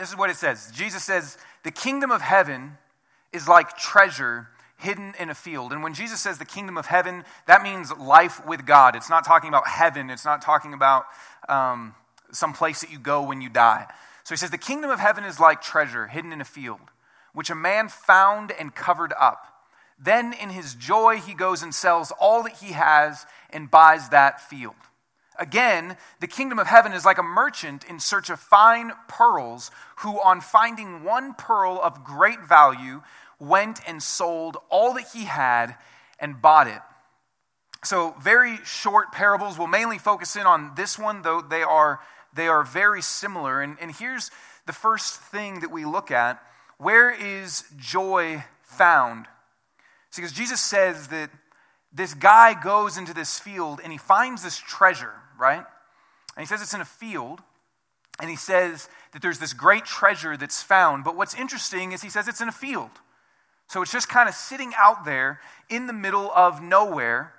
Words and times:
This 0.00 0.08
is 0.08 0.16
what 0.16 0.30
it 0.30 0.36
says 0.36 0.72
Jesus 0.74 1.04
says, 1.04 1.36
The 1.62 1.70
kingdom 1.70 2.10
of 2.10 2.22
heaven 2.22 2.78
is 3.34 3.46
like 3.46 3.76
treasure 3.76 4.48
hidden 4.78 5.12
in 5.20 5.28
a 5.28 5.34
field. 5.34 5.72
And 5.72 5.82
when 5.82 5.92
Jesus 5.92 6.20
says 6.20 6.38
the 6.38 6.46
kingdom 6.46 6.78
of 6.78 6.86
heaven, 6.86 7.22
that 7.46 7.62
means 7.62 7.92
life 7.92 8.44
with 8.46 8.64
God. 8.64 8.96
It's 8.96 9.10
not 9.10 9.26
talking 9.26 9.50
about 9.50 9.68
heaven, 9.68 10.08
it's 10.08 10.24
not 10.24 10.40
talking 10.40 10.72
about 10.72 11.04
um, 11.50 11.94
some 12.32 12.54
place 12.54 12.80
that 12.80 12.90
you 12.90 12.98
go 12.98 13.22
when 13.22 13.42
you 13.42 13.50
die. 13.50 13.86
So 14.24 14.34
he 14.34 14.38
says, 14.38 14.50
The 14.50 14.58
kingdom 14.58 14.90
of 14.90 14.98
heaven 14.98 15.24
is 15.24 15.38
like 15.38 15.60
treasure 15.60 16.06
hidden 16.06 16.32
in 16.32 16.40
a 16.40 16.46
field, 16.46 16.80
which 17.34 17.50
a 17.50 17.54
man 17.54 17.90
found 17.90 18.52
and 18.52 18.74
covered 18.74 19.12
up. 19.20 19.44
Then 20.02 20.32
in 20.32 20.48
his 20.48 20.74
joy, 20.74 21.18
he 21.18 21.34
goes 21.34 21.62
and 21.62 21.74
sells 21.74 22.10
all 22.18 22.42
that 22.44 22.54
he 22.54 22.72
has 22.72 23.26
and 23.50 23.70
buys 23.70 24.08
that 24.08 24.40
field. 24.40 24.76
Again, 25.40 25.96
the 26.20 26.26
kingdom 26.26 26.58
of 26.58 26.66
heaven 26.66 26.92
is 26.92 27.06
like 27.06 27.18
a 27.18 27.22
merchant 27.22 27.84
in 27.84 27.98
search 27.98 28.28
of 28.28 28.38
fine 28.38 28.92
pearls, 29.08 29.70
who, 30.00 30.20
on 30.20 30.42
finding 30.42 31.02
one 31.02 31.34
pearl 31.34 31.80
of 31.82 32.04
great 32.04 32.46
value, 32.46 33.02
went 33.38 33.80
and 33.88 34.02
sold 34.02 34.58
all 34.68 34.92
that 34.94 35.08
he 35.14 35.24
had 35.24 35.76
and 36.20 36.42
bought 36.42 36.66
it. 36.66 36.82
So, 37.82 38.14
very 38.20 38.58
short 38.64 39.12
parables. 39.12 39.58
We'll 39.58 39.66
mainly 39.66 39.96
focus 39.96 40.36
in 40.36 40.42
on 40.42 40.72
this 40.76 40.98
one, 40.98 41.22
though 41.22 41.40
they 41.40 41.62
are, 41.62 42.00
they 42.34 42.46
are 42.46 42.62
very 42.62 43.00
similar. 43.00 43.62
And, 43.62 43.78
and 43.80 43.90
here's 43.90 44.30
the 44.66 44.74
first 44.74 45.20
thing 45.20 45.60
that 45.60 45.70
we 45.70 45.86
look 45.86 46.10
at 46.10 46.42
where 46.76 47.10
is 47.10 47.64
joy 47.78 48.44
found? 48.62 49.26
See, 50.10 50.22
because 50.22 50.36
Jesus 50.36 50.60
says 50.60 51.08
that 51.08 51.30
this 51.92 52.14
guy 52.14 52.54
goes 52.60 52.96
into 52.96 53.12
this 53.12 53.38
field 53.38 53.80
and 53.82 53.92
he 53.92 53.98
finds 53.98 54.42
this 54.42 54.58
treasure, 54.58 55.12
right? 55.40 55.64
And 56.36 56.42
he 56.42 56.46
says 56.46 56.62
it's 56.62 56.74
in 56.74 56.80
a 56.80 56.84
field. 56.84 57.40
And 58.20 58.28
he 58.28 58.36
says 58.36 58.88
that 59.12 59.22
there's 59.22 59.38
this 59.38 59.54
great 59.54 59.84
treasure 59.84 60.36
that's 60.36 60.62
found. 60.62 61.04
But 61.04 61.16
what's 61.16 61.34
interesting 61.34 61.92
is 61.92 62.02
he 62.02 62.10
says 62.10 62.28
it's 62.28 62.42
in 62.42 62.48
a 62.48 62.52
field. 62.52 62.90
So 63.66 63.82
it's 63.82 63.92
just 63.92 64.08
kind 64.08 64.28
of 64.28 64.34
sitting 64.34 64.72
out 64.76 65.04
there 65.04 65.40
in 65.68 65.86
the 65.86 65.92
middle 65.92 66.30
of 66.32 66.62
nowhere. 66.62 67.32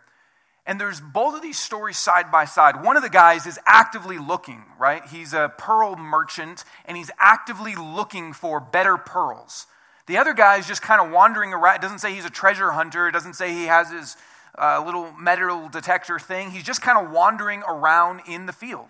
And 0.66 0.80
there's 0.80 1.02
both 1.02 1.36
of 1.36 1.42
these 1.42 1.60
stories 1.60 1.98
side 1.98 2.32
by 2.32 2.46
side. 2.46 2.84
One 2.84 2.96
of 2.96 3.04
the 3.04 3.10
guys 3.10 3.46
is 3.46 3.60
actively 3.66 4.18
looking, 4.18 4.64
right? 4.80 5.04
He's 5.06 5.34
a 5.34 5.52
pearl 5.58 5.96
merchant 5.96 6.64
and 6.86 6.98
he's 6.98 7.12
actively 7.20 7.76
looking 7.76 8.34
for 8.34 8.60
better 8.60 8.98
pearls. 8.98 9.68
The 10.08 10.18
other 10.18 10.34
guy 10.34 10.58
is 10.58 10.68
just 10.68 10.82
kind 10.82 11.02
of 11.02 11.12
wandering 11.12 11.54
around. 11.54 11.76
It 11.76 11.82
doesn't 11.82 12.00
say 12.00 12.14
he's 12.14 12.26
a 12.26 12.30
treasure 12.30 12.72
hunter, 12.72 13.08
it 13.08 13.12
doesn't 13.12 13.34
say 13.36 13.54
he 13.54 13.66
has 13.66 13.92
his 13.92 14.18
uh, 14.58 14.84
little 14.86 15.12
metal 15.14 15.70
detector 15.70 16.20
thing. 16.20 16.52
He's 16.52 16.64
just 16.64 16.82
kind 16.82 16.98
of 16.98 17.12
wandering 17.12 17.64
around 17.68 18.22
in 18.28 18.46
the 18.46 18.54
field. 18.54 18.88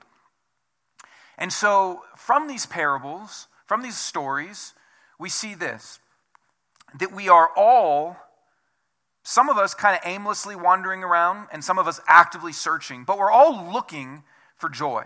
And 1.38 1.52
so, 1.52 2.04
from 2.16 2.48
these 2.48 2.66
parables, 2.66 3.48
from 3.66 3.82
these 3.82 3.98
stories, 3.98 4.74
we 5.20 5.30
see 5.30 5.56
this 5.56 6.00
that 7.00 7.14
we 7.14 7.30
are 7.30 7.50
all, 7.56 8.18
some 9.24 9.50
of 9.50 9.58
us 9.58 9.74
kind 9.74 9.96
of 9.96 10.02
aimlessly 10.06 10.56
wandering 10.56 11.04
around, 11.04 11.48
and 11.52 11.64
some 11.64 11.80
of 11.80 11.88
us 11.88 12.02
actively 12.06 12.52
searching, 12.52 13.06
but 13.06 13.18
we're 13.18 13.32
all 13.32 13.72
looking 13.72 14.24
for 14.58 14.70
joy. 14.70 15.06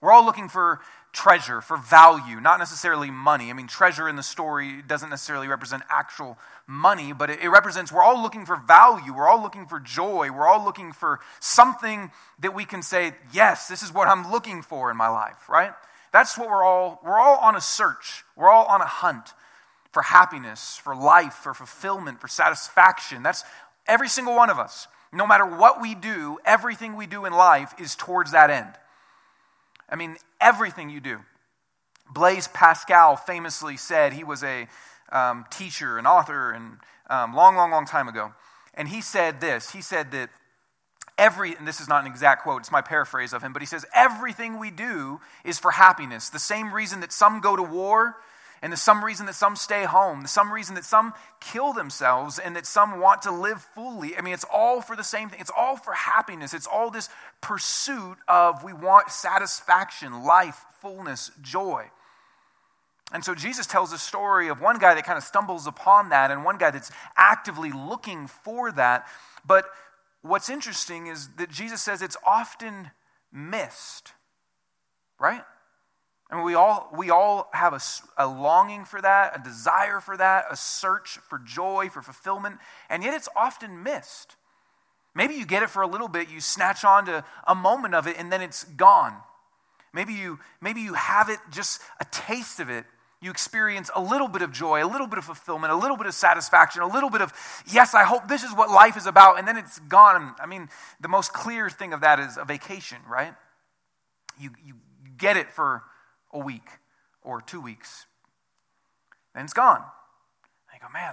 We're 0.00 0.12
all 0.12 0.24
looking 0.24 0.48
for 0.48 0.80
treasure, 1.12 1.60
for 1.60 1.76
value, 1.76 2.40
not 2.40 2.58
necessarily 2.58 3.10
money. 3.10 3.50
I 3.50 3.52
mean, 3.52 3.66
treasure 3.66 4.08
in 4.08 4.16
the 4.16 4.22
story 4.22 4.82
doesn't 4.82 5.10
necessarily 5.10 5.48
represent 5.48 5.82
actual 5.88 6.38
money, 6.66 7.12
but 7.12 7.30
it, 7.30 7.40
it, 7.42 7.48
represents 7.48 7.90
we're 7.90 8.02
all 8.02 8.22
looking 8.22 8.46
for 8.46 8.56
value. 8.56 9.14
We're 9.14 9.28
all 9.28 9.42
looking 9.42 9.66
for 9.66 9.80
joy. 9.80 10.30
We're 10.30 10.46
all 10.46 10.64
looking 10.64 10.92
for 10.92 11.20
something 11.40 12.12
that 12.38 12.54
we 12.54 12.64
can 12.64 12.82
say, 12.82 13.12
yes, 13.32 13.66
this 13.66 13.82
is 13.82 13.92
what 13.92 14.08
I'm 14.08 14.30
looking 14.30 14.62
for 14.62 14.90
in 14.90 14.96
my 14.96 15.08
life, 15.08 15.48
right? 15.48 15.72
That's 16.12 16.38
what 16.38 16.48
we're 16.48 16.64
all, 16.64 17.00
we're 17.04 17.18
all 17.18 17.38
on 17.38 17.56
a 17.56 17.60
search. 17.60 18.24
We're 18.36 18.50
all 18.50 18.66
on 18.66 18.80
a 18.80 18.86
hunt 18.86 19.32
for 19.92 20.02
happiness, 20.02 20.76
for 20.76 20.94
life, 20.94 21.34
for 21.34 21.54
fulfillment, 21.54 22.20
for 22.20 22.28
satisfaction. 22.28 23.22
That's 23.22 23.44
every 23.86 24.08
single 24.08 24.36
one 24.36 24.50
of 24.50 24.58
us. 24.58 24.86
No 25.12 25.26
matter 25.26 25.44
what 25.44 25.80
we 25.80 25.96
do, 25.96 26.38
everything 26.44 26.94
we 26.94 27.06
do 27.06 27.24
in 27.24 27.32
life 27.32 27.74
is 27.80 27.96
towards 27.96 28.30
that 28.30 28.50
end. 28.50 28.72
I 29.90 29.96
mean, 29.96 30.16
everything 30.40 30.88
you 30.88 31.00
do. 31.00 31.18
Blaise 32.12 32.48
Pascal 32.48 33.16
famously 33.16 33.76
said 33.76 34.12
he 34.12 34.24
was 34.24 34.42
a 34.42 34.68
um, 35.12 35.44
teacher, 35.50 35.98
an 35.98 36.06
author, 36.06 36.52
and 36.52 36.78
um, 37.08 37.34
long, 37.34 37.56
long, 37.56 37.70
long 37.70 37.86
time 37.86 38.08
ago. 38.08 38.32
And 38.74 38.88
he 38.88 39.00
said 39.00 39.40
this 39.40 39.72
he 39.72 39.82
said 39.82 40.12
that 40.12 40.30
every, 41.18 41.54
and 41.54 41.68
this 41.68 41.80
is 41.80 41.88
not 41.88 42.00
an 42.00 42.10
exact 42.10 42.42
quote, 42.42 42.62
it's 42.62 42.72
my 42.72 42.80
paraphrase 42.80 43.32
of 43.32 43.42
him, 43.42 43.52
but 43.52 43.62
he 43.62 43.66
says, 43.66 43.84
everything 43.94 44.58
we 44.58 44.70
do 44.70 45.20
is 45.44 45.58
for 45.58 45.72
happiness. 45.72 46.30
The 46.30 46.38
same 46.38 46.72
reason 46.72 47.00
that 47.00 47.12
some 47.12 47.40
go 47.40 47.56
to 47.56 47.62
war 47.62 48.16
and 48.62 48.72
the 48.72 48.76
some 48.76 49.04
reason 49.04 49.26
that 49.26 49.34
some 49.34 49.56
stay 49.56 49.84
home, 49.84 50.22
the 50.22 50.28
some 50.28 50.52
reason 50.52 50.74
that 50.74 50.84
some 50.84 51.14
kill 51.40 51.72
themselves, 51.72 52.38
and 52.38 52.54
that 52.56 52.66
some 52.66 53.00
want 53.00 53.22
to 53.22 53.30
live 53.30 53.62
fully. 53.74 54.16
I 54.16 54.20
mean, 54.20 54.34
it's 54.34 54.44
all 54.52 54.82
for 54.82 54.96
the 54.96 55.04
same 55.04 55.30
thing. 55.30 55.40
It's 55.40 55.52
all 55.56 55.76
for 55.76 55.92
happiness. 55.92 56.52
It's 56.52 56.66
all 56.66 56.90
this 56.90 57.08
pursuit 57.40 58.18
of 58.28 58.62
we 58.62 58.72
want 58.72 59.10
satisfaction, 59.10 60.24
life, 60.24 60.64
fullness, 60.80 61.30
joy. 61.40 61.90
And 63.12 63.24
so 63.24 63.34
Jesus 63.34 63.66
tells 63.66 63.92
a 63.92 63.98
story 63.98 64.48
of 64.48 64.60
one 64.60 64.78
guy 64.78 64.94
that 64.94 65.04
kind 65.04 65.18
of 65.18 65.24
stumbles 65.24 65.66
upon 65.66 66.10
that 66.10 66.30
and 66.30 66.44
one 66.44 66.58
guy 66.58 66.70
that's 66.70 66.92
actively 67.16 67.72
looking 67.72 68.26
for 68.26 68.70
that. 68.72 69.06
But 69.44 69.64
what's 70.22 70.48
interesting 70.48 71.06
is 71.06 71.28
that 71.38 71.50
Jesus 71.50 71.82
says 71.82 72.02
it's 72.02 72.16
often 72.24 72.90
missed, 73.32 74.12
right? 75.18 75.42
I 76.30 76.36
mean, 76.36 76.44
we 76.44 76.54
all, 76.54 76.88
we 76.96 77.10
all 77.10 77.50
have 77.52 77.72
a, 77.72 77.80
a 78.16 78.26
longing 78.26 78.84
for 78.84 79.02
that, 79.02 79.40
a 79.40 79.42
desire 79.42 80.00
for 80.00 80.16
that, 80.16 80.44
a 80.50 80.56
search 80.56 81.18
for 81.28 81.38
joy, 81.38 81.88
for 81.88 82.02
fulfillment, 82.02 82.58
and 82.88 83.02
yet 83.02 83.14
it's 83.14 83.28
often 83.34 83.82
missed. 83.82 84.36
Maybe 85.12 85.34
you 85.34 85.44
get 85.44 85.64
it 85.64 85.70
for 85.70 85.82
a 85.82 85.88
little 85.88 86.06
bit, 86.06 86.30
you 86.30 86.40
snatch 86.40 86.84
on 86.84 87.06
to 87.06 87.24
a 87.48 87.54
moment 87.54 87.94
of 87.94 88.06
it, 88.06 88.16
and 88.16 88.32
then 88.32 88.42
it's 88.42 88.62
gone. 88.62 89.16
Maybe 89.92 90.12
you, 90.12 90.38
maybe 90.60 90.80
you 90.80 90.94
have 90.94 91.28
it, 91.28 91.40
just 91.50 91.80
a 92.00 92.04
taste 92.12 92.60
of 92.60 92.70
it. 92.70 92.84
You 93.20 93.30
experience 93.30 93.90
a 93.94 94.00
little 94.00 94.28
bit 94.28 94.40
of 94.40 94.52
joy, 94.52 94.84
a 94.84 94.86
little 94.86 95.08
bit 95.08 95.18
of 95.18 95.24
fulfillment, 95.24 95.72
a 95.72 95.76
little 95.76 95.96
bit 95.96 96.06
of 96.06 96.14
satisfaction, 96.14 96.80
a 96.80 96.86
little 96.86 97.10
bit 97.10 97.20
of, 97.20 97.32
yes, 97.70 97.92
I 97.92 98.04
hope 98.04 98.28
this 98.28 98.44
is 98.44 98.54
what 98.54 98.70
life 98.70 98.96
is 98.96 99.06
about, 99.06 99.38
and 99.38 99.48
then 99.48 99.56
it's 99.56 99.80
gone. 99.80 100.34
I 100.40 100.46
mean, 100.46 100.68
the 101.00 101.08
most 101.08 101.32
clear 101.32 101.68
thing 101.68 101.92
of 101.92 102.02
that 102.02 102.20
is 102.20 102.36
a 102.36 102.44
vacation, 102.44 102.98
right? 103.06 103.34
You, 104.38 104.50
you 104.64 104.74
get 105.18 105.36
it 105.36 105.52
for 105.52 105.82
a 106.32 106.38
week 106.38 106.68
or 107.22 107.40
two 107.40 107.60
weeks. 107.60 108.06
Then 109.34 109.44
it's 109.44 109.52
gone. 109.52 109.78
And 109.78 110.80
you 110.80 110.80
go, 110.80 110.92
man, 110.92 111.12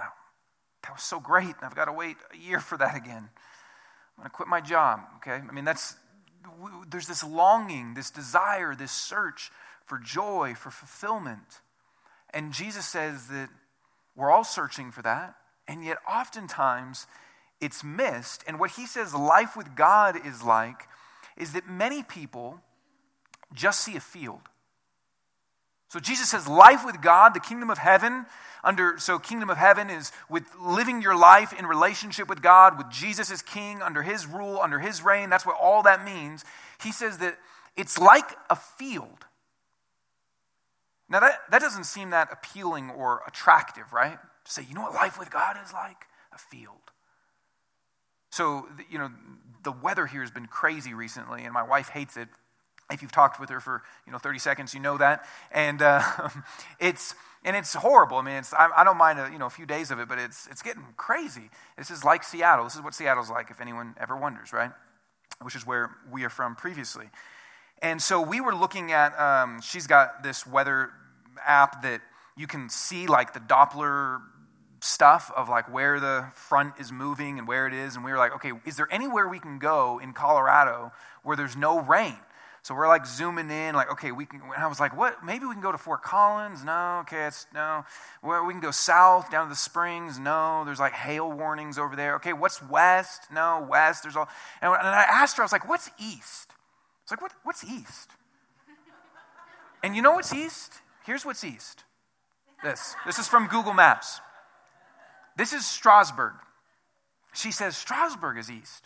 that 0.82 0.92
was 0.92 1.02
so 1.02 1.20
great. 1.20 1.46
And 1.46 1.62
I've 1.62 1.74
got 1.74 1.86
to 1.86 1.92
wait 1.92 2.16
a 2.32 2.36
year 2.36 2.60
for 2.60 2.78
that 2.78 2.96
again. 2.96 3.28
I'm 4.16 4.22
going 4.22 4.30
to 4.30 4.30
quit 4.30 4.48
my 4.48 4.60
job. 4.60 5.00
Okay? 5.16 5.40
I 5.46 5.52
mean, 5.52 5.64
that's, 5.64 5.96
there's 6.88 7.06
this 7.06 7.22
longing, 7.22 7.94
this 7.94 8.10
desire, 8.10 8.74
this 8.74 8.92
search 8.92 9.50
for 9.86 9.98
joy, 9.98 10.54
for 10.56 10.70
fulfillment. 10.70 11.60
And 12.34 12.52
Jesus 12.52 12.86
says 12.86 13.28
that 13.28 13.48
we're 14.16 14.30
all 14.30 14.44
searching 14.44 14.90
for 14.90 15.02
that. 15.02 15.34
And 15.66 15.84
yet, 15.84 15.98
oftentimes, 16.10 17.06
it's 17.60 17.84
missed. 17.84 18.42
And 18.46 18.58
what 18.58 18.72
he 18.72 18.86
says 18.86 19.14
life 19.14 19.56
with 19.56 19.74
God 19.74 20.16
is 20.26 20.42
like 20.42 20.82
is 21.36 21.52
that 21.52 21.68
many 21.68 22.02
people 22.02 22.60
just 23.54 23.80
see 23.80 23.96
a 23.96 24.00
field. 24.00 24.47
So 25.88 26.00
Jesus 26.00 26.28
says 26.30 26.46
life 26.46 26.84
with 26.84 27.00
God, 27.00 27.34
the 27.34 27.40
kingdom 27.40 27.70
of 27.70 27.78
heaven, 27.78 28.26
under 28.62 28.98
so 28.98 29.18
kingdom 29.18 29.48
of 29.50 29.56
heaven 29.56 29.88
is 29.88 30.12
with 30.28 30.44
living 30.60 31.00
your 31.00 31.16
life 31.16 31.52
in 31.58 31.64
relationship 31.64 32.28
with 32.28 32.42
God, 32.42 32.76
with 32.76 32.90
Jesus 32.90 33.30
as 33.30 33.40
king, 33.40 33.80
under 33.80 34.02
his 34.02 34.26
rule, 34.26 34.58
under 34.60 34.78
his 34.78 35.02
reign. 35.02 35.30
That's 35.30 35.46
what 35.46 35.56
all 35.60 35.82
that 35.84 36.04
means. 36.04 36.44
He 36.82 36.92
says 36.92 37.18
that 37.18 37.38
it's 37.76 37.98
like 37.98 38.30
a 38.50 38.56
field. 38.56 39.24
Now 41.08 41.20
that, 41.20 41.38
that 41.50 41.60
doesn't 41.60 41.84
seem 41.84 42.10
that 42.10 42.28
appealing 42.32 42.90
or 42.90 43.22
attractive, 43.26 43.92
right? 43.92 44.18
To 44.44 44.52
say, 44.52 44.64
you 44.68 44.74
know 44.74 44.82
what 44.82 44.94
life 44.94 45.18
with 45.18 45.30
God 45.30 45.56
is 45.64 45.72
like? 45.72 46.04
A 46.32 46.38
field. 46.38 46.76
So, 48.30 48.68
you 48.90 48.98
know, 48.98 49.10
the 49.62 49.72
weather 49.72 50.06
here 50.06 50.20
has 50.20 50.30
been 50.30 50.46
crazy 50.46 50.92
recently, 50.92 51.44
and 51.44 51.54
my 51.54 51.62
wife 51.62 51.88
hates 51.88 52.16
it 52.16 52.28
if 52.90 53.02
you've 53.02 53.12
talked 53.12 53.38
with 53.38 53.50
her 53.50 53.60
for 53.60 53.82
you 54.06 54.12
know 54.12 54.18
30 54.18 54.38
seconds, 54.38 54.74
you 54.74 54.80
know 54.80 54.96
that, 54.98 55.24
and 55.50 55.82
uh, 55.82 56.02
it's 56.80 57.14
and 57.44 57.56
it's 57.56 57.74
horrible. 57.74 58.16
I 58.18 58.22
mean, 58.22 58.34
it's 58.36 58.52
I, 58.52 58.68
I, 58.76 58.84
don't 58.84 58.96
mind 58.96 59.18
a 59.18 59.30
you 59.30 59.38
know 59.38 59.46
a 59.46 59.50
few 59.50 59.66
days 59.66 59.90
of 59.90 59.98
it, 59.98 60.08
but 60.08 60.18
it's 60.18 60.46
it's 60.48 60.62
getting 60.62 60.84
crazy. 60.96 61.50
This 61.76 61.90
is 61.90 62.04
like 62.04 62.24
Seattle. 62.24 62.64
This 62.64 62.74
is 62.74 62.82
what 62.82 62.94
Seattle's 62.94 63.30
like, 63.30 63.50
if 63.50 63.60
anyone 63.60 63.94
ever 64.00 64.16
wonders, 64.16 64.52
right? 64.52 64.70
Which 65.42 65.54
is 65.54 65.66
where 65.66 65.90
we 66.10 66.24
are 66.24 66.30
from 66.30 66.56
previously. 66.56 67.10
And 67.80 68.02
so 68.02 68.20
we 68.20 68.40
were 68.40 68.54
looking 68.54 68.92
at. 68.92 69.18
Um, 69.18 69.60
she's 69.60 69.86
got 69.86 70.22
this 70.22 70.46
weather 70.46 70.90
app 71.46 71.82
that 71.82 72.00
you 72.36 72.46
can 72.46 72.68
see 72.68 73.06
like 73.06 73.34
the 73.34 73.40
Doppler 73.40 74.20
stuff 74.80 75.32
of 75.36 75.48
like 75.48 75.72
where 75.72 75.98
the 76.00 76.26
front 76.34 76.74
is 76.78 76.92
moving 76.92 77.38
and 77.38 77.48
where 77.48 77.66
it 77.66 77.74
is. 77.74 77.96
And 77.96 78.04
we 78.04 78.12
were 78.12 78.18
like, 78.18 78.34
okay, 78.36 78.52
is 78.64 78.76
there 78.76 78.88
anywhere 78.90 79.28
we 79.28 79.38
can 79.38 79.58
go 79.58 80.00
in 80.02 80.12
Colorado 80.12 80.92
where 81.22 81.36
there's 81.36 81.56
no 81.56 81.80
rain? 81.80 82.16
So 82.68 82.74
we're 82.74 82.86
like 82.86 83.06
zooming 83.06 83.48
in, 83.50 83.74
like, 83.74 83.90
okay, 83.92 84.12
we 84.12 84.26
can. 84.26 84.42
I 84.54 84.66
was 84.66 84.78
like, 84.78 84.94
what? 84.94 85.24
Maybe 85.24 85.46
we 85.46 85.54
can 85.54 85.62
go 85.62 85.72
to 85.72 85.78
Fort 85.78 86.02
Collins? 86.02 86.62
No, 86.62 86.98
okay, 87.00 87.24
it's 87.24 87.46
no. 87.54 87.86
Where 88.20 88.44
we 88.44 88.52
can 88.52 88.60
go 88.60 88.72
south 88.72 89.30
down 89.30 89.46
to 89.46 89.48
the 89.48 89.56
Springs? 89.56 90.18
No, 90.18 90.64
there's 90.66 90.78
like 90.78 90.92
hail 90.92 91.32
warnings 91.32 91.78
over 91.78 91.96
there. 91.96 92.16
Okay, 92.16 92.34
what's 92.34 92.62
west? 92.62 93.22
No, 93.32 93.66
west. 93.66 94.02
There's 94.02 94.16
all. 94.16 94.28
And, 94.60 94.70
and 94.70 94.86
I 94.86 95.02
asked 95.08 95.38
her, 95.38 95.42
I 95.42 95.46
was 95.46 95.52
like, 95.52 95.66
what's 95.66 95.90
east? 95.98 96.52
It's 97.04 97.10
like, 97.10 97.22
what, 97.22 97.32
what's 97.42 97.64
east? 97.64 98.10
And 99.82 99.96
you 99.96 100.02
know 100.02 100.12
what's 100.12 100.34
east? 100.34 100.74
Here's 101.06 101.24
what's 101.24 101.44
east. 101.44 101.84
This. 102.62 102.96
This 103.06 103.18
is 103.18 103.26
from 103.26 103.46
Google 103.46 103.72
Maps. 103.72 104.20
This 105.38 105.54
is 105.54 105.64
Strasburg. 105.64 106.34
She 107.32 107.50
says, 107.50 107.78
Strasburg 107.78 108.36
is 108.36 108.50
east. 108.50 108.84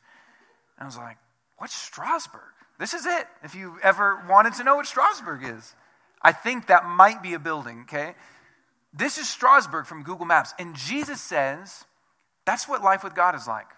And 0.78 0.85
I 0.85 0.87
was 0.87 0.96
like, 0.96 1.17
what's 1.58 1.75
Strasburg? 1.75 2.43
This 2.82 2.94
is 2.94 3.06
it. 3.06 3.29
If 3.44 3.55
you 3.55 3.79
ever 3.81 4.20
wanted 4.29 4.55
to 4.55 4.64
know 4.64 4.75
what 4.75 4.87
Strasburg 4.87 5.44
is, 5.44 5.76
I 6.20 6.32
think 6.32 6.67
that 6.67 6.84
might 6.84 7.23
be 7.23 7.32
a 7.32 7.38
building, 7.38 7.82
okay? 7.82 8.17
This 8.93 9.19
is 9.19 9.29
Strasburg 9.29 9.87
from 9.87 10.02
Google 10.02 10.26
Maps. 10.26 10.52
And 10.58 10.75
Jesus 10.75 11.20
says 11.20 11.84
that's 12.44 12.69
what 12.69 12.82
life 12.82 13.05
with 13.05 13.14
God 13.14 13.37
is 13.37 13.46
like. 13.46 13.69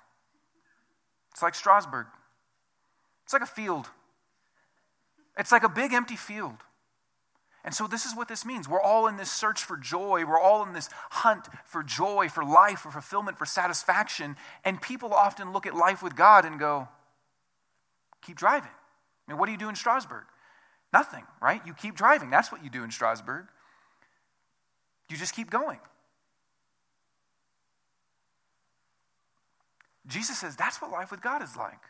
It's 1.33 1.43
like 1.43 1.55
Strasburg, 1.55 2.07
it's 3.25 3.35
like 3.35 3.43
a 3.43 3.47
field, 3.47 3.91
it's 5.37 5.53
like 5.53 5.65
a 5.65 5.69
big 5.69 5.93
empty 5.93 6.17
field. 6.17 6.57
And 7.63 7.75
so, 7.75 7.87
this 7.87 8.07
is 8.07 8.17
what 8.17 8.29
this 8.29 8.47
means. 8.47 8.71
We're 8.71 8.81
all 8.81 9.07
in 9.07 9.19
this 9.19 9.31
search 9.31 9.65
for 9.65 9.77
joy. 9.77 10.25
We're 10.27 10.41
all 10.41 10.65
in 10.65 10.73
this 10.73 10.89
hunt 11.11 11.47
for 11.67 11.83
joy, 11.83 12.31
for 12.31 12.43
life, 12.43 12.79
for 12.79 12.91
fulfillment, 12.91 13.37
for 13.37 13.45
satisfaction. 13.45 14.37
And 14.65 14.81
people 14.81 15.13
often 15.13 15.53
look 15.53 15.67
at 15.67 15.75
life 15.75 16.03
with 16.03 16.17
God 16.17 16.47
and 16.47 16.59
go, 16.59 16.89
keep 18.23 18.37
driving. 18.37 18.71
I 19.27 19.33
mean, 19.33 19.39
what 19.39 19.47
do 19.47 19.53
you 19.53 19.59
do 19.59 19.69
in 19.69 19.75
Strasburg? 19.75 20.25
Nothing, 20.93 21.25
right? 21.41 21.61
You 21.67 21.75
keep 21.75 21.97
driving. 21.97 22.31
That's 22.31 22.53
what 22.53 22.63
you 22.63 22.71
do 22.71 22.85
in 22.85 22.91
Strasburg. 22.91 23.47
You 25.11 25.17
just 25.17 25.35
keep 25.35 25.51
going. 25.51 25.79
Jesus 30.07 30.39
says 30.39 30.57
that's 30.57 30.81
what 30.81 30.91
life 30.91 31.11
with 31.11 31.23
God 31.23 31.43
is 31.43 31.57
like. 31.57 31.81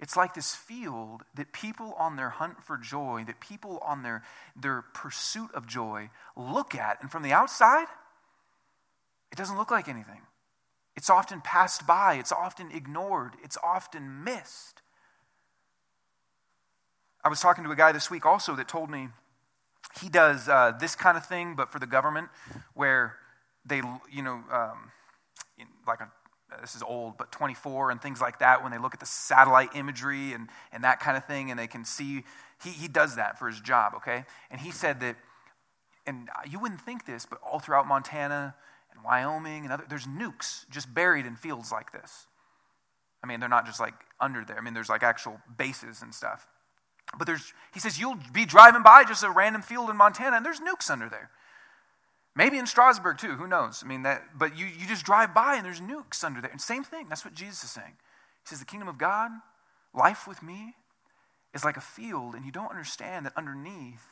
It's 0.00 0.16
like 0.16 0.34
this 0.34 0.54
field 0.54 1.22
that 1.34 1.52
people 1.52 1.94
on 1.98 2.16
their 2.16 2.30
hunt 2.30 2.62
for 2.62 2.76
joy, 2.76 3.24
that 3.26 3.40
people 3.40 3.78
on 3.78 4.02
their, 4.02 4.22
their 4.54 4.82
pursuit 4.82 5.50
of 5.54 5.66
joy 5.66 6.10
look 6.36 6.74
at. 6.74 7.00
And 7.00 7.10
from 7.10 7.22
the 7.22 7.32
outside, 7.32 7.86
it 9.30 9.36
doesn't 9.36 9.56
look 9.56 9.70
like 9.70 9.88
anything. 9.88 10.22
It's 10.96 11.10
often 11.10 11.40
passed 11.40 11.86
by, 11.86 12.14
it's 12.14 12.32
often 12.32 12.70
ignored, 12.70 13.32
it's 13.42 13.58
often 13.64 14.22
missed. 14.22 14.82
I 17.24 17.30
was 17.30 17.40
talking 17.40 17.64
to 17.64 17.70
a 17.70 17.76
guy 17.76 17.90
this 17.92 18.10
week 18.10 18.26
also 18.26 18.54
that 18.56 18.68
told 18.68 18.90
me 18.90 19.08
he 20.00 20.10
does 20.10 20.46
uh, 20.46 20.72
this 20.78 20.94
kind 20.94 21.16
of 21.16 21.24
thing, 21.24 21.54
but 21.56 21.72
for 21.72 21.78
the 21.78 21.86
government, 21.86 22.28
where 22.74 23.16
they, 23.64 23.80
you 24.12 24.22
know, 24.22 24.42
um, 24.52 24.90
like 25.86 26.00
a, 26.00 26.10
this 26.60 26.74
is 26.74 26.82
old, 26.82 27.16
but 27.16 27.32
24 27.32 27.90
and 27.90 28.02
things 28.02 28.20
like 28.20 28.40
that, 28.40 28.62
when 28.62 28.72
they 28.72 28.78
look 28.78 28.92
at 28.92 29.00
the 29.00 29.06
satellite 29.06 29.70
imagery 29.74 30.34
and, 30.34 30.48
and 30.70 30.84
that 30.84 31.00
kind 31.00 31.16
of 31.16 31.24
thing, 31.24 31.50
and 31.50 31.58
they 31.58 31.66
can 31.66 31.86
see, 31.86 32.24
he, 32.62 32.70
he 32.70 32.88
does 32.88 33.16
that 33.16 33.38
for 33.38 33.48
his 33.48 33.60
job, 33.60 33.94
okay? 33.96 34.24
And 34.50 34.60
he 34.60 34.70
said 34.70 35.00
that, 35.00 35.16
and 36.06 36.28
you 36.50 36.58
wouldn't 36.58 36.82
think 36.82 37.06
this, 37.06 37.24
but 37.24 37.38
all 37.42 37.58
throughout 37.58 37.86
Montana 37.86 38.54
and 38.92 39.02
Wyoming 39.02 39.64
and 39.64 39.72
other, 39.72 39.84
there's 39.88 40.06
nukes 40.06 40.68
just 40.68 40.92
buried 40.92 41.24
in 41.24 41.36
fields 41.36 41.72
like 41.72 41.90
this. 41.92 42.26
I 43.22 43.26
mean, 43.26 43.40
they're 43.40 43.48
not 43.48 43.64
just 43.64 43.80
like 43.80 43.94
under 44.20 44.44
there. 44.44 44.58
I 44.58 44.60
mean, 44.60 44.74
there's 44.74 44.90
like 44.90 45.02
actual 45.02 45.40
bases 45.56 46.02
and 46.02 46.14
stuff. 46.14 46.46
But 47.18 47.26
there's, 47.26 47.52
he 47.72 47.80
says, 47.80 47.98
you'll 47.98 48.18
be 48.32 48.44
driving 48.44 48.82
by 48.82 49.04
just 49.04 49.22
a 49.22 49.30
random 49.30 49.62
field 49.62 49.90
in 49.90 49.96
Montana 49.96 50.36
and 50.36 50.44
there's 50.44 50.60
nukes 50.60 50.90
under 50.90 51.08
there. 51.08 51.30
Maybe 52.36 52.58
in 52.58 52.66
Strasburg 52.66 53.18
too, 53.18 53.32
who 53.32 53.46
knows? 53.46 53.82
I 53.84 53.86
mean, 53.86 54.02
that, 54.02 54.22
but 54.36 54.58
you, 54.58 54.66
you 54.66 54.86
just 54.88 55.04
drive 55.04 55.32
by 55.32 55.54
and 55.54 55.64
there's 55.64 55.80
nukes 55.80 56.24
under 56.24 56.40
there. 56.40 56.50
And 56.50 56.60
same 56.60 56.82
thing, 56.82 57.08
that's 57.08 57.24
what 57.24 57.34
Jesus 57.34 57.64
is 57.64 57.70
saying. 57.70 57.92
He 58.42 58.48
says, 58.48 58.58
the 58.58 58.64
kingdom 58.64 58.88
of 58.88 58.98
God, 58.98 59.30
life 59.94 60.26
with 60.26 60.42
me, 60.42 60.74
is 61.54 61.64
like 61.64 61.76
a 61.76 61.80
field, 61.80 62.34
and 62.34 62.44
you 62.44 62.50
don't 62.50 62.70
understand 62.70 63.24
that 63.24 63.32
underneath 63.36 64.02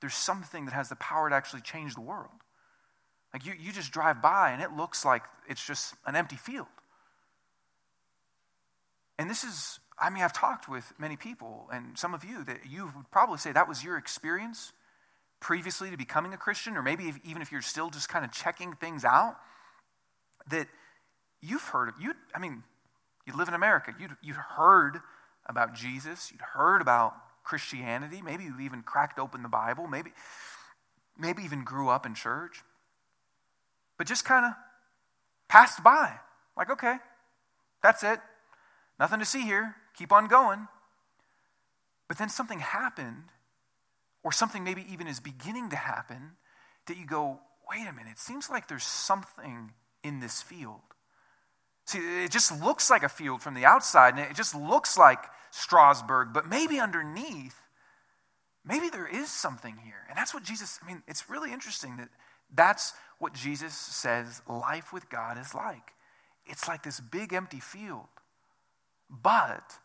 there's 0.00 0.14
something 0.14 0.64
that 0.64 0.72
has 0.72 0.88
the 0.88 0.96
power 0.96 1.28
to 1.28 1.34
actually 1.34 1.60
change 1.60 1.94
the 1.94 2.00
world. 2.00 2.30
Like 3.32 3.44
you, 3.44 3.52
you 3.58 3.72
just 3.72 3.92
drive 3.92 4.22
by 4.22 4.50
and 4.50 4.62
it 4.62 4.72
looks 4.72 5.04
like 5.04 5.22
it's 5.48 5.64
just 5.64 5.94
an 6.06 6.16
empty 6.16 6.36
field. 6.36 6.68
And 9.18 9.28
this 9.28 9.44
is 9.44 9.78
I 9.98 10.10
mean, 10.10 10.22
I've 10.22 10.32
talked 10.32 10.68
with 10.68 10.92
many 10.98 11.16
people, 11.16 11.68
and 11.72 11.98
some 11.98 12.12
of 12.12 12.24
you, 12.24 12.44
that 12.44 12.66
you 12.68 12.92
would 12.94 13.10
probably 13.10 13.38
say 13.38 13.52
that 13.52 13.68
was 13.68 13.82
your 13.82 13.96
experience 13.96 14.72
previously 15.40 15.90
to 15.90 15.96
becoming 15.96 16.34
a 16.34 16.36
Christian, 16.36 16.76
or 16.76 16.82
maybe 16.82 17.04
if, 17.08 17.18
even 17.24 17.40
if 17.40 17.50
you're 17.50 17.62
still 17.62 17.88
just 17.88 18.08
kind 18.08 18.24
of 18.24 18.32
checking 18.32 18.74
things 18.74 19.04
out, 19.04 19.36
that 20.50 20.68
you've 21.40 21.62
heard 21.62 21.88
of, 21.88 21.94
you, 22.00 22.12
I 22.34 22.38
mean, 22.38 22.62
you 23.26 23.34
live 23.34 23.48
in 23.48 23.54
America, 23.54 23.94
you'd, 23.98 24.16
you'd 24.22 24.36
heard 24.36 25.00
about 25.46 25.74
Jesus, 25.74 26.30
you'd 26.30 26.40
heard 26.40 26.82
about 26.82 27.14
Christianity, 27.42 28.20
maybe 28.22 28.44
you 28.44 28.60
even 28.60 28.82
cracked 28.82 29.18
open 29.18 29.42
the 29.42 29.48
Bible, 29.48 29.86
maybe, 29.86 30.10
maybe 31.18 31.42
even 31.42 31.64
grew 31.64 31.88
up 31.88 32.04
in 32.04 32.14
church, 32.14 32.62
but 33.96 34.06
just 34.06 34.24
kind 34.24 34.44
of 34.44 34.52
passed 35.48 35.82
by. 35.82 36.12
Like, 36.56 36.70
okay, 36.70 36.96
that's 37.82 38.02
it. 38.02 38.18
Nothing 38.98 39.18
to 39.18 39.24
see 39.24 39.42
here 39.42 39.76
keep 39.96 40.12
on 40.12 40.26
going. 40.26 40.68
But 42.08 42.18
then 42.18 42.28
something 42.28 42.60
happened, 42.60 43.24
or 44.22 44.30
something 44.32 44.62
maybe 44.62 44.84
even 44.90 45.06
is 45.06 45.20
beginning 45.20 45.70
to 45.70 45.76
happen, 45.76 46.32
that 46.86 46.96
you 46.96 47.06
go, 47.06 47.40
wait 47.68 47.86
a 47.88 47.92
minute, 47.92 48.12
it 48.12 48.18
seems 48.18 48.48
like 48.48 48.68
there's 48.68 48.84
something 48.84 49.72
in 50.04 50.20
this 50.20 50.40
field. 50.40 50.80
See, 51.84 51.98
it 51.98 52.30
just 52.30 52.60
looks 52.62 52.90
like 52.90 53.02
a 53.02 53.08
field 53.08 53.42
from 53.42 53.54
the 53.54 53.64
outside, 53.64 54.14
and 54.14 54.20
it 54.20 54.36
just 54.36 54.54
looks 54.54 54.96
like 54.96 55.18
Strasburg, 55.50 56.28
but 56.32 56.48
maybe 56.48 56.78
underneath, 56.78 57.56
maybe 58.64 58.88
there 58.88 59.06
is 59.06 59.28
something 59.30 59.76
here. 59.84 60.04
And 60.08 60.16
that's 60.16 60.34
what 60.34 60.42
Jesus, 60.42 60.78
I 60.82 60.86
mean, 60.86 61.02
it's 61.08 61.28
really 61.30 61.52
interesting 61.52 61.96
that 61.96 62.08
that's 62.54 62.92
what 63.18 63.32
Jesus 63.32 63.74
says 63.74 64.42
life 64.48 64.92
with 64.92 65.08
God 65.08 65.38
is 65.38 65.54
like. 65.54 65.92
It's 66.46 66.68
like 66.68 66.82
this 66.82 67.00
big 67.00 67.32
empty 67.32 67.60
field. 67.60 68.06
But 69.10 69.78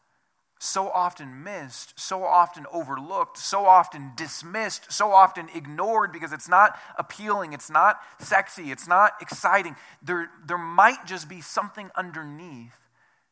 so 0.60 0.90
often 0.90 1.44
missed, 1.44 2.00
so 2.00 2.24
often 2.24 2.68
overlooked, 2.72 3.38
so 3.38 3.66
often 3.66 4.12
dismissed, 4.16 4.92
so 4.92 5.12
often 5.12 5.50
ignored 5.56 6.12
because 6.12 6.32
it's 6.32 6.48
not 6.48 6.78
appealing, 7.00 7.54
it's 7.54 7.70
not 7.70 8.00
sexy, 8.20 8.72
it's 8.72 8.88
not 8.88 9.14
exciting. 9.22 9.76
There, 10.04 10.30
there 10.46 10.60
might 10.60 11.06
just 11.08 11.28
be 11.28 11.42
something 11.42 11.90
underneath 11.96 12.76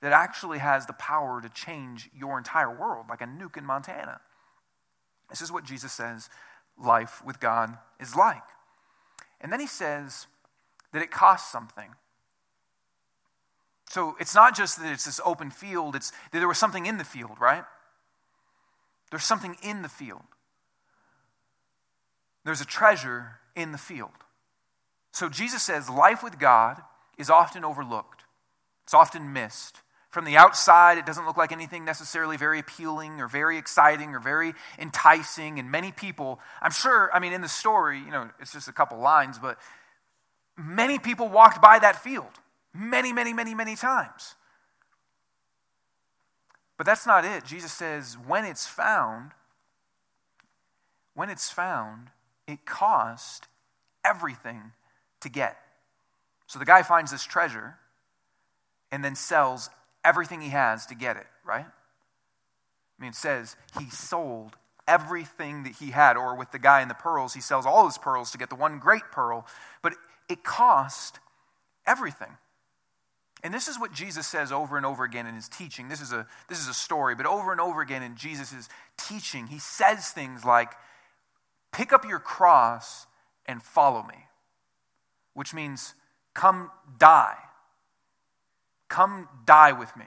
that 0.02 0.12
actually 0.12 0.58
has 0.58 0.86
the 0.86 0.94
power 0.94 1.40
to 1.40 1.50
change 1.50 2.10
your 2.18 2.38
entire 2.38 2.76
world, 2.76 3.06
like 3.10 3.22
a 3.22 3.26
nuke 3.26 3.58
in 3.58 3.66
Montana. 3.66 4.22
This 5.30 5.42
is 5.42 5.52
what 5.52 5.64
Jesus 5.64 5.92
says 5.92 6.30
life 6.82 7.24
with 7.24 7.40
God 7.40 7.78
is 8.00 8.16
like. 8.16 8.42
And 9.42 9.52
then 9.52 9.60
he 9.60 9.68
says 9.68 10.28
that 10.94 11.02
it 11.02 11.12
costs 11.12 11.52
something. 11.52 11.94
So 13.90 14.16
it's 14.20 14.36
not 14.36 14.56
just 14.56 14.80
that 14.80 14.92
it's 14.94 15.06
this 15.06 15.20
open 15.26 15.50
field, 15.50 15.96
it's 15.96 16.12
that 16.32 16.38
there 16.38 16.48
was 16.48 16.60
something 16.60 16.86
in 16.86 17.00
the 17.00 17.04
field, 17.04 17.38
right? 17.40 17.64
There's 19.10 19.24
something 19.24 19.58
in 19.64 19.82
the 19.82 19.90
field. 19.90 20.22
There's 22.46 22.62
a 22.62 22.66
treasure 22.66 23.40
in 23.56 23.72
the 23.72 23.80
field. 23.80 24.12
So 25.12 25.28
Jesus 25.28 25.64
says 25.64 25.90
life 25.90 26.22
with 26.22 26.38
God 26.38 26.84
is 27.18 27.32
often 27.32 27.66
overlooked, 27.66 28.24
it's 28.84 28.94
often 28.94 29.34
missed. 29.34 29.78
From 30.12 30.26
the 30.26 30.38
outside, 30.38 30.98
it 30.98 31.06
doesn't 31.06 31.28
look 31.28 31.38
like 31.38 31.52
anything 31.52 31.86
necessarily 31.86 32.36
very 32.36 32.58
appealing 32.58 33.22
or 33.22 33.28
very 33.28 33.60
exciting 33.60 34.16
or 34.16 34.20
very 34.20 34.56
enticing. 34.80 35.60
And 35.60 35.70
many 35.70 35.92
people, 35.92 36.40
I'm 36.64 36.72
sure, 36.72 37.12
I 37.14 37.20
mean, 37.20 37.32
in 37.32 37.42
the 37.42 37.48
story, 37.48 38.00
you 38.00 38.10
know, 38.10 38.28
it's 38.40 38.52
just 38.52 38.68
a 38.68 38.74
couple 38.74 38.98
lines, 38.98 39.38
but 39.38 39.60
many 40.58 40.98
people 40.98 41.28
walked 41.28 41.62
by 41.62 41.78
that 41.78 42.02
field 42.04 42.40
many, 42.74 43.14
many, 43.14 43.34
many, 43.34 43.54
many 43.54 43.76
times. 43.76 44.36
But 46.78 46.86
that's 46.86 47.06
not 47.06 47.26
it. 47.26 47.44
Jesus 47.44 47.74
says, 47.74 48.18
when 48.26 48.46
it's 48.46 48.66
found, 48.66 49.32
when 51.14 51.30
it's 51.30 51.50
found, 51.50 52.08
it 52.48 52.66
cost 52.66 53.48
everything 54.06 54.72
to 55.20 55.30
get. 55.30 55.58
So 56.48 56.58
the 56.58 56.66
guy 56.66 56.84
finds 56.84 57.12
this 57.12 57.26
treasure 57.26 57.76
and 58.92 59.04
then 59.04 59.16
sells 59.16 59.70
everything 60.04 60.42
he 60.42 60.50
has 60.50 60.86
to 60.88 60.96
get 60.96 61.18
it, 61.18 61.28
right? 61.46 61.66
I 61.66 63.02
mean, 63.02 63.10
it 63.10 63.16
says 63.16 63.56
he 63.78 63.90
sold 63.90 64.56
everything 64.88 65.64
that 65.64 65.74
he 65.74 65.92
had, 65.92 66.18
or 66.18 66.36
with 66.36 66.52
the 66.52 66.60
guy 66.60 66.82
in 66.82 66.88
the 66.88 66.96
pearls, 66.96 67.34
he 67.34 67.42
sells 67.42 67.66
all 67.66 67.86
his 67.86 67.98
pearls 67.98 68.32
to 68.32 68.38
get 68.38 68.50
the 68.50 68.56
one 68.56 68.80
great 68.80 69.04
pearl, 69.12 69.46
but 69.84 69.94
it 70.28 70.44
cost 70.44 71.20
everything. 71.86 72.38
And 73.44 73.54
this 73.54 73.68
is 73.68 73.80
what 73.80 73.94
Jesus 73.94 74.28
says 74.28 74.52
over 74.52 74.76
and 74.76 74.86
over 74.86 75.04
again 75.04 75.26
in 75.26 75.36
his 75.36 75.48
teaching. 75.48 75.88
This 75.88 76.02
is 76.02 76.12
a, 76.12 76.28
this 76.50 76.60
is 76.60 76.68
a 76.68 76.74
story, 76.74 77.16
but 77.16 77.26
over 77.26 77.52
and 77.52 77.62
over 77.62 77.82
again 77.82 78.04
in 78.04 78.16
Jesus' 78.16 78.68
teaching, 78.98 79.48
he 79.48 79.60
says 79.60 80.10
things 80.10 80.44
like, 80.44 80.74
Pick 81.72 81.94
up 81.94 82.04
your 82.04 82.20
cross 82.20 83.06
and 83.46 83.62
follow 83.62 84.04
me, 84.04 84.26
which 85.36 85.54
means 85.54 85.94
come 86.34 86.72
die. 86.98 87.38
Come 88.90 89.30
die 89.46 89.72
with 89.72 89.96
me. 89.96 90.06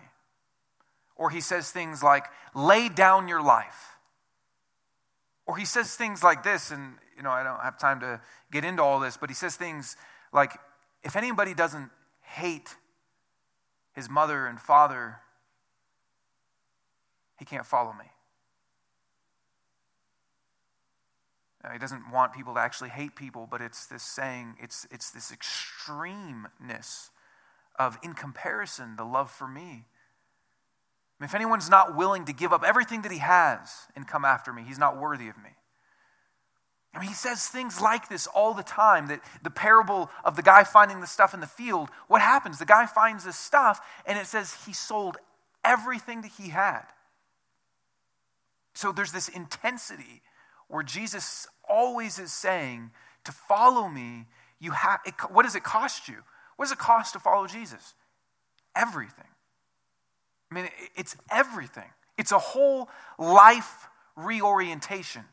Or 1.15 1.31
he 1.31 1.41
says 1.41 1.71
things 1.71 2.03
like, 2.03 2.27
Lay 2.55 2.89
down 2.89 3.29
your 3.29 3.43
life. 3.43 3.97
Or 5.47 5.57
he 5.57 5.65
says 5.65 5.95
things 5.95 6.23
like 6.23 6.43
this, 6.43 6.71
and 6.71 6.95
you 7.17 7.23
know, 7.23 7.31
I 7.31 7.43
don't 7.43 7.61
have 7.61 7.79
time 7.79 8.01
to 8.01 8.21
get 8.51 8.65
into 8.65 8.83
all 8.83 9.01
this, 9.01 9.17
but 9.17 9.31
he 9.31 9.35
says 9.35 9.57
things 9.57 9.97
like, 10.33 10.53
If 11.03 11.17
anybody 11.17 11.55
doesn't 11.55 11.91
hate 12.21 12.77
his 13.95 14.09
mother 14.09 14.47
and 14.47 14.61
father, 14.61 15.17
he 17.39 17.45
can't 17.45 17.67
follow 17.67 17.93
me. 17.93 18.07
He 21.73 21.79
doesn't 21.79 22.11
want 22.11 22.33
people 22.33 22.55
to 22.55 22.61
actually 22.61 22.91
hate 22.91 23.15
people, 23.15 23.47
but 23.49 23.61
it's 23.61 23.87
this 23.87 24.03
saying, 24.03 24.57
it's, 24.61 24.87
it's 24.91 25.11
this 25.11 25.33
extremeness 25.33 27.11
of, 27.79 27.99
in 28.03 28.15
comparison, 28.15 28.97
the 28.97 29.05
love 29.05 29.31
for 29.31 29.47
me. 29.47 29.85
If 31.21 31.37
anyone's 31.37 31.71
not 31.71 31.97
willing 31.97 32.25
to 32.25 32.33
give 32.33 32.53
up 32.53 32.65
everything 32.65 33.03
that 33.03 33.13
he 33.13 33.19
has 33.19 33.71
and 33.95 34.09
come 34.09 34.25
after 34.25 34.53
me, 34.53 34.65
he's 34.67 34.79
not 34.79 34.99
worthy 34.99 35.29
of 35.29 35.37
me. 35.37 35.51
I 36.95 37.01
mean, 37.01 37.09
he 37.09 37.15
says 37.15 37.47
things 37.47 37.81
like 37.81 38.09
this 38.09 38.27
all 38.27 38.53
the 38.53 38.63
time 38.63 39.07
that 39.07 39.21
the 39.43 39.51
parable 39.51 40.11
of 40.25 40.37
the 40.37 40.43
guy 40.43 40.63
finding 40.63 41.01
the 41.01 41.07
stuff 41.07 41.33
in 41.33 41.41
the 41.41 41.47
field, 41.47 41.89
what 42.07 42.21
happens? 42.21 42.59
The 42.59 42.67
guy 42.67 42.85
finds 42.85 43.25
this 43.25 43.39
stuff, 43.39 43.81
and 44.05 44.19
it 44.19 44.27
says 44.27 44.55
he 44.67 44.75
sold 44.75 45.17
everything 45.65 46.21
that 46.21 46.33
he 46.39 46.51
had. 46.51 46.83
So 48.75 48.93
there's 48.93 49.13
this 49.13 49.29
intensity 49.29 50.23
where 50.69 50.83
Jesus 50.83 51.47
always 51.69 52.19
is 52.19 52.33
saying, 52.33 52.91
to 53.25 53.33
follow 53.33 53.89
me, 53.89 54.27
you 54.59 54.73
have, 54.73 55.01
what 55.31 55.45
does 55.45 55.55
it 55.55 55.63
cost 55.63 56.09
you? 56.09 56.17
What 56.57 56.67
does 56.67 56.73
it 56.73 56.79
cost 56.79 57.15
to 57.15 57.21
follow 57.21 57.47
Jesus? 57.47 57.95
Everything. 58.77 59.27
I 60.51 60.55
mean, 60.55 60.69
it's 60.97 61.17
everything. 61.31 61.91
It's 62.19 62.33
a 62.33 62.39
whole 62.39 62.89
life 63.19 63.89
reorientation. 64.17 65.25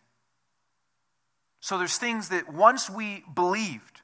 So 1.59 1.77
there's 1.77 1.97
things 1.97 2.29
that 2.29 2.51
once 2.51 2.89
we 2.89 3.23
believed, 3.33 4.01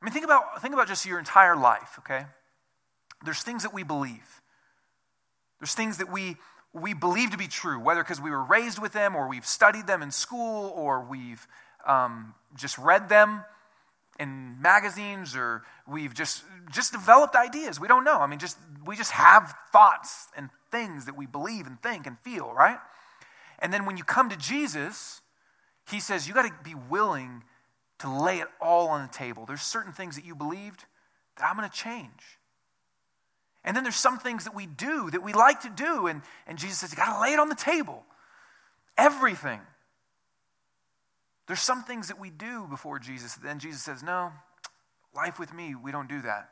I 0.00 0.04
mean, 0.04 0.12
think 0.12 0.24
about, 0.24 0.60
think 0.62 0.74
about 0.74 0.88
just 0.88 1.06
your 1.06 1.18
entire 1.18 1.56
life, 1.56 1.98
okay? 2.00 2.26
There's 3.24 3.42
things 3.42 3.62
that 3.62 3.72
we 3.72 3.82
believe. 3.82 4.42
There's 5.60 5.74
things 5.74 5.98
that 5.98 6.10
we, 6.10 6.36
we 6.72 6.94
believe 6.94 7.30
to 7.30 7.38
be 7.38 7.48
true, 7.48 7.80
whether 7.80 8.02
because 8.02 8.20
we 8.20 8.30
were 8.30 8.44
raised 8.44 8.78
with 8.78 8.92
them 8.92 9.16
or 9.16 9.28
we've 9.28 9.46
studied 9.46 9.86
them 9.86 10.02
in 10.02 10.10
school 10.10 10.72
or 10.76 11.02
we've 11.02 11.46
um, 11.86 12.34
just 12.56 12.78
read 12.78 13.08
them 13.08 13.44
in 14.18 14.60
magazines 14.60 15.36
or 15.36 15.62
we've 15.86 16.12
just 16.12 16.42
just 16.72 16.92
developed 16.92 17.36
ideas 17.36 17.78
we 17.78 17.86
don't 17.86 18.04
know 18.04 18.18
i 18.18 18.26
mean 18.26 18.38
just 18.38 18.58
we 18.84 18.96
just 18.96 19.12
have 19.12 19.54
thoughts 19.72 20.26
and 20.36 20.50
things 20.70 21.06
that 21.06 21.16
we 21.16 21.24
believe 21.24 21.66
and 21.66 21.80
think 21.82 22.06
and 22.06 22.18
feel 22.20 22.52
right 22.52 22.78
and 23.60 23.72
then 23.72 23.86
when 23.86 23.96
you 23.96 24.02
come 24.02 24.28
to 24.28 24.36
jesus 24.36 25.20
he 25.90 26.00
says 26.00 26.28
you 26.28 26.34
got 26.34 26.42
to 26.42 26.52
be 26.62 26.74
willing 26.74 27.42
to 28.00 28.10
lay 28.10 28.38
it 28.38 28.48
all 28.60 28.88
on 28.88 29.02
the 29.02 29.12
table. 29.12 29.46
There's 29.46 29.62
certain 29.62 29.92
things 29.92 30.16
that 30.16 30.24
you 30.24 30.34
believed 30.34 30.84
that 31.36 31.48
I'm 31.48 31.56
going 31.56 31.68
to 31.68 31.74
change. 31.74 32.38
And 33.64 33.76
then 33.76 33.84
there's 33.84 33.96
some 33.96 34.18
things 34.18 34.44
that 34.44 34.54
we 34.54 34.66
do 34.66 35.10
that 35.10 35.22
we 35.22 35.32
like 35.32 35.62
to 35.62 35.70
do, 35.70 36.06
and, 36.06 36.22
and 36.46 36.58
Jesus 36.58 36.78
says, 36.78 36.90
You 36.90 36.96
got 36.96 37.14
to 37.16 37.20
lay 37.20 37.32
it 37.32 37.38
on 37.38 37.48
the 37.48 37.54
table. 37.54 38.04
Everything. 38.96 39.60
There's 41.46 41.60
some 41.60 41.82
things 41.82 42.08
that 42.08 42.20
we 42.20 42.30
do 42.30 42.66
before 42.68 42.98
Jesus. 42.98 43.34
Then 43.34 43.58
Jesus 43.58 43.82
says, 43.82 44.02
No, 44.02 44.32
life 45.14 45.38
with 45.38 45.52
me, 45.52 45.74
we 45.74 45.92
don't 45.92 46.08
do 46.08 46.22
that. 46.22 46.50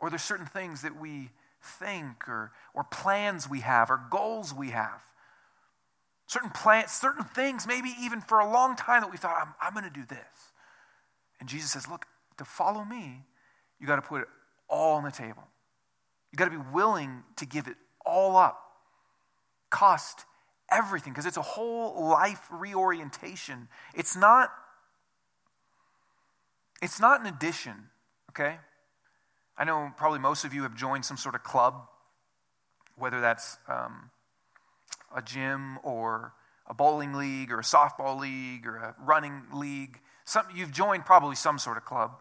Or 0.00 0.08
there's 0.10 0.22
certain 0.22 0.46
things 0.46 0.82
that 0.82 0.98
we 0.98 1.30
think 1.78 2.28
or, 2.28 2.52
or 2.74 2.84
plans 2.84 3.48
we 3.48 3.60
have 3.60 3.90
or 3.90 4.00
goals 4.10 4.52
we 4.52 4.70
have 4.70 5.02
certain 6.32 6.50
plants, 6.50 6.98
certain 6.98 7.24
things, 7.24 7.66
maybe 7.66 7.90
even 8.00 8.20
for 8.20 8.40
a 8.40 8.50
long 8.50 8.74
time 8.74 9.02
that 9.02 9.10
we 9.10 9.18
thought, 9.18 9.36
I'm, 9.40 9.54
I'm 9.60 9.74
going 9.74 9.84
to 9.84 10.00
do 10.00 10.06
this. 10.06 10.18
And 11.38 11.48
Jesus 11.48 11.72
says, 11.72 11.86
Look, 11.88 12.06
to 12.38 12.44
follow 12.44 12.84
me, 12.84 13.24
you 13.78 13.86
got 13.86 13.96
to 13.96 14.02
put 14.02 14.22
it 14.22 14.28
all 14.68 14.94
on 14.94 15.04
the 15.04 15.10
table. 15.10 15.44
You 16.32 16.36
got 16.36 16.46
to 16.46 16.50
be 16.50 16.64
willing 16.72 17.22
to 17.36 17.46
give 17.46 17.66
it 17.66 17.76
all 18.06 18.36
up, 18.36 18.58
cost 19.68 20.24
everything, 20.70 21.12
because 21.12 21.26
it's 21.26 21.36
a 21.36 21.42
whole 21.42 22.08
life 22.08 22.40
reorientation. 22.50 23.68
It's 23.94 24.16
not. 24.16 24.50
It's 26.80 26.98
not 26.98 27.20
an 27.20 27.26
addition, 27.26 27.74
okay? 28.30 28.56
I 29.56 29.62
know 29.62 29.92
probably 29.96 30.18
most 30.18 30.44
of 30.44 30.52
you 30.52 30.64
have 30.64 30.74
joined 30.74 31.04
some 31.04 31.16
sort 31.16 31.36
of 31.36 31.44
club, 31.44 31.86
whether 32.96 33.20
that's 33.20 33.56
um, 33.68 33.81
a 35.14 35.22
gym 35.22 35.78
or 35.82 36.32
a 36.66 36.74
bowling 36.74 37.14
league 37.14 37.50
or 37.50 37.60
a 37.60 37.62
softball 37.62 38.18
league 38.18 38.66
or 38.66 38.76
a 38.76 38.94
running 39.04 39.42
league. 39.52 40.00
Some, 40.24 40.46
you've 40.54 40.72
joined 40.72 41.04
probably 41.04 41.36
some 41.36 41.58
sort 41.58 41.76
of 41.76 41.84
club. 41.84 42.12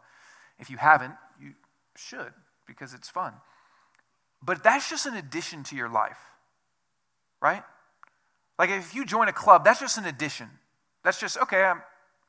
If 0.59 0.69
you 0.69 0.77
haven't, 0.77 1.13
you 1.41 1.53
should 1.95 2.33
because 2.67 2.93
it's 2.93 3.09
fun. 3.09 3.33
But 4.43 4.63
that's 4.63 4.89
just 4.89 5.05
an 5.05 5.15
addition 5.15 5.63
to 5.65 5.75
your 5.75 5.89
life, 5.89 6.17
right? 7.41 7.63
Like 8.57 8.69
if 8.69 8.95
you 8.95 9.05
join 9.05 9.27
a 9.27 9.33
club, 9.33 9.63
that's 9.63 9.79
just 9.79 9.97
an 9.97 10.05
addition. 10.05 10.49
That's 11.03 11.19
just, 11.19 11.37
okay, 11.37 11.63
I'm, 11.63 11.81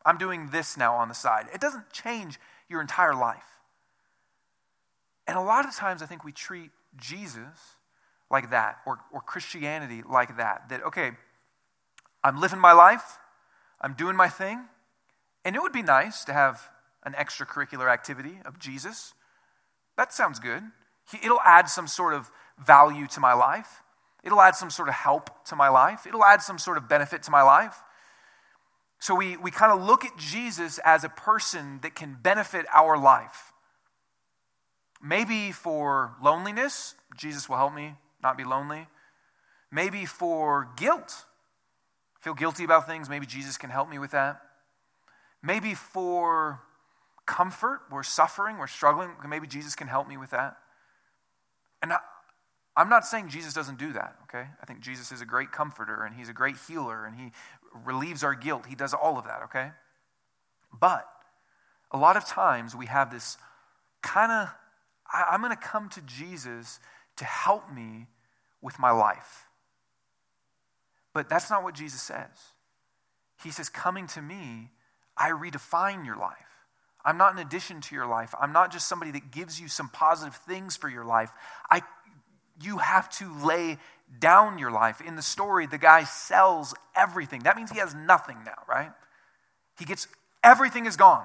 I'm 0.05 0.19
doing 0.19 0.51
this 0.51 0.77
now 0.77 0.95
on 0.95 1.09
the 1.09 1.15
side. 1.15 1.47
It 1.55 1.61
doesn't 1.61 1.93
change 1.93 2.39
your 2.69 2.81
entire 2.81 3.15
life. 3.15 3.45
And 5.27 5.37
a 5.37 5.43
lot 5.43 5.67
of 5.67 5.75
times 5.75 6.03
I 6.03 6.07
think 6.07 6.25
we 6.25 6.33
treat 6.33 6.71
Jesus 6.97 7.77
like 8.33 8.51
that, 8.51 8.79
or, 8.87 8.99
or 9.13 9.21
Christianity 9.21 10.03
like 10.09 10.39
that. 10.39 10.71
That, 10.71 10.83
okay, 10.85 11.11
I'm 12.25 12.41
living 12.41 12.59
my 12.59 12.73
life, 12.73 13.19
I'm 13.81 13.93
doing 13.93 14.17
my 14.17 14.29
thing, 14.29 14.65
and 15.45 15.55
it 15.55 15.61
would 15.61 15.73
be 15.73 15.83
nice 15.83 16.25
to 16.25 16.33
have 16.33 16.71
an 17.05 17.13
extracurricular 17.13 17.93
activity 17.93 18.39
of 18.47 18.59
Jesus. 18.59 19.13
That 19.99 20.13
sounds 20.15 20.39
good. 20.39 20.63
It'll 21.23 21.43
add 21.45 21.69
some 21.69 21.87
sort 21.87 22.15
of 22.15 22.31
value 22.59 23.07
to 23.09 23.21
my 23.21 23.35
life. 23.35 23.83
It'll 24.25 24.41
add 24.41 24.55
some 24.55 24.71
sort 24.71 24.89
of 24.89 24.95
help 24.95 25.45
to 25.47 25.57
my 25.57 25.69
life. 25.69 26.07
It'll 26.07 26.25
add 26.25 26.41
some 26.41 26.59
sort 26.59 26.79
of 26.79 26.89
benefit 26.89 27.25
to 27.25 27.31
my 27.31 27.43
life. 27.43 27.77
So 28.99 29.15
we, 29.15 29.37
we 29.37 29.51
kind 29.51 29.73
of 29.73 29.85
look 29.85 30.05
at 30.05 30.17
Jesus 30.17 30.79
as 30.85 31.05
a 31.05 31.09
person 31.09 31.81
that 31.83 31.95
can 31.97 32.17
benefit 32.23 32.65
our 32.73 32.97
life. 32.97 33.53
Maybe 35.03 35.51
for 35.51 36.15
loneliness, 36.23 36.95
Jesus 37.17 37.49
will 37.49 37.57
help 37.57 37.75
me 37.75 37.97
not 38.23 38.37
be 38.37 38.45
lonely. 38.45 38.87
Maybe 39.71 40.05
for 40.05 40.69
guilt. 40.77 41.25
Feel 42.21 42.35
guilty 42.35 42.65
about 42.65 42.87
things. 42.87 43.09
Maybe 43.09 43.27
Jesus 43.27 43.57
can 43.57 43.71
help 43.71 43.89
me 43.89 43.99
with 43.99 44.13
that. 44.13 44.41
Maybe 45.43 45.75
for 45.75 46.61
comfort. 47.27 47.81
We're 47.91 48.03
suffering. 48.03 48.59
We're 48.59 48.67
struggling. 48.67 49.11
Maybe 49.29 49.47
Jesus 49.47 49.75
can 49.75 49.89
help 49.89 50.09
me 50.09 50.17
with 50.17 50.31
that. 50.31 50.57
And 51.83 51.93
I, 51.93 51.99
I'm 52.77 52.89
not 52.89 53.05
saying 53.05 53.29
Jesus 53.29 53.53
doesn't 53.53 53.79
do 53.79 53.93
that, 53.93 54.17
okay? 54.25 54.47
I 54.61 54.67
think 54.67 54.81
Jesus 54.81 55.13
is 55.13 55.21
a 55.21 55.27
great 55.27 55.53
comforter 55.53 56.05
and 56.05 56.15
he's 56.15 56.29
a 56.29 56.33
great 56.33 56.57
healer 56.69 57.05
and 57.05 57.17
he 57.17 57.33
relieves 57.85 58.25
our 58.25 58.35
guilt. 58.35 58.67
He 58.67 58.75
does 58.75 58.95
all 58.95 59.19
of 59.19 59.25
that, 59.25 59.43
okay? 59.45 59.73
But 60.79 61.07
a 61.91 61.99
lot 61.99 62.17
of 62.17 62.25
times 62.25 62.75
we 62.75 62.87
have 62.87 63.11
this 63.11 63.37
kind 64.03 64.33
of, 64.33 64.49
I'm 65.13 65.43
going 65.43 65.55
to 65.55 65.63
come 65.63 65.91
to 65.91 66.01
Jesus 66.03 66.81
to 67.17 67.25
help 67.25 67.71
me 67.71 68.07
with 68.63 68.79
my 68.79 68.91
life. 68.91 69.47
But 71.13 71.29
that's 71.29 71.51
not 71.51 71.63
what 71.63 71.75
Jesus 71.75 72.01
says. 72.01 72.29
He 73.43 73.51
says, 73.51 73.69
Coming 73.69 74.07
to 74.09 74.23
me, 74.23 74.71
I 75.17 75.31
redefine 75.31 76.07
your 76.07 76.17
life. 76.17 76.37
I'm 77.05 77.19
not 77.19 77.33
an 77.33 77.41
addition 77.41 77.81
to 77.81 77.95
your 77.95 78.07
life. 78.07 78.35
I'm 78.41 78.53
not 78.53 78.73
just 78.73 78.89
somebody 78.89 79.11
that 79.13 79.33
gives 79.33 79.61
you 79.61 79.69
some 79.69 79.89
positive 79.89 80.37
things 80.37 80.77
for 80.77 80.89
your 80.89 81.05
life. 81.05 81.31
I, 81.69 81.83
you 82.63 82.79
have 82.79 83.11
to 83.19 83.45
lay 83.45 83.79
down 84.21 84.59
your 84.59 84.71
life. 84.71 85.01
In 85.01 85.17
the 85.17 85.23
story, 85.23 85.67
the 85.67 85.79
guy 85.79 86.05
sells 86.05 86.75
everything. 86.95 87.43
That 87.43 87.57
means 87.57 87.71
he 87.71 87.81
has 87.81 87.95
nothing 87.95 88.39
now, 88.45 88.63
right? 88.69 88.93
He 89.79 89.85
gets 89.85 90.07
everything 90.45 90.87
is 90.87 90.97
gone. 90.97 91.25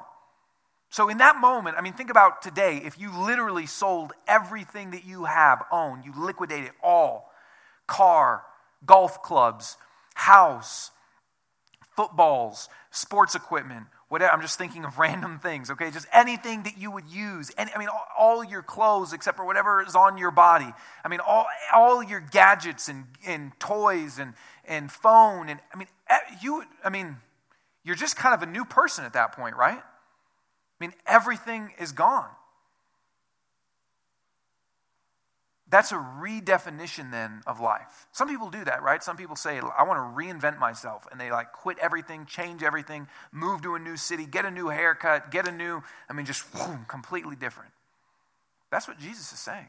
So, 0.89 1.09
in 1.09 1.17
that 1.17 1.35
moment, 1.35 1.75
I 1.77 1.81
mean, 1.81 1.93
think 1.93 2.09
about 2.09 2.41
today. 2.41 2.81
If 2.83 2.97
you 2.97 3.11
literally 3.11 3.65
sold 3.65 4.13
everything 4.25 4.91
that 4.91 5.03
you 5.03 5.25
have, 5.25 5.63
owned, 5.71 6.05
you 6.05 6.13
liquidated 6.17 6.71
all 6.81 7.26
car, 7.87 8.43
golf 8.85 9.21
clubs, 9.23 9.77
house, 10.13 10.91
footballs, 11.95 12.69
sports 12.91 13.35
equipment, 13.35 13.87
whatever. 14.09 14.31
I'm 14.31 14.41
just 14.41 14.57
thinking 14.57 14.85
of 14.85 14.99
random 14.99 15.39
things, 15.39 15.71
okay? 15.71 15.91
Just 15.91 16.07
anything 16.13 16.63
that 16.63 16.77
you 16.77 16.91
would 16.91 17.07
use. 17.09 17.49
And 17.57 17.69
I 17.73 17.79
mean, 17.79 17.89
all, 17.89 18.07
all, 18.17 18.43
your 18.43 18.61
clothes 18.61 19.13
except 19.13 19.37
for 19.37 19.45
whatever 19.45 19.83
is 19.83 19.95
on 19.95 20.17
your 20.17 20.31
body. 20.31 20.71
I 21.03 21.07
mean, 21.07 21.19
all, 21.19 21.47
all 21.73 22.03
your 22.03 22.19
gadgets 22.19 22.87
and, 22.87 23.05
and 23.25 23.51
toys 23.59 24.19
and, 24.19 24.33
and 24.65 24.91
phone. 24.91 25.49
And 25.49 25.59
I 25.73 25.77
mean, 25.77 25.87
you, 26.41 26.63
I 26.83 26.89
mean, 26.89 27.17
you're 27.83 27.95
just 27.95 28.15
kind 28.15 28.35
of 28.35 28.47
a 28.47 28.51
new 28.51 28.65
person 28.65 29.05
at 29.05 29.13
that 29.13 29.31
point, 29.31 29.55
right? 29.55 29.79
I 29.79 30.85
mean, 30.85 30.93
everything 31.07 31.71
is 31.79 31.91
gone. 31.91 32.29
That's 35.69 35.91
a 35.91 35.95
redefinition 35.95 37.11
then 37.11 37.41
of 37.45 37.59
life. 37.59 38.07
Some 38.13 38.29
people 38.29 38.49
do 38.49 38.63
that, 38.63 38.81
right? 38.81 39.03
Some 39.03 39.17
people 39.17 39.35
say, 39.35 39.57
I 39.57 39.83
want 39.83 39.97
to 39.97 40.23
reinvent 40.23 40.59
myself. 40.59 41.05
And 41.11 41.19
they 41.19 41.29
like 41.29 41.51
quit 41.51 41.77
everything, 41.79 42.25
change 42.25 42.63
everything, 42.63 43.07
move 43.33 43.61
to 43.63 43.75
a 43.75 43.79
new 43.79 43.97
city, 43.97 44.25
get 44.25 44.45
a 44.45 44.51
new 44.51 44.69
haircut, 44.69 45.29
get 45.29 45.45
a 45.47 45.51
new, 45.51 45.83
I 46.09 46.13
mean, 46.13 46.25
just 46.25 46.45
whoom, 46.55 46.85
completely 46.87 47.35
different. 47.35 47.71
That's 48.71 48.87
what 48.87 48.97
Jesus 48.97 49.33
is 49.33 49.39
saying. 49.39 49.67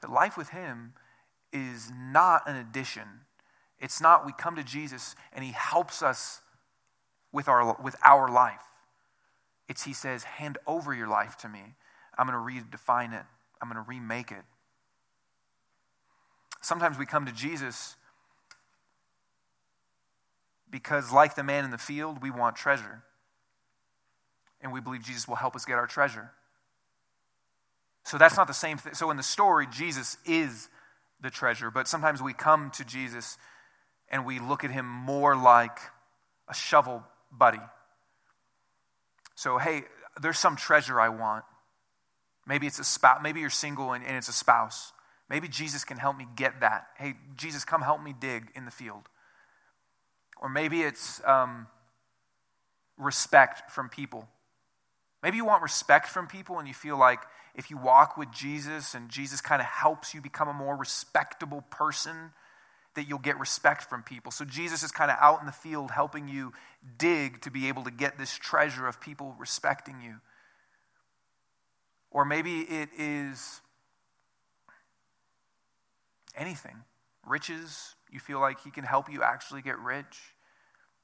That 0.00 0.10
life 0.10 0.38
with 0.38 0.50
Him 0.50 0.94
is 1.52 1.92
not 1.94 2.48
an 2.48 2.56
addition. 2.56 3.08
It's 3.78 4.00
not 4.00 4.24
we 4.24 4.32
come 4.32 4.56
to 4.56 4.64
Jesus 4.64 5.16
and 5.34 5.44
He 5.44 5.52
helps 5.52 6.02
us 6.02 6.40
with 7.30 7.46
our, 7.46 7.76
with 7.82 7.96
our 8.02 8.30
life. 8.30 8.64
It's 9.68 9.84
He 9.84 9.92
says, 9.92 10.24
hand 10.24 10.56
over 10.66 10.94
your 10.94 11.08
life 11.08 11.36
to 11.38 11.48
me. 11.48 11.74
I'm 12.16 12.26
going 12.26 12.38
to 12.38 12.62
redefine 12.76 13.12
it, 13.12 13.26
I'm 13.60 13.68
going 13.68 13.82
to 13.82 13.88
remake 13.88 14.30
it. 14.30 14.44
Sometimes 16.64 16.96
we 16.96 17.04
come 17.04 17.26
to 17.26 17.32
Jesus 17.32 17.94
because, 20.70 21.12
like 21.12 21.34
the 21.34 21.42
man 21.42 21.66
in 21.66 21.70
the 21.70 21.76
field, 21.76 22.22
we 22.22 22.30
want 22.30 22.56
treasure. 22.56 23.02
And 24.62 24.72
we 24.72 24.80
believe 24.80 25.04
Jesus 25.04 25.28
will 25.28 25.36
help 25.36 25.54
us 25.54 25.66
get 25.66 25.74
our 25.74 25.86
treasure. 25.86 26.30
So 28.04 28.16
that's 28.16 28.38
not 28.38 28.46
the 28.46 28.54
same 28.54 28.78
thing. 28.78 28.94
So 28.94 29.10
in 29.10 29.18
the 29.18 29.22
story, 29.22 29.66
Jesus 29.70 30.16
is 30.24 30.70
the 31.20 31.28
treasure. 31.28 31.70
But 31.70 31.86
sometimes 31.86 32.22
we 32.22 32.32
come 32.32 32.70
to 32.72 32.84
Jesus 32.86 33.36
and 34.08 34.24
we 34.24 34.38
look 34.38 34.64
at 34.64 34.70
him 34.70 34.88
more 34.88 35.36
like 35.36 35.76
a 36.48 36.54
shovel 36.54 37.04
buddy. 37.30 37.60
So, 39.34 39.58
hey, 39.58 39.82
there's 40.18 40.38
some 40.38 40.56
treasure 40.56 40.98
I 40.98 41.10
want. 41.10 41.44
Maybe 42.46 42.66
it's 42.66 42.78
a 42.78 42.84
spouse. 42.84 43.20
Maybe 43.22 43.40
you're 43.40 43.50
single 43.50 43.92
and, 43.92 44.02
and 44.02 44.16
it's 44.16 44.28
a 44.28 44.32
spouse. 44.32 44.93
Maybe 45.28 45.48
Jesus 45.48 45.84
can 45.84 45.96
help 45.96 46.16
me 46.16 46.26
get 46.36 46.60
that. 46.60 46.88
Hey, 46.98 47.14
Jesus, 47.36 47.64
come 47.64 47.82
help 47.82 48.02
me 48.02 48.14
dig 48.18 48.50
in 48.54 48.64
the 48.64 48.70
field. 48.70 49.08
Or 50.40 50.48
maybe 50.48 50.82
it's 50.82 51.22
um, 51.24 51.66
respect 52.98 53.70
from 53.70 53.88
people. 53.88 54.28
Maybe 55.22 55.38
you 55.38 55.44
want 55.44 55.62
respect 55.62 56.08
from 56.08 56.26
people 56.26 56.58
and 56.58 56.68
you 56.68 56.74
feel 56.74 56.98
like 56.98 57.20
if 57.54 57.70
you 57.70 57.78
walk 57.78 58.16
with 58.16 58.30
Jesus 58.30 58.94
and 58.94 59.08
Jesus 59.08 59.40
kind 59.40 59.62
of 59.62 59.66
helps 59.66 60.12
you 60.12 60.20
become 60.20 60.48
a 60.48 60.52
more 60.52 60.76
respectable 60.76 61.62
person, 61.70 62.32
that 62.94 63.08
you'll 63.08 63.18
get 63.18 63.38
respect 63.38 63.82
from 63.84 64.02
people. 64.02 64.30
So 64.30 64.44
Jesus 64.44 64.82
is 64.82 64.92
kind 64.92 65.10
of 65.10 65.16
out 65.20 65.40
in 65.40 65.46
the 65.46 65.52
field 65.52 65.90
helping 65.90 66.28
you 66.28 66.52
dig 66.98 67.40
to 67.42 67.50
be 67.50 67.68
able 67.68 67.84
to 67.84 67.90
get 67.90 68.18
this 68.18 68.36
treasure 68.36 68.86
of 68.86 69.00
people 69.00 69.34
respecting 69.38 70.00
you. 70.00 70.16
Or 72.10 72.24
maybe 72.24 72.60
it 72.60 72.90
is 72.96 73.60
anything. 76.36 76.76
Riches, 77.26 77.94
you 78.10 78.20
feel 78.20 78.40
like 78.40 78.60
he 78.62 78.70
can 78.70 78.84
help 78.84 79.10
you 79.10 79.22
actually 79.22 79.62
get 79.62 79.78
rich. 79.78 80.34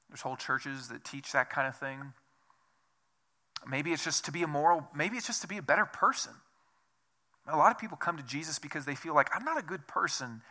There's 0.09 0.21
whole 0.21 0.35
churches 0.35 0.89
that 0.89 1.03
teach 1.03 1.31
that 1.31 1.49
kind 1.49 1.67
of 1.67 1.75
thing. 1.75 2.13
Maybe 3.67 3.91
it's 3.91 4.03
just 4.03 4.25
to 4.25 4.31
be 4.31 4.43
a 4.43 4.47
moral, 4.47 4.87
maybe 4.95 5.17
it's 5.17 5.27
just 5.27 5.41
to 5.41 5.47
be 5.47 5.57
a 5.57 5.61
better 5.61 5.85
person. 5.85 6.33
A 7.47 7.57
lot 7.57 7.71
of 7.71 7.79
people 7.79 7.97
come 7.97 8.17
to 8.17 8.23
Jesus 8.23 8.59
because 8.59 8.85
they 8.85 8.95
feel 8.95 9.15
like, 9.15 9.29
I'm 9.35 9.43
not 9.43 9.57
a 9.57 9.63
good 9.63 9.87
person. 9.87 10.41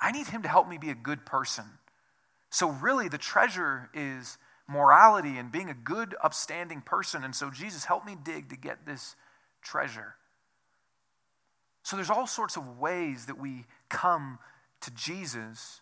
I 0.00 0.12
need 0.12 0.28
him 0.28 0.42
to 0.42 0.48
help 0.48 0.68
me 0.68 0.78
be 0.78 0.90
a 0.90 0.94
good 0.94 1.26
person. 1.26 1.64
So, 2.50 2.70
really, 2.70 3.08
the 3.08 3.18
treasure 3.18 3.90
is 3.92 4.38
morality 4.68 5.36
and 5.36 5.52
being 5.52 5.68
a 5.68 5.74
good, 5.74 6.14
upstanding 6.22 6.80
person. 6.80 7.22
And 7.22 7.34
so, 7.34 7.50
Jesus, 7.50 7.84
help 7.84 8.06
me 8.06 8.16
dig 8.22 8.48
to 8.50 8.56
get 8.56 8.86
this 8.86 9.14
treasure. 9.62 10.14
So 11.86 11.94
there's 11.94 12.10
all 12.10 12.26
sorts 12.26 12.56
of 12.56 12.80
ways 12.80 13.26
that 13.26 13.38
we 13.38 13.64
come 13.88 14.38
to 14.80 14.90
Jesus 14.90 15.80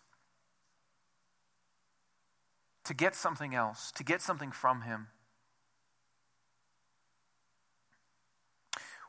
to 2.83 2.93
get 2.93 3.15
something 3.15 3.55
else, 3.55 3.91
to 3.93 4.03
get 4.03 4.21
something 4.21 4.51
from 4.51 4.81
Him. 4.81 5.07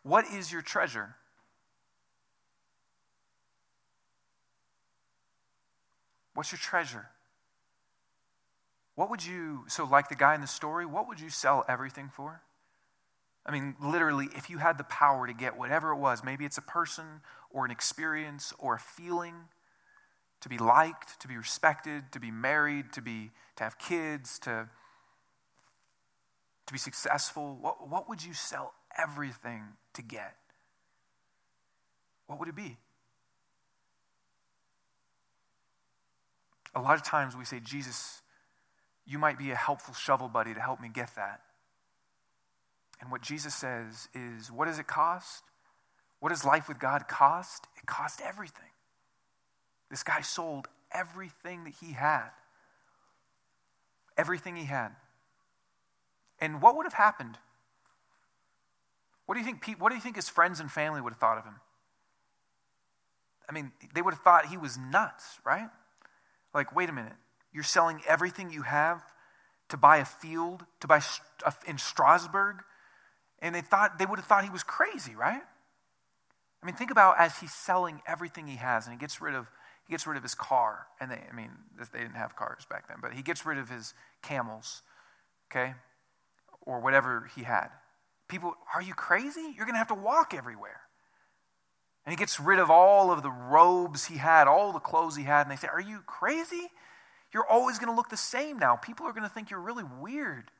What 0.02 0.24
is 0.32 0.52
your 0.52 0.62
treasure? 0.62 1.16
What's 6.34 6.52
your 6.52 6.58
treasure? 6.58 7.08
What 8.94 9.10
would 9.10 9.24
you, 9.24 9.64
so 9.68 9.84
like 9.84 10.08
the 10.08 10.14
guy 10.14 10.34
in 10.34 10.40
the 10.40 10.46
story, 10.46 10.86
what 10.86 11.08
would 11.08 11.20
you 11.20 11.28
sell 11.28 11.64
everything 11.68 12.10
for? 12.14 12.42
I 13.46 13.52
mean, 13.52 13.76
literally, 13.80 14.28
if 14.34 14.50
you 14.50 14.58
had 14.58 14.76
the 14.76 14.84
power 14.84 15.26
to 15.26 15.32
get 15.32 15.56
whatever 15.56 15.92
it 15.92 15.98
was, 15.98 16.24
maybe 16.24 16.44
it's 16.44 16.58
a 16.58 16.62
person 16.62 17.04
or 17.50 17.64
an 17.64 17.70
experience 17.70 18.52
or 18.58 18.74
a 18.74 18.78
feeling, 18.78 19.34
to 20.40 20.48
be 20.48 20.58
liked, 20.58 21.20
to 21.20 21.28
be 21.28 21.36
respected, 21.36 22.12
to 22.12 22.20
be 22.20 22.30
married, 22.30 22.92
to 22.92 23.00
be 23.00 23.30
to 23.56 23.64
have 23.64 23.78
kids, 23.78 24.38
to 24.40 24.68
to 26.66 26.72
be 26.72 26.78
successful, 26.78 27.56
what, 27.60 27.88
what 27.88 28.08
would 28.08 28.24
you 28.24 28.34
sell 28.34 28.74
everything 28.98 29.62
to 29.94 30.02
get? 30.02 30.34
What 32.26 32.40
would 32.40 32.48
it 32.48 32.56
be? 32.56 32.76
A 36.74 36.80
lot 36.80 36.96
of 36.96 37.04
times 37.04 37.36
we 37.36 37.44
say, 37.44 37.60
Jesus, 37.60 38.20
you 39.06 39.18
might 39.18 39.38
be 39.38 39.52
a 39.52 39.54
helpful 39.54 39.94
shovel 39.94 40.28
buddy 40.28 40.52
to 40.54 40.60
help 40.60 40.80
me 40.80 40.88
get 40.92 41.14
that. 41.14 41.40
And 43.00 43.10
what 43.10 43.22
Jesus 43.22 43.54
says 43.54 44.08
is 44.14 44.50
what 44.50 44.66
does 44.66 44.78
it 44.78 44.86
cost? 44.86 45.44
What 46.20 46.30
does 46.30 46.44
life 46.44 46.68
with 46.68 46.78
God 46.78 47.08
cost? 47.08 47.66
It 47.76 47.86
cost 47.86 48.20
everything. 48.24 48.70
This 49.90 50.02
guy 50.02 50.22
sold 50.22 50.68
everything 50.90 51.64
that 51.64 51.74
he 51.80 51.92
had. 51.92 52.30
Everything 54.16 54.56
he 54.56 54.64
had. 54.64 54.90
And 56.40 56.60
what 56.60 56.76
would 56.76 56.84
have 56.84 56.94
happened? 56.94 57.38
What 59.26 59.34
do 59.34 59.40
you 59.40 59.46
think, 59.46 59.78
what 59.78 59.90
do 59.90 59.94
you 59.94 60.00
think 60.00 60.16
his 60.16 60.28
friends 60.28 60.60
and 60.60 60.70
family 60.70 61.00
would 61.00 61.12
have 61.12 61.20
thought 61.20 61.38
of 61.38 61.44
him? 61.44 61.56
I 63.48 63.52
mean, 63.52 63.72
they 63.94 64.02
would 64.02 64.14
have 64.14 64.22
thought 64.22 64.46
he 64.46 64.56
was 64.56 64.76
nuts, 64.78 65.38
right? 65.44 65.68
Like, 66.54 66.74
wait 66.74 66.88
a 66.88 66.92
minute. 66.92 67.12
You're 67.52 67.62
selling 67.62 68.00
everything 68.06 68.50
you 68.50 68.62
have 68.62 69.02
to 69.68 69.76
buy 69.76 69.98
a 69.98 70.04
field, 70.04 70.64
to 70.80 70.86
buy 70.86 71.00
in 71.66 71.78
Strasburg, 71.78 72.62
and 73.40 73.54
they 73.54 73.60
thought 73.60 73.98
they 73.98 74.06
would 74.06 74.18
have 74.18 74.26
thought 74.26 74.44
he 74.44 74.50
was 74.50 74.62
crazy, 74.62 75.14
right? 75.14 75.42
I 76.62 76.66
mean, 76.66 76.74
think 76.74 76.90
about 76.90 77.18
as 77.18 77.38
he's 77.38 77.52
selling 77.52 78.02
everything 78.06 78.46
he 78.46 78.56
has, 78.56 78.86
and 78.86 78.92
he 78.92 78.98
gets 78.98 79.20
rid 79.20 79.34
of 79.34 79.46
he 79.86 79.92
gets 79.92 80.06
rid 80.06 80.16
of 80.16 80.24
his 80.24 80.34
car, 80.34 80.88
and 81.00 81.10
they, 81.10 81.22
I 81.30 81.34
mean, 81.34 81.50
they 81.92 82.00
didn't 82.00 82.16
have 82.16 82.34
cars 82.34 82.66
back 82.68 82.88
then, 82.88 82.96
but 83.00 83.12
he 83.12 83.22
gets 83.22 83.46
rid 83.46 83.56
of 83.56 83.68
his 83.68 83.94
camels, 84.20 84.82
okay, 85.50 85.74
or 86.62 86.80
whatever 86.80 87.30
he 87.36 87.44
had. 87.44 87.68
People, 88.26 88.54
are 88.74 88.82
you 88.82 88.94
crazy? 88.94 89.54
You're 89.56 89.64
going 89.64 89.74
to 89.74 89.78
have 89.78 89.88
to 89.88 89.94
walk 89.94 90.34
everywhere. 90.34 90.80
And 92.04 92.12
he 92.12 92.16
gets 92.16 92.40
rid 92.40 92.58
of 92.58 92.70
all 92.70 93.12
of 93.12 93.22
the 93.22 93.30
robes 93.30 94.06
he 94.06 94.16
had, 94.16 94.48
all 94.48 94.72
the 94.72 94.80
clothes 94.80 95.16
he 95.16 95.24
had, 95.24 95.42
and 95.42 95.50
they 95.50 95.56
say, 95.56 95.68
Are 95.68 95.80
you 95.80 96.00
crazy? 96.06 96.68
You're 97.32 97.46
always 97.46 97.78
going 97.78 97.90
to 97.90 97.96
look 97.96 98.08
the 98.08 98.16
same 98.16 98.58
now. 98.58 98.76
People 98.76 99.06
are 99.06 99.12
going 99.12 99.24
to 99.24 99.28
think 99.28 99.50
you're 99.50 99.60
really 99.60 99.84
weird. 100.00 100.50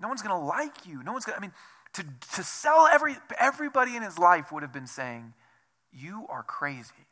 No 0.00 0.08
one's 0.08 0.22
going 0.22 0.38
to 0.38 0.46
like 0.46 0.86
you. 0.86 1.02
No 1.02 1.12
one's 1.12 1.24
going 1.24 1.34
to, 1.34 1.38
I 1.38 1.42
mean, 1.42 1.52
to, 1.94 2.04
to 2.34 2.42
sell 2.42 2.88
every, 2.90 3.16
everybody 3.38 3.96
in 3.96 4.02
his 4.02 4.18
life 4.18 4.50
would 4.52 4.62
have 4.62 4.72
been 4.72 4.86
saying, 4.86 5.34
You 5.92 6.26
are 6.28 6.42
crazy. 6.42 7.06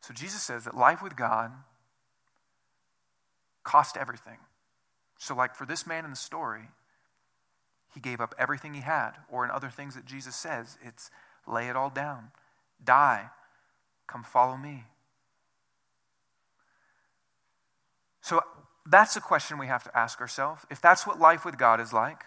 So 0.00 0.12
Jesus 0.12 0.42
says 0.42 0.64
that 0.64 0.76
life 0.76 1.00
with 1.02 1.16
God 1.16 1.52
cost 3.62 3.96
everything. 3.96 4.38
So, 5.18 5.36
like 5.36 5.54
for 5.54 5.64
this 5.64 5.86
man 5.86 6.04
in 6.04 6.10
the 6.10 6.16
story, 6.16 6.68
he 7.94 8.00
gave 8.00 8.20
up 8.20 8.34
everything 8.38 8.74
he 8.74 8.80
had, 8.80 9.12
or 9.30 9.44
in 9.44 9.50
other 9.50 9.68
things 9.68 9.94
that 9.94 10.04
Jesus 10.04 10.34
says, 10.34 10.78
it's 10.82 11.10
lay 11.46 11.68
it 11.68 11.76
all 11.76 11.90
down, 11.90 12.30
die, 12.82 13.28
come 14.06 14.24
follow 14.24 14.56
me. 14.56 14.84
So, 18.20 18.40
that's 18.86 19.16
a 19.16 19.20
question 19.20 19.58
we 19.58 19.66
have 19.66 19.84
to 19.84 19.96
ask 19.96 20.20
ourselves. 20.20 20.64
If 20.70 20.80
that's 20.80 21.06
what 21.06 21.20
life 21.20 21.44
with 21.44 21.58
God 21.58 21.80
is 21.80 21.92
like, 21.92 22.24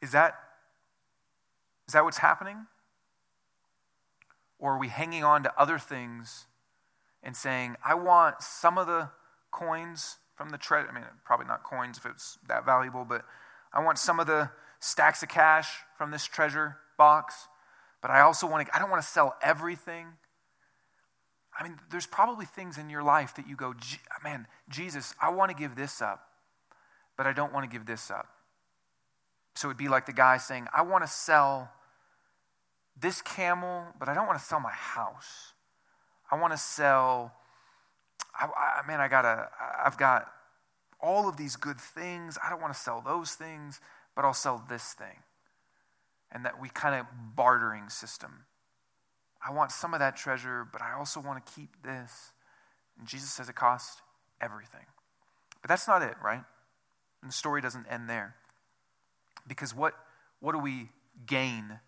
is 0.00 0.12
that, 0.12 0.34
is 1.86 1.94
that 1.94 2.04
what's 2.04 2.18
happening? 2.18 2.66
Or 4.58 4.74
are 4.74 4.78
we 4.78 4.88
hanging 4.88 5.24
on 5.24 5.42
to 5.42 5.60
other 5.60 5.78
things 5.78 6.46
and 7.22 7.36
saying, 7.36 7.76
I 7.84 7.94
want 7.94 8.42
some 8.42 8.78
of 8.78 8.86
the 8.86 9.10
coins 9.50 10.18
from 10.34 10.50
the 10.50 10.58
treasure. 10.58 10.88
I 10.88 10.94
mean, 10.94 11.04
probably 11.24 11.46
not 11.46 11.62
coins 11.62 11.98
if 11.98 12.06
it's 12.06 12.38
that 12.48 12.64
valuable, 12.64 13.04
but 13.04 13.24
I 13.72 13.82
want 13.82 13.98
some 13.98 14.18
of 14.18 14.26
the 14.26 14.50
stacks 14.80 15.22
of 15.22 15.28
cash 15.28 15.68
from 15.96 16.10
this 16.10 16.24
treasure 16.24 16.78
box. 16.98 17.46
But 18.00 18.10
I 18.10 18.22
also 18.22 18.48
want 18.48 18.66
to, 18.66 18.74
I 18.74 18.80
don't 18.80 18.90
want 18.90 19.02
to 19.02 19.08
sell 19.08 19.36
everything. 19.42 20.06
I 21.58 21.64
mean, 21.64 21.78
there's 21.90 22.06
probably 22.06 22.46
things 22.46 22.78
in 22.78 22.88
your 22.88 23.02
life 23.02 23.34
that 23.36 23.46
you 23.46 23.56
go, 23.56 23.74
man, 24.24 24.46
Jesus, 24.68 25.14
I 25.20 25.30
want 25.30 25.50
to 25.50 25.56
give 25.56 25.76
this 25.76 26.00
up, 26.00 26.28
but 27.16 27.26
I 27.26 27.32
don't 27.32 27.52
want 27.52 27.70
to 27.70 27.72
give 27.74 27.86
this 27.86 28.10
up. 28.10 28.26
So 29.54 29.68
it'd 29.68 29.76
be 29.76 29.88
like 29.88 30.06
the 30.06 30.12
guy 30.12 30.38
saying, 30.38 30.66
I 30.74 30.82
want 30.82 31.04
to 31.04 31.10
sell 31.10 31.70
this 32.98 33.20
camel, 33.20 33.84
but 33.98 34.08
I 34.08 34.14
don't 34.14 34.26
want 34.26 34.38
to 34.38 34.44
sell 34.44 34.60
my 34.60 34.72
house. 34.72 35.52
I 36.30 36.40
want 36.40 36.52
to 36.52 36.58
sell, 36.58 37.34
I, 38.34 38.46
I, 38.46 38.86
man, 38.86 39.00
I 39.00 39.08
gotta, 39.08 39.48
I've 39.84 39.98
got 39.98 40.32
all 41.00 41.28
of 41.28 41.36
these 41.36 41.56
good 41.56 41.78
things. 41.78 42.38
I 42.42 42.48
don't 42.48 42.62
want 42.62 42.72
to 42.72 42.78
sell 42.78 43.02
those 43.04 43.32
things, 43.32 43.80
but 44.16 44.24
I'll 44.24 44.32
sell 44.32 44.64
this 44.68 44.94
thing. 44.94 45.18
And 46.30 46.46
that 46.46 46.60
we 46.60 46.70
kind 46.70 46.94
of 46.94 47.06
bartering 47.36 47.90
system. 47.90 48.46
I 49.46 49.52
want 49.52 49.72
some 49.72 49.92
of 49.94 50.00
that 50.00 50.16
treasure, 50.16 50.66
but 50.70 50.82
I 50.82 50.92
also 50.92 51.20
want 51.20 51.44
to 51.44 51.52
keep 51.52 51.82
this. 51.82 52.32
And 52.98 53.08
Jesus 53.08 53.30
says 53.30 53.48
it 53.48 53.54
costs 53.54 54.00
everything. 54.40 54.86
But 55.60 55.68
that's 55.68 55.88
not 55.88 56.02
it, 56.02 56.14
right? 56.22 56.42
And 57.22 57.30
the 57.30 57.34
story 57.34 57.60
doesn't 57.60 57.86
end 57.90 58.08
there. 58.08 58.36
Because 59.46 59.74
what, 59.74 59.94
what 60.40 60.52
do 60.52 60.58
we 60.58 60.90
gain? 61.26 61.78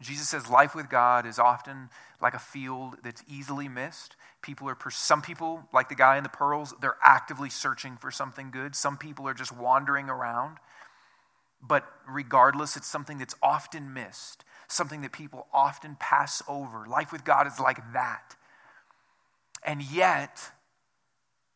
Jesus 0.00 0.28
says 0.28 0.48
life 0.48 0.74
with 0.74 0.88
God 0.88 1.26
is 1.26 1.38
often 1.38 1.88
like 2.20 2.34
a 2.34 2.38
field 2.38 2.96
that's 3.02 3.24
easily 3.28 3.68
missed. 3.68 4.14
People 4.42 4.68
are, 4.68 4.76
some 4.90 5.22
people, 5.22 5.64
like 5.72 5.88
the 5.88 5.94
guy 5.94 6.16
in 6.16 6.22
the 6.22 6.28
pearls, 6.28 6.74
they're 6.80 6.96
actively 7.02 7.50
searching 7.50 7.96
for 7.96 8.10
something 8.10 8.50
good. 8.50 8.76
Some 8.76 8.96
people 8.96 9.26
are 9.26 9.34
just 9.34 9.52
wandering 9.52 10.08
around. 10.08 10.58
But 11.60 11.84
regardless, 12.08 12.76
it's 12.76 12.86
something 12.86 13.18
that's 13.18 13.34
often 13.42 13.92
missed, 13.92 14.44
something 14.68 15.00
that 15.00 15.12
people 15.12 15.46
often 15.52 15.96
pass 15.98 16.42
over. 16.46 16.86
Life 16.86 17.10
with 17.10 17.24
God 17.24 17.46
is 17.46 17.58
like 17.58 17.78
that. 17.94 18.36
And 19.64 19.82
yet, 19.82 20.38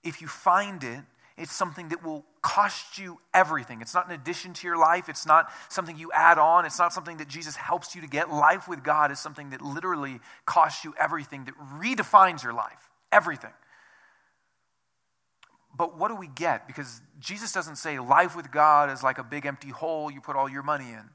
if 0.03 0.21
you 0.21 0.29
find 0.29 0.83
it, 0.83 1.01
it's 1.37 1.53
something 1.53 1.89
that 1.91 2.05
will 2.05 2.25
cost 2.43 2.99
you 2.99 3.19
everything. 3.33 3.81
It's 3.81 3.95
not 3.95 4.07
an 4.07 4.13
addition 4.13 4.53
to 4.55 4.67
your 4.67 4.77
life. 4.77 5.09
It's 5.09 5.27
not 5.27 5.51
something 5.69 5.97
you 5.97 6.11
add 6.13 6.39
on. 6.39 6.67
It's 6.67 6.79
not 6.79 6.93
something 6.93 7.19
that 7.19 7.29
Jesus 7.29 7.57
helps 7.57 7.95
you 7.95 8.01
to 8.01 8.09
get. 8.09 8.31
Life 8.31 8.69
with 8.69 8.83
God 8.83 9.11
is 9.11 9.19
something 9.19 9.51
that 9.51 9.63
literally 9.63 10.21
costs 10.45 10.85
you 10.85 10.95
everything, 10.99 11.45
that 11.45 11.55
redefines 11.81 12.43
your 12.43 12.53
life. 12.53 12.91
Everything. 13.11 13.53
But 15.75 15.99
what 15.99 16.09
do 16.09 16.17
we 16.17 16.27
get? 16.27 16.67
Because 16.67 17.01
Jesus 17.19 17.53
doesn't 17.53 17.77
say 17.77 17.99
life 17.99 18.37
with 18.37 18.51
God 18.51 18.91
is 18.91 19.03
like 19.03 19.19
a 19.19 19.25
big 19.25 19.47
empty 19.47 19.71
hole 19.71 20.11
you 20.11 20.21
put 20.21 20.37
all 20.37 20.49
your 20.49 20.63
money 20.63 20.91
in. 20.91 21.09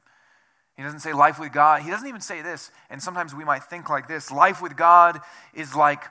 He 0.78 0.84
doesn't 0.84 1.00
say 1.00 1.12
life 1.12 1.40
with 1.40 1.52
God. 1.52 1.82
He 1.82 1.90
doesn't 1.90 2.08
even 2.08 2.22
say 2.22 2.44
this. 2.44 2.70
And 2.92 3.02
sometimes 3.02 3.34
we 3.34 3.44
might 3.44 3.64
think 3.64 3.90
like 3.90 4.08
this 4.08 4.32
life 4.32 4.62
with 4.62 4.78
God 4.78 5.20
is 5.56 5.76
like 5.76 6.04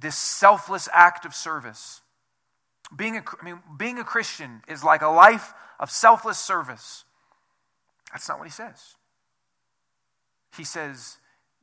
this 0.00 0.16
selfless 0.16 0.88
act 0.92 1.26
of 1.26 1.34
service. 1.34 2.00
Being 2.94 3.16
a, 3.16 3.24
I 3.40 3.44
mean, 3.44 3.58
being 3.76 3.98
a 3.98 4.04
Christian 4.04 4.62
is 4.68 4.84
like 4.84 5.02
a 5.02 5.08
life 5.08 5.52
of 5.80 5.90
selfless 5.90 6.38
service. 6.38 7.04
That's 8.12 8.28
not 8.28 8.38
what 8.38 8.46
he 8.46 8.52
says. 8.52 8.94
He 10.56 10.64
says 10.64 11.16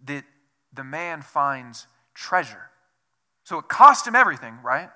that 0.05 0.25
the 0.73 0.83
man 0.83 1.21
finds 1.21 1.87
treasure. 2.13 2.69
So 3.45 3.57
it 3.59 3.69
cost 3.69 4.05
him 4.05 4.15
everything, 4.15 4.57
right? 4.63 4.89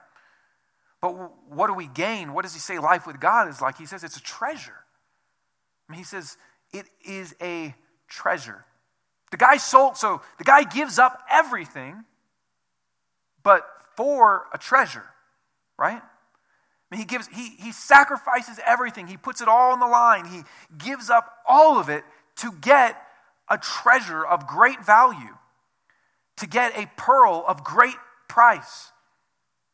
But 0.99 1.11
what 1.49 1.67
do 1.67 1.73
we 1.73 1.87
gain? 1.87 2.33
What 2.33 2.43
does 2.43 2.53
he 2.53 2.59
say 2.59 2.77
life 2.77 3.07
with 3.07 3.19
God 3.19 3.47
is 3.47 3.61
like? 3.61 3.77
He 3.77 3.85
says 3.85 4.03
it's 4.03 4.17
a 4.17 4.21
treasure. 4.21 4.83
I 5.87 5.91
mean, 5.91 5.99
he 5.99 6.03
says 6.03 6.37
it 6.73 6.85
is 7.05 7.35
a 7.41 7.75
treasure. 8.07 8.65
The 9.31 9.37
guy 9.37 9.57
sold, 9.57 9.97
so 9.97 10.21
the 10.37 10.43
guy 10.43 10.63
gives 10.63 10.99
up 10.99 11.23
everything, 11.29 12.03
but 13.43 13.65
for 13.95 14.47
a 14.53 14.57
treasure, 14.57 15.05
right? 15.77 16.01
mean, 16.93 16.99
he 16.99 17.05
gives, 17.05 17.27
he, 17.27 17.49
he 17.59 17.71
sacrifices 17.71 18.59
everything. 18.65 19.07
He 19.07 19.17
puts 19.17 19.41
it 19.41 19.47
all 19.47 19.71
on 19.71 19.79
the 19.79 19.87
line. 19.87 20.25
He 20.25 20.43
gives 20.77 21.09
up 21.09 21.39
all 21.47 21.79
of 21.79 21.89
it 21.89 22.03
to 22.37 22.51
get 22.61 23.01
a 23.49 23.57
treasure 23.57 24.23
of 24.23 24.47
great 24.47 24.85
value, 24.85 25.35
to 26.37 26.47
get 26.47 26.77
a 26.77 26.89
pearl 26.95 27.43
of 27.47 27.63
great 27.63 27.95
price, 28.27 28.91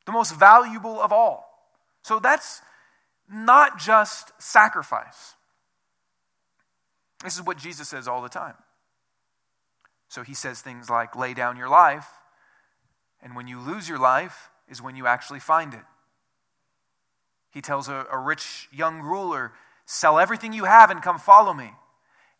the 0.05 0.11
most 0.11 0.33
valuable 0.33 1.01
of 1.01 1.11
all. 1.11 1.45
So 2.03 2.19
that's 2.19 2.61
not 3.29 3.77
just 3.77 4.31
sacrifice. 4.41 5.35
This 7.23 7.35
is 7.35 7.43
what 7.43 7.57
Jesus 7.57 7.87
says 7.89 8.07
all 8.07 8.21
the 8.21 8.29
time. 8.29 8.55
So 10.07 10.23
he 10.23 10.33
says 10.33 10.61
things 10.61 10.89
like, 10.89 11.15
lay 11.15 11.33
down 11.33 11.57
your 11.57 11.69
life, 11.69 12.07
and 13.21 13.35
when 13.35 13.47
you 13.47 13.59
lose 13.59 13.87
your 13.87 13.99
life 13.99 14.49
is 14.67 14.81
when 14.81 14.95
you 14.95 15.05
actually 15.05 15.39
find 15.39 15.73
it. 15.73 15.83
He 17.51 17.61
tells 17.61 17.87
a, 17.89 18.05
a 18.11 18.17
rich 18.17 18.69
young 18.71 19.01
ruler, 19.01 19.53
Sell 19.85 20.19
everything 20.19 20.53
you 20.53 20.65
have 20.65 20.91
and 20.91 21.01
come 21.01 21.17
follow 21.17 21.51
me, 21.51 21.71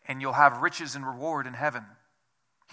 and 0.07 0.21
you'll 0.21 0.33
have 0.33 0.61
riches 0.61 0.95
and 0.95 1.05
reward 1.05 1.47
in 1.47 1.53
heaven. 1.53 1.83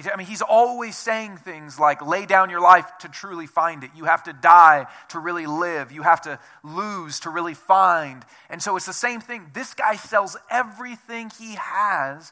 I 0.04 0.16
mean, 0.16 0.26
he's 0.26 0.42
always 0.42 0.94
saying 0.94 1.38
things 1.38 1.78
like, 1.78 2.06
lay 2.06 2.26
down 2.26 2.50
your 2.50 2.60
life 2.60 2.86
to 3.00 3.08
truly 3.08 3.46
find 3.46 3.82
it. 3.82 3.90
You 3.96 4.04
have 4.04 4.24
to 4.24 4.34
die 4.34 4.86
to 5.08 5.18
really 5.18 5.46
live. 5.46 5.90
You 5.90 6.02
have 6.02 6.20
to 6.22 6.38
lose 6.62 7.20
to 7.20 7.30
really 7.30 7.54
find. 7.54 8.22
And 8.50 8.62
so 8.62 8.76
it's 8.76 8.84
the 8.84 8.92
same 8.92 9.22
thing. 9.22 9.50
This 9.54 9.72
guy 9.72 9.96
sells 9.96 10.36
everything 10.50 11.30
he 11.38 11.54
has 11.54 12.30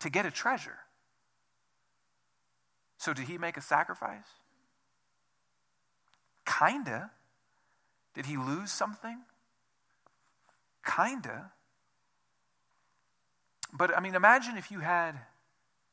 to 0.00 0.10
get 0.10 0.26
a 0.26 0.30
treasure. 0.30 0.78
So 2.98 3.12
did 3.12 3.26
he 3.26 3.38
make 3.38 3.56
a 3.56 3.62
sacrifice? 3.62 4.26
Kinda. 6.46 7.12
Did 8.14 8.26
he 8.26 8.36
lose 8.36 8.72
something? 8.72 9.18
Kinda. 10.84 11.52
But 13.72 13.96
I 13.96 14.00
mean, 14.00 14.16
imagine 14.16 14.56
if 14.56 14.72
you 14.72 14.80
had 14.80 15.20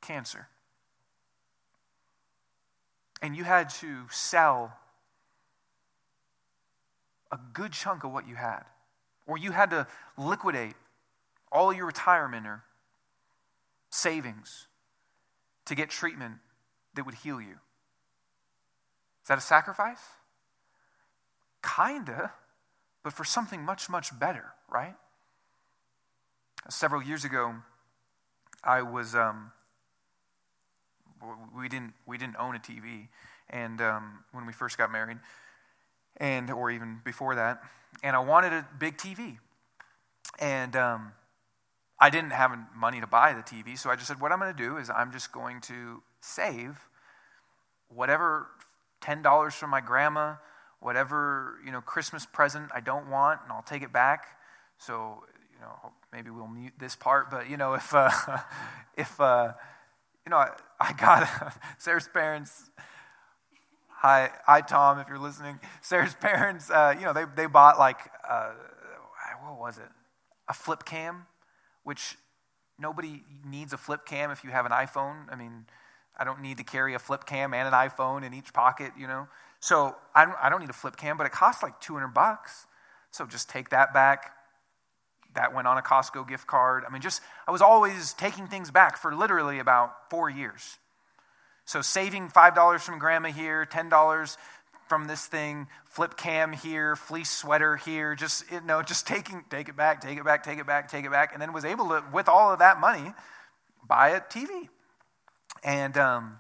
cancer 0.02 0.48
and 3.22 3.36
you 3.36 3.44
had 3.44 3.70
to 3.70 4.08
sell 4.10 4.74
a 7.32 7.40
good 7.54 7.72
chunk 7.72 8.04
of 8.04 8.12
what 8.12 8.28
you 8.28 8.36
had, 8.36 8.64
or 9.28 9.38
you 9.38 9.52
had 9.52 9.70
to 9.70 9.88
liquidate 10.18 10.74
all 11.52 11.72
your 11.72 11.86
retirement 11.86 12.48
or 12.48 12.64
savings 13.90 14.68
to 15.66 15.76
get 15.76 15.90
treatment 15.90 16.36
that 16.96 17.06
would 17.06 17.16
heal 17.16 17.40
you. 17.40 17.60
Is 19.22 19.28
that 19.28 19.38
a 19.38 19.42
sacrifice? 19.42 20.02
Kinda, 21.78 22.32
but 23.04 23.14
for 23.14 23.24
something 23.24 23.64
much, 23.64 23.88
much 23.88 24.18
better, 24.18 24.54
right? 24.68 24.96
Several 26.70 27.02
years 27.02 27.24
ago, 27.24 27.56
I 28.64 28.82
was, 28.82 29.16
um, 29.16 29.52
we 31.56 31.70
didn't, 31.70 31.94
we 32.06 32.18
didn't 32.18 32.36
own 32.38 32.56
a 32.56 32.60
TV, 32.60 33.08
and 33.50 33.82
um, 33.82 34.24
when 34.32 34.46
we 34.46 34.54
first 34.54 34.78
got 34.78 34.92
married, 34.92 35.18
and, 36.18 36.50
or 36.50 36.72
even 36.72 37.02
before 37.04 37.36
that, 37.36 37.62
and 38.04 38.16
I 38.16 38.20
wanted 38.20 38.54
a 38.54 38.68
big 38.80 38.98
TV. 38.98 39.38
And 40.40 40.76
um, 40.76 41.12
I 42.00 42.10
didn't 42.10 42.32
have 42.32 42.58
money 42.76 43.02
to 43.02 43.08
buy 43.08 43.34
the 43.34 43.42
TV, 43.42 43.78
so 43.78 43.90
I 43.90 43.96
just 43.96 44.08
said, 44.08 44.22
what 44.22 44.32
I'm 44.32 44.40
going 44.40 44.56
to 44.56 44.64
do 44.64 44.78
is 44.78 44.90
I'm 44.90 45.12
just 45.12 45.32
going 45.32 45.62
to 45.62 46.02
save 46.22 46.80
whatever 47.90 48.48
$10 49.02 49.54
from 49.54 49.70
my 49.70 49.82
grandma, 49.82 50.36
whatever 50.82 51.60
you 51.66 51.72
know 51.72 51.80
Christmas 51.80 52.26
present 52.26 52.70
I 52.74 52.82
don't 52.82 53.10
want, 53.10 53.40
and 53.44 53.52
I'll 53.52 53.64
take 53.64 53.84
it 53.84 53.94
back. 53.94 54.38
So 54.78 55.24
you 55.54 55.60
know 55.62 55.92
maybe 56.12 56.30
we'll 56.30 56.48
mute 56.48 56.74
this 56.78 56.96
part, 56.96 57.32
but 57.32 57.50
you 57.50 57.58
know 57.58 57.74
if 57.74 57.94
uh, 57.94 58.10
if 58.98 59.20
uh, 59.22 59.54
you 60.26 60.30
know 60.30 60.38
I, 60.38 60.52
I 60.80 60.94
got 60.94 61.54
Sarah's 61.78 62.08
parents. 62.08 62.70
Hi, 63.90 64.32
hi 64.46 64.62
Tom, 64.62 65.00
if 65.00 65.08
you're 65.08 65.20
listening. 65.20 65.60
Sarah's 65.82 66.16
parents, 66.16 66.70
uh, 66.72 66.96
you 66.98 67.06
know 67.06 67.14
they 67.14 67.26
they 67.36 67.46
bought 67.46 67.78
like 67.78 68.00
uh, 68.28 68.52
what 69.44 69.60
was 69.60 69.78
it? 69.78 69.90
A 70.48 70.54
flip 70.54 70.86
cam, 70.86 71.26
which 71.84 72.18
nobody 72.80 73.24
needs 73.46 73.74
a 73.74 73.78
flip 73.78 74.06
cam 74.06 74.32
if 74.32 74.44
you 74.44 74.50
have 74.50 74.66
an 74.66 74.72
iPhone. 74.72 75.32
I 75.32 75.36
mean, 75.36 75.66
I 76.18 76.24
don't 76.24 76.42
need 76.42 76.58
to 76.58 76.64
carry 76.64 76.94
a 76.94 77.00
flip 77.00 77.26
cam 77.26 77.54
and 77.54 77.68
an 77.68 77.74
iPhone 77.74 78.26
in 78.26 78.34
each 78.34 78.54
pocket, 78.54 78.92
you 78.98 79.08
know. 79.08 79.28
So 79.60 79.96
I 80.16 80.26
don't, 80.26 80.38
I 80.42 80.50
don't 80.50 80.62
need 80.62 80.70
a 80.70 80.74
flip 80.74 80.98
cam, 80.98 81.18
but 81.18 81.26
it 81.26 81.32
costs 81.32 81.62
like 81.64 81.80
200 81.80 82.10
bucks. 82.10 82.66
So 83.12 83.26
just 83.26 83.50
take 83.50 83.70
that 83.70 83.94
back. 83.94 84.34
That 85.34 85.54
went 85.54 85.68
on 85.68 85.78
a 85.78 85.82
Costco 85.82 86.28
gift 86.28 86.48
card. 86.48 86.84
I 86.88 86.92
mean, 86.92 87.02
just, 87.02 87.22
I 87.48 87.52
was 87.52 87.62
always 87.62 88.14
taking 88.14 88.48
things 88.48 88.72
back 88.72 88.98
for 88.98 89.16
literally 89.16 89.60
about 89.60 90.10
four 90.10 90.30
years. 90.30 90.78
So 91.66 91.82
saving 91.82 92.30
$5 92.30 92.80
from 92.82 93.00
grandma 93.00 93.30
here, 93.30 93.66
$10 93.66 94.38
from 94.92 95.08
this 95.08 95.26
thing, 95.26 95.68
flip 95.86 96.18
cam 96.18 96.52
here, 96.52 96.98
fleece 96.98 97.30
sweater 97.30 97.78
here, 97.78 98.14
just 98.14 98.52
you 98.52 98.60
know, 98.60 98.82
just 98.82 99.08
taking 99.08 99.46
take 99.50 99.70
it 99.70 99.78
back, 99.78 100.02
take 100.02 100.18
it 100.18 100.26
back, 100.26 100.44
take 100.44 100.60
it 100.60 100.68
back, 100.68 100.92
take 100.92 101.06
it 101.06 101.12
back, 101.12 101.32
and 101.32 101.42
then 101.42 101.54
was 101.54 101.64
able 101.64 101.88
to, 101.88 102.04
with 102.12 102.28
all 102.28 102.52
of 102.52 102.60
that 102.60 102.82
money, 102.82 103.14
buy 103.88 104.10
a 104.10 104.20
TV. 104.20 104.68
And 105.64 105.98
um, 105.98 106.40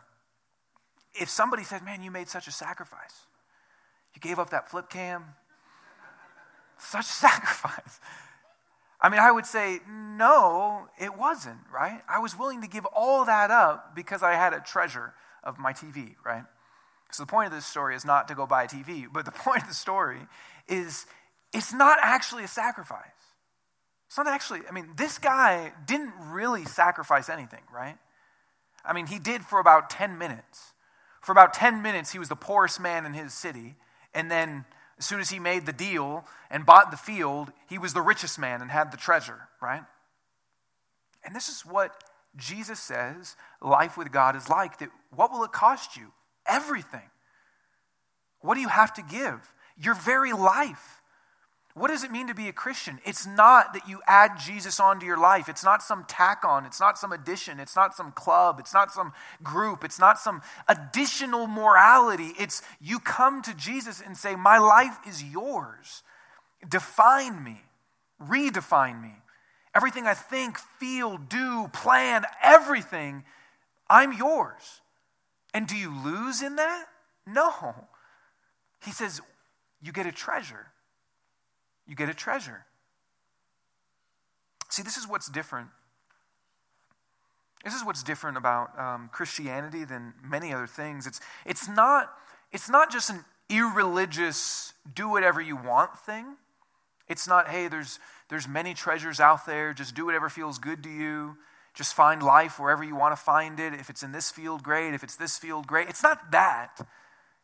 if 1.13 1.29
somebody 1.29 1.63
said, 1.63 1.81
Man, 1.81 2.03
you 2.03 2.11
made 2.11 2.27
such 2.27 2.47
a 2.47 2.51
sacrifice, 2.51 3.25
you 4.13 4.19
gave 4.19 4.37
up 4.37 4.49
that 4.49 4.69
flip 4.69 4.89
cam, 4.89 5.23
such 6.77 7.05
sacrifice. 7.25 8.01
I 9.01 9.09
mean, 9.09 9.19
I 9.19 9.31
would 9.31 9.45
say, 9.45 9.79
no, 9.89 10.87
it 10.99 11.17
wasn't, 11.17 11.59
right? 11.73 12.01
I 12.07 12.19
was 12.19 12.37
willing 12.37 12.61
to 12.61 12.67
give 12.67 12.85
all 12.85 13.25
that 13.25 13.49
up 13.49 13.95
because 13.95 14.21
I 14.21 14.33
had 14.33 14.53
a 14.53 14.59
treasure 14.59 15.13
of 15.43 15.57
my 15.57 15.73
TV, 15.73 16.15
right? 16.23 16.43
So 17.11 17.23
the 17.23 17.27
point 17.27 17.47
of 17.47 17.53
this 17.53 17.65
story 17.65 17.95
is 17.95 18.05
not 18.05 18.27
to 18.27 18.35
go 18.35 18.45
buy 18.45 18.63
a 18.63 18.67
TV, 18.67 19.07
but 19.11 19.25
the 19.25 19.31
point 19.31 19.63
of 19.63 19.67
the 19.67 19.73
story 19.73 20.19
is 20.67 21.05
it's 21.53 21.73
not 21.73 21.97
actually 22.01 22.43
a 22.43 22.47
sacrifice. 22.47 23.01
It's 24.07 24.17
not 24.17 24.27
actually, 24.27 24.61
I 24.69 24.71
mean, 24.71 24.89
this 24.97 25.17
guy 25.17 25.71
didn't 25.85 26.13
really 26.19 26.65
sacrifice 26.65 27.29
anything, 27.29 27.61
right? 27.73 27.97
I 28.83 28.93
mean, 28.93 29.07
he 29.07 29.19
did 29.19 29.43
for 29.43 29.59
about 29.59 29.89
10 29.89 30.17
minutes. 30.17 30.73
For 31.21 31.31
about 31.31 31.53
10 31.53 31.81
minutes, 31.81 32.11
he 32.11 32.19
was 32.19 32.29
the 32.29 32.35
poorest 32.35 32.79
man 32.79 33.05
in 33.05 33.13
his 33.13 33.33
city. 33.33 33.75
And 34.13 34.29
then 34.29 34.65
as 35.01 35.07
soon 35.07 35.19
as 35.19 35.31
he 35.31 35.39
made 35.39 35.65
the 35.65 35.73
deal 35.73 36.25
and 36.51 36.63
bought 36.63 36.91
the 36.91 36.97
field, 36.97 37.51
he 37.67 37.79
was 37.79 37.91
the 37.91 38.03
richest 38.03 38.37
man 38.37 38.61
and 38.61 38.69
had 38.69 38.91
the 38.91 38.97
treasure, 38.97 39.47
right? 39.59 39.81
And 41.25 41.35
this 41.35 41.49
is 41.49 41.65
what 41.65 42.03
Jesus 42.35 42.79
says 42.79 43.35
life 43.63 43.97
with 43.97 44.11
God 44.11 44.35
is 44.35 44.47
like. 44.47 44.77
That 44.77 44.89
what 45.09 45.31
will 45.31 45.43
it 45.43 45.51
cost 45.51 45.97
you? 45.97 46.11
Everything. 46.45 47.09
What 48.41 48.53
do 48.53 48.61
you 48.61 48.67
have 48.67 48.93
to 48.93 49.01
give? 49.01 49.51
Your 49.75 49.95
very 49.95 50.33
life. 50.33 51.00
What 51.73 51.87
does 51.87 52.03
it 52.03 52.11
mean 52.11 52.27
to 52.27 52.35
be 52.35 52.49
a 52.49 52.53
Christian? 52.53 52.99
It's 53.05 53.25
not 53.25 53.73
that 53.73 53.87
you 53.87 54.01
add 54.05 54.37
Jesus 54.37 54.79
onto 54.79 55.05
your 55.05 55.17
life. 55.17 55.47
It's 55.47 55.63
not 55.63 55.81
some 55.81 56.03
tack 56.05 56.43
on. 56.43 56.65
It's 56.65 56.81
not 56.81 56.97
some 56.97 57.13
addition. 57.13 57.59
It's 57.59 57.75
not 57.75 57.95
some 57.95 58.11
club. 58.11 58.57
It's 58.59 58.73
not 58.73 58.91
some 58.91 59.13
group. 59.41 59.85
It's 59.85 59.99
not 59.99 60.19
some 60.19 60.41
additional 60.67 61.47
morality. 61.47 62.33
It's 62.37 62.61
you 62.81 62.99
come 62.99 63.41
to 63.43 63.53
Jesus 63.53 64.01
and 64.05 64.17
say, 64.17 64.35
My 64.35 64.57
life 64.57 64.97
is 65.07 65.23
yours. 65.23 66.03
Define 66.67 67.41
me, 67.41 67.61
redefine 68.21 69.01
me. 69.01 69.13
Everything 69.73 70.05
I 70.05 70.13
think, 70.13 70.57
feel, 70.57 71.17
do, 71.17 71.69
plan, 71.69 72.25
everything, 72.43 73.23
I'm 73.89 74.11
yours. 74.11 74.81
And 75.53 75.67
do 75.67 75.77
you 75.77 75.95
lose 76.03 76.41
in 76.41 76.57
that? 76.57 76.85
No. 77.25 77.87
He 78.83 78.91
says, 78.91 79.21
You 79.81 79.93
get 79.93 80.05
a 80.05 80.11
treasure 80.11 80.70
you 81.91 81.97
get 81.97 82.07
a 82.07 82.13
treasure. 82.13 82.63
See, 84.69 84.81
this 84.81 84.95
is 84.95 85.05
what's 85.05 85.29
different. 85.29 85.67
This 87.65 87.75
is 87.75 87.83
what's 87.83 88.01
different 88.01 88.37
about 88.37 88.79
um, 88.79 89.09
Christianity 89.11 89.83
than 89.83 90.13
many 90.23 90.53
other 90.53 90.67
things. 90.67 91.05
It's, 91.05 91.19
it's, 91.45 91.67
not, 91.67 92.09
it's 92.53 92.69
not 92.69 92.93
just 92.93 93.09
an 93.09 93.25
irreligious, 93.49 94.71
do 94.95 95.09
whatever 95.09 95.41
you 95.41 95.57
want 95.57 95.99
thing. 95.99 96.37
It's 97.09 97.27
not, 97.27 97.49
hey, 97.49 97.67
there's, 97.67 97.99
there's 98.29 98.47
many 98.47 98.73
treasures 98.73 99.19
out 99.19 99.45
there, 99.45 99.73
just 99.73 99.93
do 99.93 100.05
whatever 100.05 100.29
feels 100.29 100.59
good 100.59 100.81
to 100.83 100.89
you. 100.89 101.35
Just 101.73 101.93
find 101.93 102.23
life 102.23 102.57
wherever 102.57 102.85
you 102.85 102.95
want 102.95 103.17
to 103.17 103.21
find 103.21 103.59
it. 103.59 103.73
If 103.73 103.89
it's 103.89 104.01
in 104.01 104.13
this 104.13 104.31
field, 104.31 104.63
great. 104.63 104.93
If 104.93 105.03
it's 105.03 105.17
this 105.17 105.37
field, 105.37 105.67
great. 105.67 105.89
It's 105.89 106.03
not 106.03 106.31
that. 106.31 106.87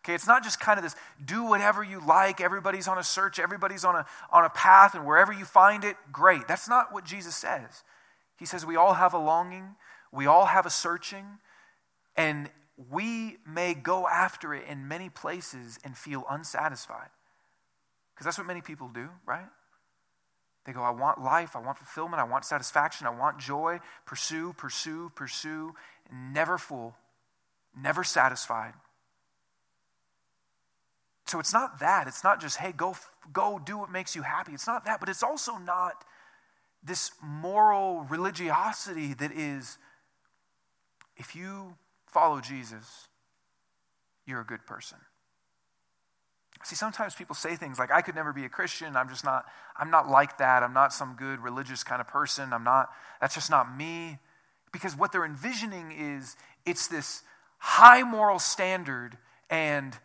Okay, 0.07 0.15
it's 0.15 0.25
not 0.25 0.41
just 0.41 0.61
kind 0.61 0.79
of 0.79 0.85
this 0.85 0.95
do 1.25 1.43
whatever 1.43 1.83
you 1.83 1.99
like, 1.99 2.39
everybody's 2.39 2.87
on 2.87 2.97
a 2.97 3.03
search, 3.03 3.39
everybody's 3.39 3.83
on 3.83 3.93
a, 3.93 4.05
on 4.31 4.45
a 4.45 4.49
path, 4.49 4.95
and 4.95 5.05
wherever 5.05 5.33
you 5.33 5.43
find 5.43 5.83
it, 5.83 5.97
great. 6.13 6.47
That's 6.47 6.69
not 6.69 6.93
what 6.93 7.03
Jesus 7.03 7.35
says. 7.35 7.83
He 8.37 8.45
says 8.45 8.65
we 8.65 8.77
all 8.77 8.93
have 8.93 9.13
a 9.13 9.17
longing, 9.17 9.75
we 10.13 10.25
all 10.25 10.45
have 10.45 10.65
a 10.65 10.69
searching, 10.69 11.25
and 12.15 12.49
we 12.89 13.35
may 13.45 13.73
go 13.73 14.07
after 14.07 14.53
it 14.53 14.65
in 14.69 14.87
many 14.87 15.09
places 15.09 15.77
and 15.83 15.97
feel 15.97 16.23
unsatisfied. 16.29 17.09
Because 18.15 18.23
that's 18.23 18.37
what 18.37 18.47
many 18.47 18.61
people 18.61 18.87
do, 18.87 19.09
right? 19.25 19.47
They 20.65 20.71
go, 20.71 20.83
I 20.83 20.91
want 20.91 21.21
life, 21.21 21.53
I 21.53 21.59
want 21.59 21.79
fulfillment, 21.79 22.21
I 22.21 22.23
want 22.23 22.45
satisfaction, 22.45 23.07
I 23.07 23.09
want 23.09 23.39
joy. 23.39 23.81
Pursue, 24.05 24.53
pursue, 24.53 25.11
pursue, 25.15 25.75
never 26.13 26.57
full, 26.57 26.95
never 27.75 28.05
satisfied. 28.05 28.73
So 31.29 31.39
it's 31.39 31.53
not 31.53 31.79
that. 31.79 32.07
It's 32.07 32.23
not 32.23 32.39
just, 32.39 32.57
hey, 32.57 32.71
go, 32.71 32.95
go 33.33 33.59
do 33.63 33.77
what 33.77 33.91
makes 33.91 34.15
you 34.15 34.21
happy. 34.21 34.53
It's 34.53 34.67
not 34.67 34.85
that. 34.85 34.99
But 34.99 35.09
it's 35.09 35.23
also 35.23 35.57
not 35.57 36.05
this 36.83 37.11
moral 37.21 38.05
religiosity 38.09 39.13
that 39.15 39.31
is, 39.31 39.77
if 41.17 41.35
you 41.35 41.75
follow 42.05 42.39
Jesus, 42.39 43.07
you're 44.25 44.41
a 44.41 44.45
good 44.45 44.65
person. 44.65 44.97
See, 46.63 46.75
sometimes 46.75 47.13
people 47.13 47.35
say 47.35 47.55
things 47.55 47.77
like, 47.77 47.91
I 47.91 48.01
could 48.01 48.15
never 48.15 48.33
be 48.33 48.45
a 48.45 48.49
Christian. 48.49 48.95
I'm 48.95 49.09
just 49.09 49.23
not, 49.23 49.45
I'm 49.77 49.91
not 49.91 50.09
like 50.09 50.37
that. 50.37 50.63
I'm 50.63 50.73
not 50.73 50.91
some 50.93 51.15
good 51.15 51.39
religious 51.39 51.83
kind 51.83 52.01
of 52.01 52.07
person. 52.07 52.51
I'm 52.51 52.63
not, 52.63 52.89
that's 53.21 53.35
just 53.35 53.49
not 53.49 53.75
me. 53.75 54.17
Because 54.71 54.95
what 54.95 55.11
they're 55.11 55.25
envisioning 55.25 55.91
is 55.91 56.35
it's 56.65 56.87
this 56.87 57.23
high 57.59 58.03
moral 58.03 58.39
standard 58.39 59.17
and 59.49 59.97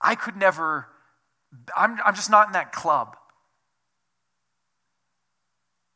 I 0.00 0.14
could 0.14 0.36
never, 0.36 0.88
I'm, 1.76 1.98
I'm 2.04 2.14
just 2.14 2.30
not 2.30 2.46
in 2.46 2.52
that 2.52 2.72
club. 2.72 3.16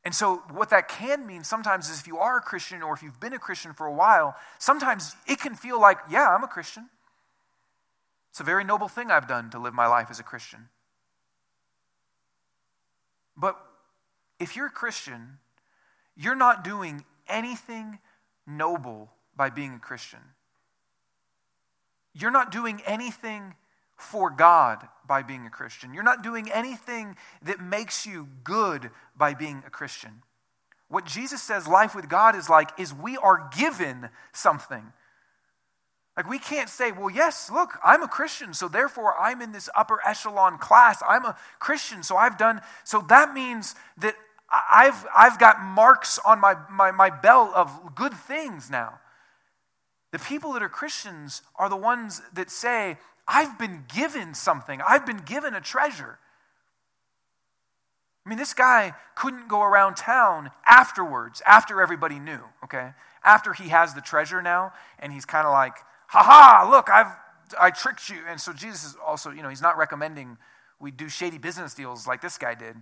And 0.05 0.15
so, 0.15 0.43
what 0.51 0.71
that 0.71 0.89
can 0.89 1.27
mean 1.27 1.45
sometimes 1.45 1.89
is 1.89 2.01
if 2.01 2.09
you 2.09 2.19
are 2.19 2.39
a 2.39 2.41
Christian 2.41 2.83
or 2.83 2.93
if 2.93 3.03
you've 3.03 3.21
been 3.21 3.35
a 3.35 3.39
Christian 3.39 3.73
for 3.73 3.87
a 3.87 3.93
while, 3.93 4.35
sometimes 4.59 5.15
it 5.29 5.39
can 5.39 5.55
feel 5.55 5.81
like, 5.81 5.99
yeah, 6.11 6.29
I'm 6.29 6.43
a 6.43 6.49
Christian. 6.49 6.89
It's 8.31 8.41
a 8.41 8.45
very 8.45 8.65
noble 8.65 8.89
thing 8.89 9.11
I've 9.11 9.29
done 9.29 9.51
to 9.51 9.59
live 9.59 9.75
my 9.75 9.87
life 9.87 10.09
as 10.11 10.19
a 10.19 10.25
Christian. 10.25 10.69
But 13.37 13.57
if 14.41 14.57
you're 14.57 14.67
a 14.67 14.71
Christian, 14.71 15.39
you're 16.17 16.35
not 16.35 16.65
doing 16.65 17.05
anything 17.29 17.99
noble 18.47 19.11
by 19.37 19.51
being 19.51 19.75
a 19.75 19.79
Christian. 19.79 20.21
You're 22.13 22.31
not 22.31 22.51
doing 22.51 22.83
anything 22.85 23.55
for 24.03 24.31
God 24.31 24.87
by 25.07 25.23
being 25.23 25.47
a 25.47 25.51
Christian. 25.51 25.95
You're 25.95 26.03
not 26.03 26.23
doing 26.23 26.51
anything 26.51 27.17
that 27.43 27.61
makes 27.61 28.07
you 28.07 28.29
good 28.45 28.91
by 29.17 29.35
being 29.35 29.63
a 29.67 29.71
Christian. 29.71 30.23
What 30.89 31.07
Jesus 31.07 31.43
says 31.43 31.67
life 31.67 31.95
with 31.95 32.09
God 32.09 32.37
is 32.37 32.51
like 32.51 32.71
is 32.79 32.93
we 32.93 33.17
are 33.17 33.49
given 33.57 34.11
something. 34.33 34.93
Like 36.17 36.29
we 36.29 36.39
can't 36.39 36.69
say, 36.69 36.93
well, 36.93 37.09
yes, 37.09 37.51
look, 37.51 37.79
I'm 37.83 38.03
a 38.03 38.09
Christian, 38.09 38.53
so 38.53 38.69
therefore 38.69 39.19
I'm 39.19 39.41
in 39.41 39.53
this 39.53 39.71
upper 39.75 40.01
echelon 40.07 40.59
class. 40.59 41.03
I'm 41.09 41.25
a 41.25 41.37
Christian, 41.59 42.03
so 42.03 42.17
I've 42.17 42.37
done, 42.37 42.61
so 42.85 43.01
that 43.09 43.33
means 43.33 43.75
that 43.99 44.15
I've, 44.51 45.07
I've 45.17 45.39
got 45.39 45.63
marks 45.63 46.19
on 46.27 46.39
my, 46.39 46.57
my, 46.71 46.91
my 46.91 47.09
belt 47.09 47.53
of 47.55 47.95
good 47.95 48.13
things 48.13 48.69
now. 48.69 49.01
The 50.11 50.19
people 50.19 50.53
that 50.53 50.63
are 50.63 50.69
Christians 50.69 51.41
are 51.57 51.71
the 51.71 51.77
ones 51.77 52.21
that 52.35 52.51
say, 52.51 52.99
I've 53.27 53.59
been 53.59 53.85
given 53.95 54.35
something, 54.35 54.81
I've 54.87 55.07
been 55.07 55.23
given 55.25 55.55
a 55.55 55.61
treasure. 55.61 56.19
I 58.25 58.29
mean, 58.29 58.39
this 58.39 58.55
guy 58.55 58.95
couldn't 59.17 59.49
go 59.49 59.63
around 59.63 59.97
town 59.97 60.51
afterwards, 60.65 61.43
after 61.45 61.83
everybody 61.83 62.21
knew, 62.21 62.41
okay? 62.63 62.91
After 63.25 63.53
he 63.53 63.69
has 63.71 63.95
the 63.95 64.01
treasure 64.01 64.41
now, 64.41 64.73
and 64.99 65.13
he's 65.13 65.25
kind 65.25 65.47
of 65.47 65.53
like, 65.53 65.75
ha 66.07 66.23
ha, 66.23 66.69
look, 66.71 66.89
I've 66.89 67.13
I 67.61 67.71
tricked 67.71 68.09
you. 68.09 68.17
And 68.29 68.41
so 68.41 68.53
Jesus 68.53 68.85
is 68.85 68.97
also, 69.05 69.31
you 69.31 69.43
know, 69.43 69.49
he's 69.49 69.61
not 69.61 69.77
recommending 69.77 70.39
we 70.81 70.91
do 70.91 71.09
shady 71.09 71.39
business 71.39 71.75
deals 71.75 72.07
like 72.07 72.21
this 72.21 72.39
guy 72.39 72.55
did, 72.55 72.77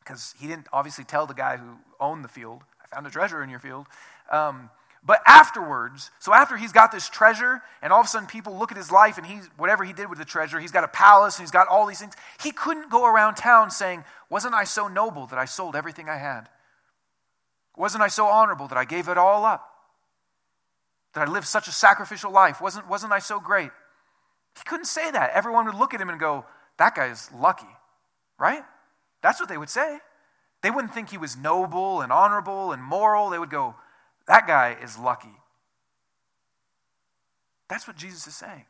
because 0.00 0.34
he 0.38 0.46
didn't 0.46 0.66
obviously 0.72 1.04
tell 1.04 1.26
the 1.26 1.34
guy 1.34 1.56
who 1.56 1.78
owned 1.98 2.24
the 2.24 2.28
field, 2.28 2.62
I 2.82 2.86
found 2.94 3.06
a 3.06 3.10
treasure 3.10 3.42
in 3.42 3.50
your 3.50 3.58
field. 3.58 3.86
Um, 4.30 4.70
but 5.06 5.22
afterwards, 5.24 6.10
so 6.18 6.34
after 6.34 6.56
he's 6.56 6.72
got 6.72 6.90
this 6.90 7.08
treasure, 7.08 7.62
and 7.80 7.92
all 7.92 8.00
of 8.00 8.06
a 8.06 8.08
sudden 8.08 8.26
people 8.26 8.58
look 8.58 8.72
at 8.72 8.76
his 8.76 8.90
life 8.90 9.18
and 9.18 9.26
he's 9.26 9.48
whatever 9.56 9.84
he 9.84 9.92
did 9.92 10.10
with 10.10 10.18
the 10.18 10.24
treasure, 10.24 10.58
he's 10.58 10.72
got 10.72 10.82
a 10.82 10.88
palace 10.88 11.38
and 11.38 11.44
he's 11.44 11.52
got 11.52 11.68
all 11.68 11.86
these 11.86 12.00
things. 12.00 12.14
He 12.42 12.50
couldn't 12.50 12.90
go 12.90 13.06
around 13.06 13.36
town 13.36 13.70
saying, 13.70 14.02
Wasn't 14.28 14.52
I 14.52 14.64
so 14.64 14.88
noble 14.88 15.26
that 15.28 15.38
I 15.38 15.44
sold 15.44 15.76
everything 15.76 16.08
I 16.08 16.16
had? 16.16 16.48
Wasn't 17.76 18.02
I 18.02 18.08
so 18.08 18.26
honorable 18.26 18.66
that 18.66 18.76
I 18.76 18.84
gave 18.84 19.06
it 19.08 19.16
all 19.16 19.44
up? 19.44 19.70
That 21.14 21.28
I 21.28 21.30
lived 21.30 21.46
such 21.46 21.68
a 21.68 21.72
sacrificial 21.72 22.32
life? 22.32 22.60
Wasn't, 22.60 22.88
wasn't 22.88 23.12
I 23.12 23.20
so 23.20 23.38
great? 23.38 23.70
He 24.56 24.64
couldn't 24.64 24.86
say 24.86 25.12
that. 25.12 25.30
Everyone 25.34 25.66
would 25.66 25.76
look 25.76 25.94
at 25.94 26.00
him 26.00 26.08
and 26.08 26.18
go, 26.18 26.44
That 26.78 26.96
guy 26.96 27.06
is 27.06 27.30
lucky, 27.32 27.68
right? 28.40 28.64
That's 29.22 29.38
what 29.38 29.48
they 29.48 29.58
would 29.58 29.70
say. 29.70 29.98
They 30.62 30.70
wouldn't 30.70 30.92
think 30.92 31.10
he 31.10 31.18
was 31.18 31.36
noble 31.36 32.00
and 32.00 32.10
honorable 32.10 32.72
and 32.72 32.82
moral. 32.82 33.30
They 33.30 33.38
would 33.38 33.50
go, 33.50 33.76
that 34.26 34.46
guy 34.46 34.76
is 34.82 34.98
lucky. 34.98 35.34
That's 37.68 37.86
what 37.86 37.96
Jesus 37.96 38.26
is 38.26 38.36
saying. 38.36 38.64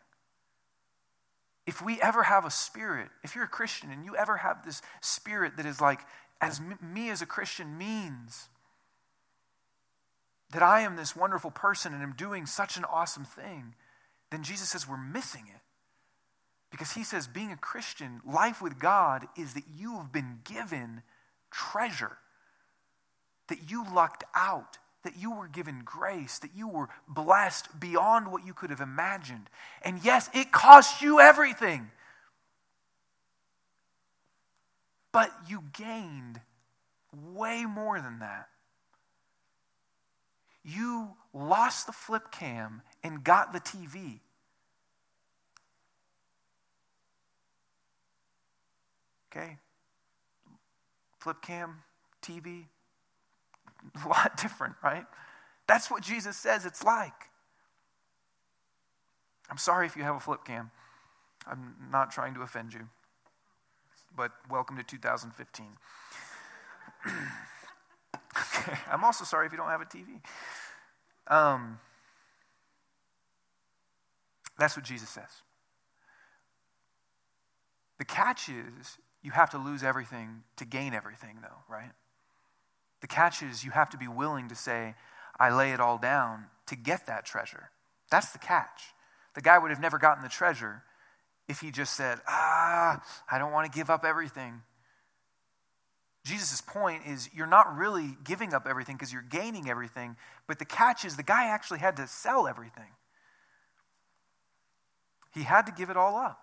If 1.66 1.82
we 1.82 2.00
ever 2.00 2.22
have 2.22 2.44
a 2.44 2.50
spirit, 2.50 3.08
if 3.24 3.34
you're 3.34 3.44
a 3.44 3.48
Christian 3.48 3.90
and 3.90 4.04
you 4.04 4.14
ever 4.16 4.36
have 4.36 4.64
this 4.64 4.82
spirit 5.00 5.56
that 5.56 5.66
is 5.66 5.80
like, 5.80 6.00
as 6.40 6.60
me 6.80 7.10
as 7.10 7.22
a 7.22 7.26
Christian 7.26 7.76
means 7.76 8.48
that 10.52 10.62
I 10.62 10.82
am 10.82 10.96
this 10.96 11.16
wonderful 11.16 11.50
person 11.50 11.92
and 11.92 12.02
am 12.02 12.14
doing 12.16 12.46
such 12.46 12.76
an 12.76 12.84
awesome 12.84 13.24
thing, 13.24 13.74
then 14.30 14.42
Jesus 14.42 14.70
says 14.70 14.88
we're 14.88 14.96
missing 14.96 15.44
it. 15.48 15.60
Because 16.70 16.92
he 16.92 17.04
says 17.04 17.26
being 17.26 17.52
a 17.52 17.56
Christian, 17.56 18.20
life 18.24 18.60
with 18.60 18.78
God, 18.78 19.26
is 19.36 19.54
that 19.54 19.64
you 19.76 19.96
have 19.96 20.12
been 20.12 20.40
given 20.44 21.02
treasure, 21.50 22.18
that 23.48 23.70
you 23.70 23.84
lucked 23.92 24.24
out, 24.34 24.78
that 25.06 25.16
you 25.16 25.30
were 25.30 25.46
given 25.46 25.82
grace, 25.84 26.40
that 26.40 26.50
you 26.54 26.68
were 26.68 26.88
blessed 27.08 27.78
beyond 27.78 28.30
what 28.30 28.44
you 28.44 28.52
could 28.52 28.70
have 28.70 28.80
imagined. 28.80 29.48
And 29.82 30.04
yes, 30.04 30.28
it 30.34 30.50
cost 30.50 31.00
you 31.00 31.20
everything. 31.20 31.90
But 35.12 35.30
you 35.48 35.62
gained 35.72 36.40
way 37.32 37.64
more 37.64 38.00
than 38.00 38.18
that. 38.18 38.48
You 40.64 41.10
lost 41.32 41.86
the 41.86 41.92
flip 41.92 42.32
cam 42.32 42.82
and 43.04 43.22
got 43.22 43.52
the 43.52 43.60
TV. 43.60 44.18
Okay? 49.30 49.56
Flip 51.20 51.40
cam, 51.40 51.76
TV, 52.20 52.64
a 54.04 54.08
lot 54.08 54.36
different, 54.40 54.74
right? 54.82 55.04
That's 55.66 55.90
what 55.90 56.02
Jesus 56.02 56.36
says 56.36 56.64
it's 56.64 56.84
like. 56.84 57.30
I'm 59.50 59.58
sorry 59.58 59.86
if 59.86 59.96
you 59.96 60.02
have 60.02 60.16
a 60.16 60.20
flip 60.20 60.44
cam. 60.44 60.70
I'm 61.46 61.76
not 61.90 62.10
trying 62.10 62.34
to 62.34 62.42
offend 62.42 62.74
you. 62.74 62.88
But 64.16 64.32
welcome 64.50 64.76
to 64.76 64.82
2015. 64.82 65.66
okay. 67.06 68.78
I'm 68.90 69.04
also 69.04 69.24
sorry 69.24 69.46
if 69.46 69.52
you 69.52 69.58
don't 69.58 69.68
have 69.68 69.80
a 69.80 69.84
TV. 69.84 70.20
Um, 71.28 71.78
that's 74.58 74.76
what 74.76 74.84
Jesus 74.84 75.08
says. 75.08 75.42
The 77.98 78.04
catch 78.04 78.48
is 78.48 78.98
you 79.22 79.32
have 79.32 79.50
to 79.50 79.58
lose 79.58 79.82
everything 79.82 80.42
to 80.56 80.64
gain 80.64 80.94
everything, 80.94 81.38
though, 81.42 81.62
right? 81.68 81.92
The 83.06 83.14
catch 83.14 83.40
is 83.40 83.64
you 83.64 83.70
have 83.70 83.90
to 83.90 83.96
be 83.96 84.08
willing 84.08 84.48
to 84.48 84.56
say, 84.56 84.96
I 85.38 85.50
lay 85.50 85.70
it 85.70 85.78
all 85.78 85.96
down 85.96 86.46
to 86.66 86.74
get 86.74 87.06
that 87.06 87.24
treasure. 87.24 87.70
That's 88.10 88.32
the 88.32 88.40
catch. 88.40 88.82
The 89.36 89.40
guy 89.40 89.58
would 89.58 89.70
have 89.70 89.78
never 89.78 89.96
gotten 89.96 90.24
the 90.24 90.28
treasure 90.28 90.82
if 91.48 91.60
he 91.60 91.70
just 91.70 91.94
said, 91.94 92.18
Ah, 92.26 93.00
I 93.30 93.38
don't 93.38 93.52
want 93.52 93.72
to 93.72 93.78
give 93.78 93.90
up 93.90 94.04
everything. 94.04 94.60
Jesus' 96.24 96.60
point 96.60 97.02
is 97.06 97.30
you're 97.32 97.46
not 97.46 97.76
really 97.76 98.16
giving 98.24 98.52
up 98.52 98.66
everything 98.68 98.96
because 98.96 99.12
you're 99.12 99.22
gaining 99.22 99.70
everything, 99.70 100.16
but 100.48 100.58
the 100.58 100.64
catch 100.64 101.04
is 101.04 101.16
the 101.16 101.22
guy 101.22 101.46
actually 101.46 101.78
had 101.78 101.96
to 101.98 102.08
sell 102.08 102.48
everything. 102.48 102.90
He 105.32 105.44
had 105.44 105.64
to 105.66 105.72
give 105.72 105.90
it 105.90 105.96
all 105.96 106.16
up. 106.16 106.40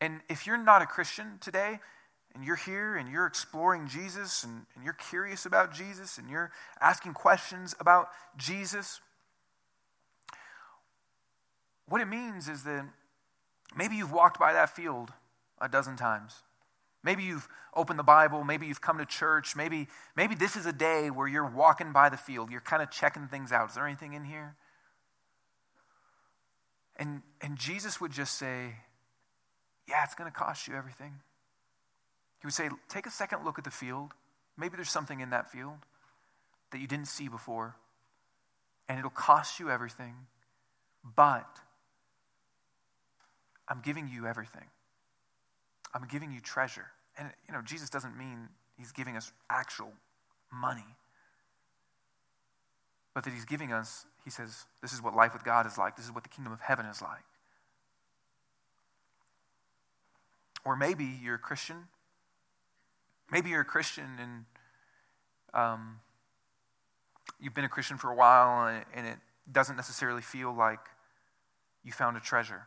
And 0.00 0.22
if 0.30 0.46
you're 0.46 0.56
not 0.56 0.80
a 0.80 0.86
Christian 0.86 1.36
today, 1.42 1.78
and 2.34 2.44
you're 2.44 2.56
here 2.56 2.96
and 2.96 3.08
you're 3.08 3.26
exploring 3.26 3.88
Jesus 3.88 4.44
and, 4.44 4.66
and 4.74 4.84
you're 4.84 4.94
curious 4.94 5.46
about 5.46 5.74
Jesus 5.74 6.18
and 6.18 6.30
you're 6.30 6.50
asking 6.80 7.14
questions 7.14 7.74
about 7.80 8.08
Jesus, 8.36 9.00
what 11.88 12.00
it 12.00 12.06
means 12.06 12.48
is 12.48 12.62
that 12.64 12.86
maybe 13.76 13.96
you've 13.96 14.12
walked 14.12 14.38
by 14.38 14.52
that 14.52 14.70
field 14.70 15.12
a 15.60 15.68
dozen 15.68 15.96
times. 15.96 16.42
Maybe 17.02 17.24
you've 17.24 17.48
opened 17.74 17.98
the 17.98 18.04
Bible, 18.04 18.44
maybe 18.44 18.66
you've 18.66 18.80
come 18.80 18.98
to 18.98 19.06
church, 19.06 19.56
maybe, 19.56 19.88
maybe 20.16 20.34
this 20.34 20.54
is 20.54 20.66
a 20.66 20.72
day 20.72 21.10
where 21.10 21.26
you're 21.26 21.46
walking 21.48 21.92
by 21.92 22.10
the 22.10 22.16
field, 22.16 22.50
you're 22.50 22.60
kind 22.60 22.82
of 22.82 22.90
checking 22.90 23.26
things 23.26 23.52
out. 23.52 23.70
Is 23.70 23.74
there 23.74 23.86
anything 23.86 24.12
in 24.12 24.24
here? 24.24 24.54
And, 26.96 27.22
and 27.40 27.56
Jesus 27.56 28.00
would 28.00 28.12
just 28.12 28.36
say, 28.36 28.74
Yeah, 29.88 30.04
it's 30.04 30.14
going 30.14 30.30
to 30.30 30.36
cost 30.36 30.68
you 30.68 30.74
everything. 30.74 31.14
He 32.40 32.46
would 32.46 32.54
say, 32.54 32.68
Take 32.88 33.06
a 33.06 33.10
second 33.10 33.44
look 33.44 33.58
at 33.58 33.64
the 33.64 33.70
field. 33.70 34.12
Maybe 34.56 34.76
there's 34.76 34.90
something 34.90 35.20
in 35.20 35.30
that 35.30 35.50
field 35.50 35.78
that 36.70 36.78
you 36.78 36.86
didn't 36.86 37.08
see 37.08 37.28
before, 37.28 37.76
and 38.88 38.98
it'll 38.98 39.10
cost 39.10 39.58
you 39.58 39.70
everything, 39.70 40.14
but 41.16 41.48
I'm 43.68 43.80
giving 43.80 44.08
you 44.08 44.26
everything. 44.26 44.66
I'm 45.94 46.06
giving 46.06 46.32
you 46.32 46.40
treasure. 46.40 46.86
And, 47.18 47.30
you 47.46 47.54
know, 47.54 47.62
Jesus 47.62 47.90
doesn't 47.90 48.16
mean 48.16 48.48
he's 48.78 48.92
giving 48.92 49.16
us 49.16 49.32
actual 49.48 49.92
money, 50.52 50.96
but 53.14 53.24
that 53.24 53.32
he's 53.32 53.44
giving 53.44 53.72
us, 53.72 54.06
he 54.24 54.30
says, 54.30 54.66
this 54.82 54.92
is 54.92 55.02
what 55.02 55.14
life 55.14 55.32
with 55.32 55.44
God 55.44 55.66
is 55.66 55.78
like, 55.78 55.96
this 55.96 56.04
is 56.04 56.12
what 56.12 56.22
the 56.22 56.28
kingdom 56.28 56.52
of 56.52 56.60
heaven 56.60 56.86
is 56.86 57.02
like. 57.02 57.24
Or 60.64 60.76
maybe 60.76 61.18
you're 61.22 61.36
a 61.36 61.38
Christian. 61.38 61.88
Maybe 63.30 63.50
you're 63.50 63.60
a 63.60 63.64
Christian 63.64 64.18
and 64.20 64.44
um, 65.54 66.00
you've 67.40 67.54
been 67.54 67.64
a 67.64 67.68
Christian 67.68 67.96
for 67.96 68.10
a 68.10 68.14
while 68.14 68.66
and 68.66 68.78
it, 68.78 68.86
and 68.94 69.06
it 69.06 69.18
doesn't 69.50 69.76
necessarily 69.76 70.22
feel 70.22 70.54
like 70.54 70.80
you 71.84 71.92
found 71.92 72.16
a 72.16 72.20
treasure. 72.20 72.66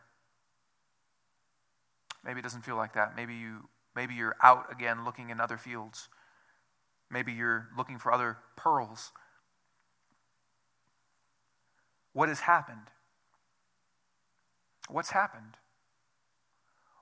Maybe 2.24 2.40
it 2.40 2.42
doesn't 2.42 2.62
feel 2.62 2.76
like 2.76 2.94
that. 2.94 3.14
Maybe 3.16 3.34
you 3.34 3.68
maybe 3.94 4.14
you're 4.14 4.36
out 4.42 4.72
again 4.72 5.04
looking 5.04 5.30
in 5.30 5.40
other 5.40 5.56
fields. 5.56 6.08
Maybe 7.10 7.32
you're 7.32 7.68
looking 7.76 7.98
for 7.98 8.12
other 8.12 8.38
pearls. 8.56 9.12
What 12.12 12.28
has 12.28 12.40
happened? 12.40 12.90
What's 14.88 15.10
happened? 15.10 15.56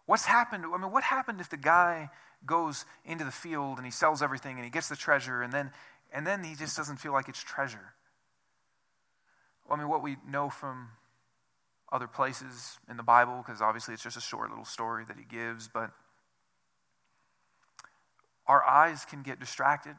What's 0.07 0.27
happened? 0.27 0.64
I 0.66 0.77
mean, 0.77 0.90
what 0.90 1.05
happened 1.05 1.40
if 1.40 1.48
the 1.48 1.57
guy 1.57 2.11
goes 2.47 2.85
into 3.05 3.25
the 3.25 3.31
field 3.31 3.79
and 3.79 3.87
he 3.87 3.93
sells 3.93 4.23
everything 4.23 4.57
and 4.57 4.65
he 4.65 4.71
gets 4.71 4.89
the 4.89 4.97
treasure 4.97 5.43
and 5.43 5.53
then 5.53 5.71
and 6.13 6.27
then 6.27 6.45
he 6.45 6.55
just 6.55 6.77
doesn't 6.77 6.99
feel 6.99 7.13
like 7.13 7.29
it's 7.29 7.43
treasure? 7.43 7.95
Well, 9.67 9.79
I 9.79 9.81
mean, 9.81 9.89
what 9.89 10.03
we 10.03 10.17
know 10.29 10.51
from 10.51 10.89
other 11.91 12.07
places 12.07 12.79
in 12.89 12.97
the 12.97 13.03
Bible, 13.03 13.43
because 13.45 13.61
obviously 13.61 13.95
it's 13.95 14.03
just 14.03 14.17
a 14.17 14.21
short 14.21 14.51
little 14.51 14.65
story 14.65 15.05
that 15.07 15.17
he 15.17 15.25
gives, 15.25 15.69
but 15.69 15.91
our 18.47 18.65
eyes 18.65 19.05
can 19.05 19.23
get 19.23 19.39
distracted. 19.39 19.95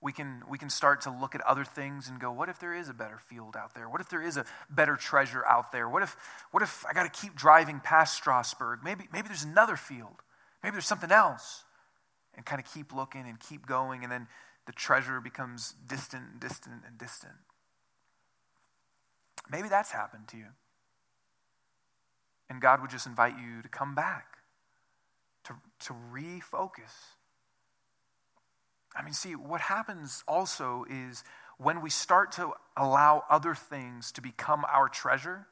We 0.00 0.12
can, 0.12 0.42
we 0.48 0.58
can 0.58 0.70
start 0.70 1.00
to 1.02 1.10
look 1.10 1.34
at 1.34 1.40
other 1.42 1.64
things 1.64 2.08
and 2.08 2.20
go, 2.20 2.30
what 2.30 2.48
if 2.48 2.60
there 2.60 2.74
is 2.74 2.88
a 2.88 2.94
better 2.94 3.18
field 3.18 3.56
out 3.56 3.74
there? 3.74 3.88
What 3.88 4.00
if 4.00 4.08
there 4.08 4.22
is 4.22 4.36
a 4.36 4.44
better 4.70 4.96
treasure 4.96 5.44
out 5.44 5.72
there? 5.72 5.88
What 5.88 6.02
if, 6.02 6.16
what 6.50 6.62
if 6.62 6.84
I 6.88 6.92
got 6.92 7.12
to 7.12 7.20
keep 7.20 7.34
driving 7.34 7.80
past 7.80 8.14
Strasburg? 8.14 8.80
Maybe, 8.82 9.08
maybe 9.12 9.28
there's 9.28 9.44
another 9.44 9.76
field. 9.76 10.22
Maybe 10.62 10.72
there's 10.72 10.86
something 10.86 11.12
else. 11.12 11.64
And 12.34 12.46
kind 12.46 12.60
of 12.60 12.72
keep 12.72 12.92
looking 12.92 13.28
and 13.28 13.40
keep 13.40 13.66
going, 13.66 14.04
and 14.04 14.12
then 14.12 14.28
the 14.66 14.72
treasure 14.72 15.20
becomes 15.20 15.74
distant 15.88 16.22
and 16.30 16.40
distant 16.40 16.82
and 16.86 16.96
distant. 16.96 17.32
Maybe 19.50 19.68
that's 19.68 19.90
happened 19.90 20.28
to 20.28 20.36
you. 20.36 20.46
And 22.48 22.60
God 22.60 22.80
would 22.80 22.90
just 22.90 23.06
invite 23.06 23.34
you 23.38 23.62
to 23.62 23.68
come 23.68 23.94
back, 23.94 24.38
to, 25.44 25.54
to 25.80 25.94
refocus. 26.12 26.92
I 28.94 29.02
mean, 29.02 29.14
see, 29.14 29.32
what 29.32 29.62
happens 29.62 30.22
also 30.28 30.84
is 30.88 31.24
when 31.58 31.80
we 31.80 31.90
start 31.90 32.32
to 32.32 32.52
allow 32.76 33.24
other 33.28 33.54
things 33.54 34.12
to 34.12 34.20
become 34.20 34.64
our 34.72 34.88
treasure, 34.88 35.46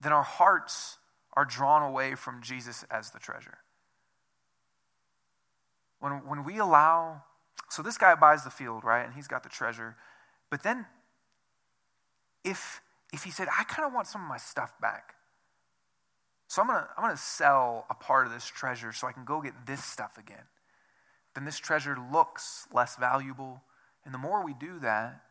then 0.00 0.12
our 0.12 0.22
hearts 0.22 0.98
are 1.32 1.44
drawn 1.44 1.82
away 1.82 2.14
from 2.14 2.42
Jesus 2.42 2.84
as 2.90 3.10
the 3.10 3.18
treasure. 3.18 3.58
When, 6.00 6.12
when 6.26 6.44
we 6.44 6.58
allow, 6.58 7.22
so 7.68 7.82
this 7.82 7.98
guy 7.98 8.14
buys 8.14 8.44
the 8.44 8.50
field, 8.50 8.84
right? 8.84 9.04
And 9.04 9.14
he's 9.14 9.28
got 9.28 9.42
the 9.42 9.48
treasure. 9.48 9.96
But 10.50 10.62
then 10.62 10.86
if, 12.44 12.80
if 13.12 13.24
he 13.24 13.30
said, 13.30 13.48
I 13.58 13.64
kind 13.64 13.86
of 13.86 13.92
want 13.92 14.06
some 14.06 14.22
of 14.22 14.28
my 14.28 14.36
stuff 14.36 14.72
back. 14.80 15.14
So 16.48 16.62
I'm 16.62 16.68
going 16.68 16.80
to 16.80 16.88
I'm 16.96 17.02
going 17.02 17.16
to 17.16 17.20
sell 17.20 17.86
a 17.90 17.94
part 17.94 18.26
of 18.26 18.32
this 18.32 18.46
treasure 18.46 18.92
so 18.92 19.08
I 19.08 19.12
can 19.12 19.24
go 19.24 19.40
get 19.40 19.54
this 19.66 19.84
stuff 19.84 20.16
again. 20.16 20.44
Then 21.34 21.44
this 21.44 21.58
treasure 21.58 21.96
looks 22.12 22.66
less 22.72 22.96
valuable. 22.96 23.62
And 24.04 24.14
the 24.14 24.18
more 24.18 24.44
we 24.44 24.54
do 24.54 24.78
that, 24.80 25.22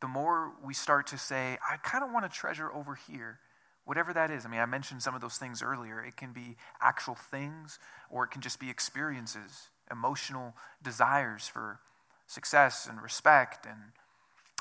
the 0.00 0.08
more 0.08 0.52
we 0.64 0.74
start 0.74 1.06
to 1.08 1.18
say, 1.18 1.58
I 1.68 1.76
kind 1.76 2.02
of 2.02 2.10
want 2.10 2.24
a 2.24 2.28
treasure 2.28 2.72
over 2.72 2.94
here, 2.94 3.38
whatever 3.84 4.12
that 4.14 4.30
is. 4.30 4.44
I 4.44 4.48
mean, 4.48 4.60
I 4.60 4.66
mentioned 4.66 5.02
some 5.02 5.14
of 5.14 5.20
those 5.20 5.36
things 5.36 5.62
earlier. 5.62 6.02
It 6.02 6.16
can 6.16 6.32
be 6.32 6.56
actual 6.80 7.14
things, 7.14 7.78
or 8.10 8.24
it 8.24 8.30
can 8.30 8.40
just 8.40 8.58
be 8.58 8.70
experiences, 8.70 9.68
emotional 9.90 10.54
desires 10.82 11.48
for 11.48 11.80
success 12.26 12.86
and 12.88 13.00
respect 13.00 13.66
and 13.66 13.76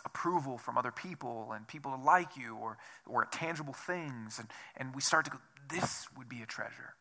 approval 0.05 0.57
from 0.57 0.77
other 0.77 0.91
people 0.91 1.51
and 1.53 1.67
people 1.67 1.91
to 1.91 2.01
like 2.01 2.37
you 2.37 2.55
or, 2.55 2.77
or 3.07 3.25
tangible 3.25 3.73
things. 3.73 4.39
And, 4.39 4.47
and 4.77 4.95
we 4.95 5.01
start 5.01 5.25
to 5.25 5.31
go, 5.31 5.39
this 5.67 6.07
would 6.17 6.29
be 6.29 6.41
a 6.41 6.45
treasure. 6.45 6.93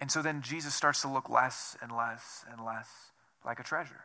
And 0.00 0.10
so 0.10 0.22
then 0.22 0.42
Jesus 0.42 0.74
starts 0.74 1.02
to 1.02 1.08
look 1.08 1.28
less 1.28 1.76
and 1.82 1.92
less 1.94 2.44
and 2.50 2.64
less 2.64 2.88
like 3.44 3.60
a 3.60 3.64
treasure. 3.64 4.04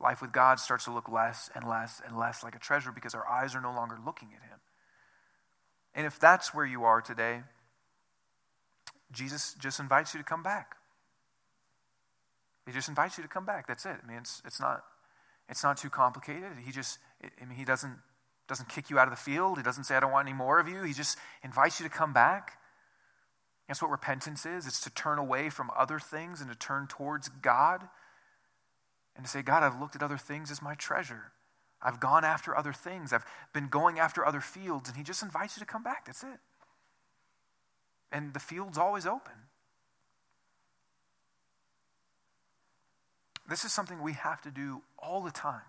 Life 0.00 0.22
with 0.22 0.32
God 0.32 0.58
starts 0.58 0.84
to 0.84 0.92
look 0.92 1.08
less 1.08 1.50
and 1.54 1.68
less 1.68 2.00
and 2.06 2.16
less 2.16 2.42
like 2.42 2.54
a 2.54 2.58
treasure 2.58 2.92
because 2.92 3.14
our 3.14 3.28
eyes 3.28 3.54
are 3.54 3.60
no 3.60 3.72
longer 3.72 3.98
looking 4.04 4.28
at 4.34 4.42
Him. 4.48 4.58
And 5.94 6.06
if 6.06 6.18
that's 6.18 6.54
where 6.54 6.64
you 6.64 6.84
are 6.84 7.00
today, 7.00 7.42
Jesus 9.12 9.54
just 9.58 9.80
invites 9.80 10.14
you 10.14 10.18
to 10.18 10.24
come 10.24 10.42
back. 10.42 10.77
He 12.68 12.74
just 12.74 12.90
invites 12.90 13.16
you 13.16 13.22
to 13.22 13.28
come 13.28 13.46
back. 13.46 13.66
That's 13.66 13.86
it. 13.86 13.96
I 14.02 14.06
mean, 14.06 14.18
it's, 14.18 14.42
it's, 14.44 14.60
not, 14.60 14.84
it's 15.48 15.62
not 15.62 15.78
too 15.78 15.88
complicated. 15.88 16.52
He 16.62 16.70
just, 16.70 16.98
I 17.24 17.46
mean, 17.46 17.56
he 17.56 17.64
doesn't, 17.64 17.96
doesn't 18.46 18.68
kick 18.68 18.90
you 18.90 18.98
out 18.98 19.08
of 19.08 19.10
the 19.10 19.16
field. 19.20 19.56
He 19.56 19.64
doesn't 19.64 19.84
say, 19.84 19.96
I 19.96 20.00
don't 20.00 20.12
want 20.12 20.28
any 20.28 20.36
more 20.36 20.60
of 20.60 20.68
you. 20.68 20.82
He 20.82 20.92
just 20.92 21.16
invites 21.42 21.80
you 21.80 21.88
to 21.88 21.90
come 21.90 22.12
back. 22.12 22.58
That's 23.68 23.80
what 23.80 23.90
repentance 23.90 24.44
is 24.44 24.66
it's 24.66 24.82
to 24.82 24.90
turn 24.90 25.18
away 25.18 25.48
from 25.48 25.70
other 25.76 25.98
things 25.98 26.42
and 26.42 26.50
to 26.50 26.56
turn 26.56 26.88
towards 26.88 27.30
God 27.30 27.88
and 29.16 29.24
to 29.24 29.30
say, 29.30 29.40
God, 29.40 29.62
I've 29.62 29.80
looked 29.80 29.96
at 29.96 30.02
other 30.02 30.18
things 30.18 30.50
as 30.50 30.60
my 30.60 30.74
treasure. 30.74 31.32
I've 31.80 32.00
gone 32.00 32.24
after 32.24 32.54
other 32.54 32.74
things. 32.74 33.14
I've 33.14 33.24
been 33.54 33.68
going 33.68 33.98
after 33.98 34.26
other 34.26 34.42
fields. 34.42 34.90
And 34.90 34.98
He 34.98 35.04
just 35.04 35.22
invites 35.22 35.56
you 35.56 35.60
to 35.60 35.66
come 35.66 35.82
back. 35.82 36.04
That's 36.04 36.22
it. 36.22 36.40
And 38.12 38.34
the 38.34 38.40
field's 38.40 38.76
always 38.76 39.06
open. 39.06 39.47
This 43.48 43.64
is 43.64 43.72
something 43.72 44.02
we 44.02 44.12
have 44.12 44.42
to 44.42 44.50
do 44.50 44.82
all 44.98 45.22
the 45.22 45.30
time. 45.30 45.62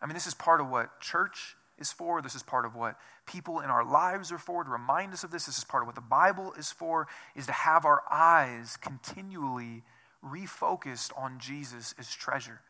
I 0.00 0.06
mean, 0.06 0.14
this 0.14 0.26
is 0.26 0.34
part 0.34 0.60
of 0.60 0.68
what 0.68 1.00
church 1.00 1.56
is 1.78 1.92
for. 1.92 2.22
This 2.22 2.34
is 2.34 2.42
part 2.42 2.64
of 2.64 2.74
what 2.74 2.96
people 3.26 3.60
in 3.60 3.70
our 3.70 3.84
lives 3.84 4.32
are 4.32 4.38
for, 4.38 4.64
to 4.64 4.70
remind 4.70 5.12
us 5.12 5.24
of 5.24 5.30
this. 5.30 5.46
This 5.46 5.58
is 5.58 5.64
part 5.64 5.82
of 5.82 5.86
what 5.86 5.94
the 5.94 6.00
Bible 6.00 6.54
is 6.58 6.70
for, 6.70 7.06
is 7.36 7.46
to 7.46 7.52
have 7.52 7.84
our 7.84 8.02
eyes 8.10 8.76
continually 8.76 9.82
refocused 10.24 11.10
on 11.16 11.38
Jesus 11.38 11.94
as 11.98 12.10
treasure. 12.14 12.60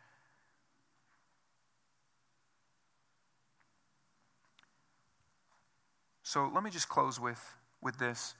So 6.22 6.50
let 6.52 6.64
me 6.64 6.70
just 6.70 6.88
close 6.88 7.20
with, 7.20 7.40
with 7.80 7.98
this. 7.98 8.34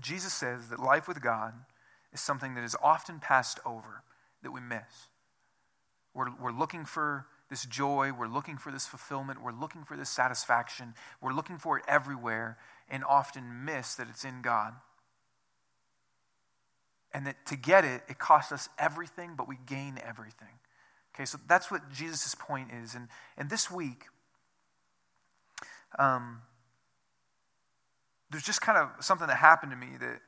Jesus 0.00 0.32
says 0.32 0.68
that 0.68 0.78
life 0.78 1.08
with 1.08 1.20
God 1.20 1.54
is 2.16 2.20
something 2.22 2.54
that 2.54 2.64
is 2.64 2.74
often 2.82 3.20
passed 3.20 3.60
over, 3.66 4.02
that 4.42 4.50
we 4.50 4.60
miss. 4.60 5.10
We're, 6.14 6.34
we're 6.40 6.50
looking 6.50 6.86
for 6.86 7.26
this 7.50 7.66
joy, 7.66 8.10
we're 8.10 8.26
looking 8.26 8.56
for 8.56 8.72
this 8.72 8.86
fulfillment, 8.86 9.42
we're 9.42 9.52
looking 9.52 9.84
for 9.84 9.98
this 9.98 10.08
satisfaction, 10.08 10.94
we're 11.20 11.34
looking 11.34 11.58
for 11.58 11.78
it 11.78 11.84
everywhere, 11.86 12.56
and 12.88 13.04
often 13.04 13.66
miss 13.66 13.94
that 13.96 14.08
it's 14.08 14.24
in 14.24 14.40
God. 14.40 14.72
And 17.12 17.26
that 17.26 17.44
to 17.46 17.56
get 17.56 17.84
it, 17.84 18.02
it 18.08 18.18
costs 18.18 18.50
us 18.50 18.70
everything, 18.78 19.34
but 19.36 19.46
we 19.46 19.58
gain 19.66 20.00
everything. 20.02 20.58
Okay, 21.14 21.26
so 21.26 21.38
that's 21.46 21.70
what 21.70 21.92
Jesus' 21.92 22.34
point 22.34 22.70
is. 22.82 22.94
And, 22.94 23.08
and 23.36 23.50
this 23.50 23.70
week, 23.70 24.04
um, 25.98 26.40
there's 28.30 28.42
just 28.42 28.62
kind 28.62 28.78
of 28.78 29.04
something 29.04 29.26
that 29.28 29.36
happened 29.36 29.72
to 29.72 29.76
me 29.76 29.98
that 30.00 30.20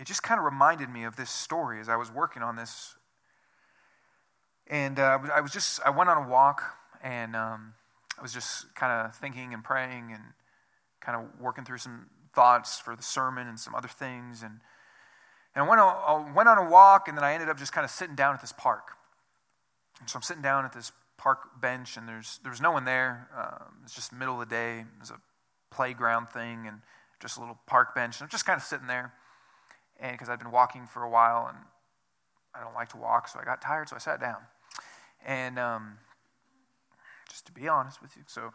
it 0.00 0.06
just 0.06 0.22
kind 0.22 0.38
of 0.38 0.46
reminded 0.46 0.88
me 0.88 1.04
of 1.04 1.16
this 1.16 1.30
story 1.30 1.78
as 1.78 1.90
I 1.90 1.96
was 1.96 2.10
working 2.10 2.42
on 2.42 2.56
this. 2.56 2.94
And 4.66 4.98
uh, 4.98 5.18
I 5.32 5.42
was 5.42 5.52
just, 5.52 5.78
I 5.84 5.90
went 5.90 6.08
on 6.08 6.24
a 6.24 6.26
walk 6.26 6.62
and 7.02 7.36
um, 7.36 7.74
I 8.18 8.22
was 8.22 8.32
just 8.32 8.74
kind 8.74 8.92
of 8.92 9.14
thinking 9.14 9.52
and 9.52 9.62
praying 9.62 10.10
and 10.12 10.22
kind 11.00 11.20
of 11.20 11.38
working 11.38 11.66
through 11.66 11.78
some 11.78 12.06
thoughts 12.34 12.80
for 12.80 12.96
the 12.96 13.02
sermon 13.02 13.46
and 13.46 13.60
some 13.60 13.74
other 13.74 13.88
things. 13.88 14.42
And, 14.42 14.60
and 15.54 15.64
I 15.64 15.68
went 15.68 15.82
on, 15.82 16.28
I 16.30 16.32
went 16.32 16.48
on 16.48 16.56
a 16.56 16.70
walk 16.70 17.06
and 17.06 17.14
then 17.14 17.24
I 17.24 17.34
ended 17.34 17.50
up 17.50 17.58
just 17.58 17.72
kind 17.74 17.84
of 17.84 17.90
sitting 17.90 18.14
down 18.14 18.34
at 18.34 18.40
this 18.40 18.52
park. 18.52 18.92
And 20.00 20.08
so 20.08 20.16
I'm 20.16 20.22
sitting 20.22 20.42
down 20.42 20.64
at 20.64 20.72
this 20.72 20.92
park 21.18 21.60
bench 21.60 21.98
and 21.98 22.08
there's, 22.08 22.40
there 22.42 22.50
was 22.50 22.62
no 22.62 22.72
one 22.72 22.86
there. 22.86 23.28
Um, 23.36 23.80
it's 23.84 23.94
just 23.94 24.14
middle 24.14 24.40
of 24.40 24.48
the 24.48 24.54
day. 24.54 24.78
It 24.78 24.86
was 24.98 25.10
a 25.10 25.20
playground 25.70 26.30
thing 26.30 26.66
and 26.66 26.78
just 27.20 27.36
a 27.36 27.40
little 27.40 27.58
park 27.66 27.94
bench. 27.94 28.18
And 28.18 28.22
I'm 28.24 28.30
just 28.30 28.46
kind 28.46 28.56
of 28.56 28.62
sitting 28.62 28.86
there 28.86 29.12
and 30.00 30.12
because 30.12 30.28
I'd 30.28 30.38
been 30.38 30.50
walking 30.50 30.86
for 30.86 31.02
a 31.02 31.10
while 31.10 31.46
and 31.48 31.58
I 32.54 32.64
don't 32.64 32.74
like 32.74 32.88
to 32.90 32.96
walk, 32.96 33.28
so 33.28 33.38
I 33.38 33.44
got 33.44 33.62
tired, 33.62 33.88
so 33.88 33.96
I 33.96 33.98
sat 33.98 34.20
down. 34.20 34.38
And 35.24 35.58
um, 35.58 35.98
just 37.28 37.46
to 37.46 37.52
be 37.52 37.68
honest 37.68 38.02
with 38.02 38.16
you, 38.16 38.22
so 38.26 38.52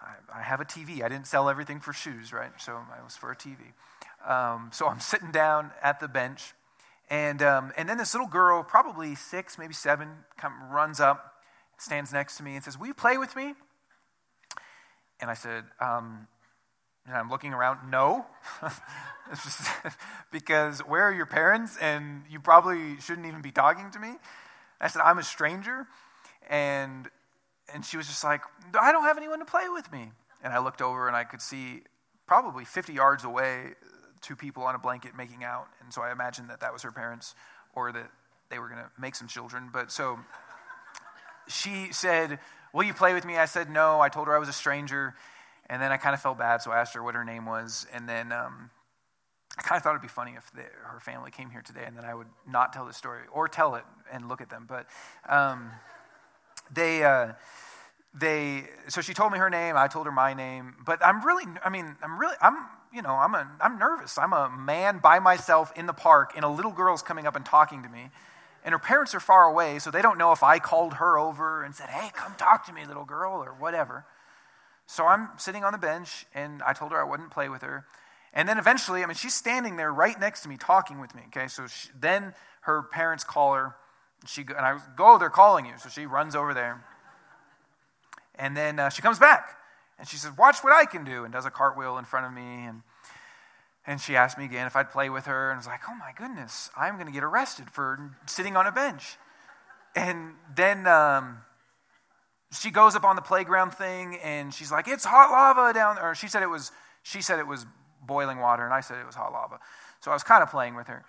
I, 0.00 0.40
I, 0.40 0.42
have 0.42 0.60
a 0.60 0.64
TV. 0.64 1.02
I 1.02 1.08
didn't 1.08 1.26
sell 1.26 1.48
everything 1.48 1.80
for 1.80 1.92
shoes, 1.92 2.32
right? 2.32 2.50
So 2.58 2.72
I 2.72 3.02
was 3.02 3.16
for 3.16 3.30
a 3.30 3.36
TV. 3.36 3.56
Um, 4.28 4.70
so 4.72 4.88
I'm 4.88 5.00
sitting 5.12 5.30
down 5.30 5.70
at 5.82 6.00
the 6.00 6.08
bench, 6.08 6.52
and 7.08 7.42
um, 7.42 7.72
and 7.76 7.88
then 7.88 7.96
this 7.96 8.12
little 8.12 8.26
girl, 8.28 8.62
probably 8.64 9.14
six, 9.14 9.56
maybe 9.56 9.72
seven, 9.72 10.08
come, 10.36 10.52
runs 10.70 11.00
up, 11.00 11.34
stands 11.78 12.12
next 12.12 12.36
to 12.38 12.42
me, 12.42 12.56
and 12.56 12.64
says, 12.64 12.76
"Will 12.76 12.88
you 12.88 12.94
play 12.94 13.16
with 13.16 13.36
me?" 13.36 13.54
And 15.20 15.30
I 15.30 15.34
said, 15.34 15.64
um, 15.80 16.26
and 17.06 17.16
I'm 17.16 17.30
looking 17.30 17.52
around, 17.52 17.90
no. 17.90 18.26
because 20.32 20.80
where 20.80 21.02
are 21.02 21.12
your 21.12 21.26
parents? 21.26 21.76
And 21.80 22.22
you 22.30 22.40
probably 22.40 23.00
shouldn't 23.00 23.26
even 23.26 23.42
be 23.42 23.50
talking 23.50 23.90
to 23.92 23.98
me. 23.98 24.14
I 24.80 24.88
said, 24.88 25.02
I'm 25.04 25.18
a 25.18 25.22
stranger. 25.22 25.86
And, 26.48 27.08
and 27.72 27.84
she 27.84 27.96
was 27.96 28.06
just 28.06 28.24
like, 28.24 28.42
I 28.80 28.92
don't 28.92 29.04
have 29.04 29.16
anyone 29.16 29.38
to 29.40 29.44
play 29.44 29.68
with 29.68 29.90
me. 29.92 30.10
And 30.42 30.52
I 30.52 30.58
looked 30.58 30.82
over 30.82 31.06
and 31.06 31.16
I 31.16 31.24
could 31.24 31.42
see 31.42 31.82
probably 32.26 32.64
50 32.64 32.92
yards 32.92 33.24
away 33.24 33.74
two 34.20 34.36
people 34.36 34.62
on 34.62 34.74
a 34.74 34.78
blanket 34.78 35.16
making 35.16 35.44
out. 35.44 35.68
And 35.82 35.92
so 35.92 36.02
I 36.02 36.12
imagined 36.12 36.50
that 36.50 36.60
that 36.60 36.72
was 36.72 36.82
her 36.82 36.92
parents 36.92 37.34
or 37.74 37.92
that 37.92 38.10
they 38.50 38.58
were 38.58 38.68
going 38.68 38.80
to 38.80 38.90
make 38.98 39.14
some 39.14 39.28
children. 39.28 39.70
But 39.72 39.90
so 39.90 40.18
she 41.48 41.88
said, 41.92 42.38
Will 42.72 42.84
you 42.84 42.94
play 42.94 43.14
with 43.14 43.24
me? 43.24 43.36
I 43.36 43.46
said, 43.46 43.70
No. 43.70 44.00
I 44.00 44.08
told 44.08 44.28
her 44.28 44.34
I 44.34 44.38
was 44.38 44.48
a 44.48 44.52
stranger. 44.52 45.14
And 45.70 45.80
then 45.80 45.92
I 45.92 45.98
kind 45.98 46.14
of 46.14 46.20
felt 46.20 46.36
bad, 46.36 46.62
so 46.62 46.72
I 46.72 46.80
asked 46.80 46.94
her 46.94 47.02
what 47.02 47.14
her 47.14 47.24
name 47.24 47.46
was. 47.46 47.86
And 47.94 48.08
then 48.08 48.32
um, 48.32 48.70
I 49.56 49.62
kind 49.62 49.76
of 49.76 49.84
thought 49.84 49.90
it'd 49.90 50.02
be 50.02 50.08
funny 50.08 50.34
if 50.36 50.50
the, 50.50 50.62
her 50.62 50.98
family 51.00 51.30
came 51.30 51.48
here 51.48 51.62
today 51.62 51.84
and 51.86 51.96
then 51.96 52.04
I 52.04 52.12
would 52.12 52.26
not 52.46 52.72
tell 52.72 52.86
the 52.86 52.92
story 52.92 53.22
or 53.32 53.46
tell 53.46 53.76
it 53.76 53.84
and 54.12 54.28
look 54.28 54.40
at 54.40 54.50
them. 54.50 54.66
But 54.68 54.86
um, 55.28 55.70
they, 56.74 57.04
uh, 57.04 57.34
they, 58.12 58.64
so 58.88 59.00
she 59.00 59.14
told 59.14 59.30
me 59.30 59.38
her 59.38 59.48
name. 59.48 59.76
I 59.76 59.86
told 59.86 60.06
her 60.06 60.12
my 60.12 60.34
name. 60.34 60.74
But 60.84 61.04
I'm 61.06 61.24
really, 61.24 61.44
I 61.64 61.70
mean, 61.70 61.94
I'm 62.02 62.18
really, 62.18 62.34
I'm, 62.42 62.66
you 62.92 63.02
know, 63.02 63.14
I'm, 63.14 63.36
a, 63.36 63.48
I'm 63.60 63.78
nervous. 63.78 64.18
I'm 64.18 64.32
a 64.32 64.50
man 64.50 64.98
by 64.98 65.20
myself 65.20 65.72
in 65.76 65.86
the 65.86 65.92
park, 65.92 66.32
and 66.34 66.44
a 66.44 66.48
little 66.48 66.72
girl's 66.72 67.02
coming 67.02 67.28
up 67.28 67.36
and 67.36 67.46
talking 67.46 67.84
to 67.84 67.88
me. 67.88 68.10
And 68.64 68.72
her 68.72 68.80
parents 68.80 69.14
are 69.14 69.20
far 69.20 69.44
away, 69.44 69.78
so 69.78 69.92
they 69.92 70.02
don't 70.02 70.18
know 70.18 70.32
if 70.32 70.42
I 70.42 70.58
called 70.58 70.94
her 70.94 71.16
over 71.16 71.62
and 71.62 71.76
said, 71.76 71.88
hey, 71.88 72.10
come 72.12 72.34
talk 72.34 72.66
to 72.66 72.72
me, 72.72 72.84
little 72.84 73.04
girl, 73.04 73.34
or 73.34 73.52
whatever. 73.52 74.04
So 74.90 75.06
I'm 75.06 75.28
sitting 75.36 75.62
on 75.62 75.70
the 75.70 75.78
bench, 75.78 76.26
and 76.34 76.64
I 76.64 76.72
told 76.72 76.90
her 76.90 77.00
I 77.00 77.08
wouldn't 77.08 77.30
play 77.30 77.48
with 77.48 77.62
her. 77.62 77.86
And 78.34 78.48
then 78.48 78.58
eventually, 78.58 79.04
I 79.04 79.06
mean, 79.06 79.14
she's 79.14 79.34
standing 79.34 79.76
there 79.76 79.92
right 79.92 80.18
next 80.18 80.40
to 80.40 80.48
me 80.48 80.56
talking 80.56 81.00
with 81.00 81.14
me. 81.14 81.22
Okay, 81.28 81.46
so 81.46 81.68
she, 81.68 81.90
then 81.96 82.34
her 82.62 82.82
parents 82.82 83.22
call 83.22 83.54
her. 83.54 83.76
She 84.26 84.40
and 84.40 84.66
I 84.66 84.80
go, 84.96 85.16
they're 85.16 85.30
calling 85.30 85.64
you. 85.64 85.74
So 85.78 85.88
she 85.88 86.06
runs 86.06 86.34
over 86.34 86.52
there, 86.54 86.84
and 88.34 88.56
then 88.56 88.80
uh, 88.80 88.88
she 88.88 89.00
comes 89.00 89.20
back, 89.20 89.58
and 89.96 90.08
she 90.08 90.16
says, 90.16 90.36
"Watch 90.36 90.58
what 90.64 90.72
I 90.72 90.86
can 90.86 91.04
do," 91.04 91.22
and 91.22 91.32
does 91.32 91.46
a 91.46 91.50
cartwheel 91.50 91.96
in 91.96 92.04
front 92.04 92.26
of 92.26 92.32
me. 92.32 92.66
And 92.66 92.82
and 93.86 94.00
she 94.00 94.16
asked 94.16 94.38
me 94.38 94.44
again 94.44 94.66
if 94.66 94.74
I'd 94.74 94.90
play 94.90 95.08
with 95.08 95.26
her, 95.26 95.50
and 95.50 95.54
I 95.54 95.58
was 95.58 95.68
like, 95.68 95.82
"Oh 95.88 95.94
my 95.94 96.10
goodness, 96.16 96.68
I'm 96.76 96.94
going 96.94 97.06
to 97.06 97.12
get 97.12 97.22
arrested 97.22 97.70
for 97.70 98.10
sitting 98.26 98.56
on 98.56 98.66
a 98.66 98.72
bench." 98.72 99.18
And 99.94 100.34
then 100.52 100.88
um, 100.88 101.42
she 102.52 102.70
goes 102.70 102.96
up 102.96 103.04
on 103.04 103.16
the 103.16 103.22
playground 103.22 103.72
thing 103.72 104.16
and 104.22 104.52
she's 104.52 104.72
like, 104.72 104.88
"It's 104.88 105.04
hot 105.04 105.30
lava 105.30 105.72
down 105.72 105.96
there." 105.96 106.14
She 106.14 106.28
said 106.28 106.42
it 106.42 106.50
was 106.50 106.72
she 107.02 107.22
said 107.22 107.38
it 107.38 107.46
was 107.46 107.66
boiling 108.02 108.38
water, 108.38 108.64
and 108.64 108.74
I 108.74 108.80
said 108.80 108.98
it 108.98 109.06
was 109.06 109.14
hot 109.14 109.32
lava. 109.32 109.60
So 110.00 110.10
I 110.10 110.14
was 110.14 110.22
kind 110.22 110.42
of 110.42 110.50
playing 110.50 110.74
with 110.74 110.88
her. 110.88 111.04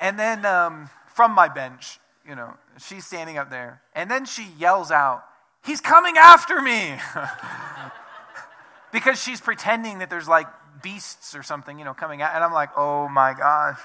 And 0.00 0.18
then 0.18 0.46
um, 0.46 0.88
from 1.08 1.32
my 1.32 1.48
bench, 1.48 1.98
you 2.26 2.34
know, 2.34 2.54
she's 2.78 3.04
standing 3.04 3.36
up 3.36 3.50
there, 3.50 3.82
and 3.94 4.10
then 4.10 4.24
she 4.24 4.46
yells 4.58 4.90
out, 4.90 5.24
"He's 5.64 5.80
coming 5.80 6.16
after 6.16 6.60
me!" 6.60 6.94
because 8.92 9.22
she's 9.22 9.40
pretending 9.40 9.98
that 9.98 10.08
there's 10.08 10.28
like 10.28 10.46
beasts 10.82 11.34
or 11.34 11.42
something, 11.42 11.78
you 11.78 11.84
know, 11.84 11.94
coming 11.94 12.22
out, 12.22 12.34
and 12.34 12.42
I'm 12.42 12.52
like, 12.52 12.70
"Oh 12.76 13.08
my 13.08 13.34
gosh!" 13.34 13.78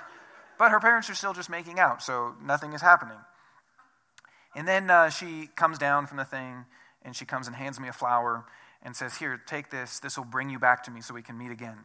But 0.58 0.72
her 0.72 0.80
parents 0.80 1.10
are 1.10 1.16
still 1.16 1.34
just 1.34 1.50
making 1.50 1.80
out, 1.80 2.02
so 2.02 2.36
nothing 2.42 2.74
is 2.74 2.82
happening. 2.82 3.18
And 4.58 4.68
then 4.68 4.89
uh, 4.89 5.12
she 5.12 5.49
comes 5.55 5.78
down 5.78 6.08
from 6.08 6.18
the 6.18 6.26
thing 6.26 6.66
and 7.03 7.16
she 7.16 7.26
comes 7.26 7.45
and 7.45 7.55
hands 7.55 7.80
me 7.80 7.89
a 7.89 7.93
flower 7.93 8.43
and 8.82 8.95
says, 8.95 9.16
Here, 9.16 9.39
take 9.45 9.70
this. 9.70 9.99
This 9.99 10.18
will 10.18 10.26
bring 10.26 10.49
you 10.49 10.58
back 10.58 10.84
to 10.86 10.91
me 10.91 10.99
so 10.99 11.14
we 11.14 11.22
can 11.22 11.38
meet 11.38 11.51
again. 11.51 11.78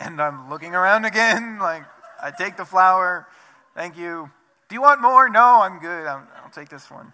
And 0.00 0.20
I'm 0.20 0.50
looking 0.50 0.74
around 0.74 1.04
again, 1.04 1.58
like, 1.62 1.84
I 2.20 2.32
take 2.32 2.56
the 2.56 2.64
flower. 2.64 3.28
Thank 3.76 3.96
you. 3.96 4.30
Do 4.68 4.74
you 4.74 4.82
want 4.82 5.00
more? 5.00 5.30
No, 5.30 5.60
I'm 5.62 5.78
good. 5.78 6.08
i 6.08 6.16
will 6.42 6.50
take 6.52 6.70
this 6.70 6.90
one. 6.90 7.12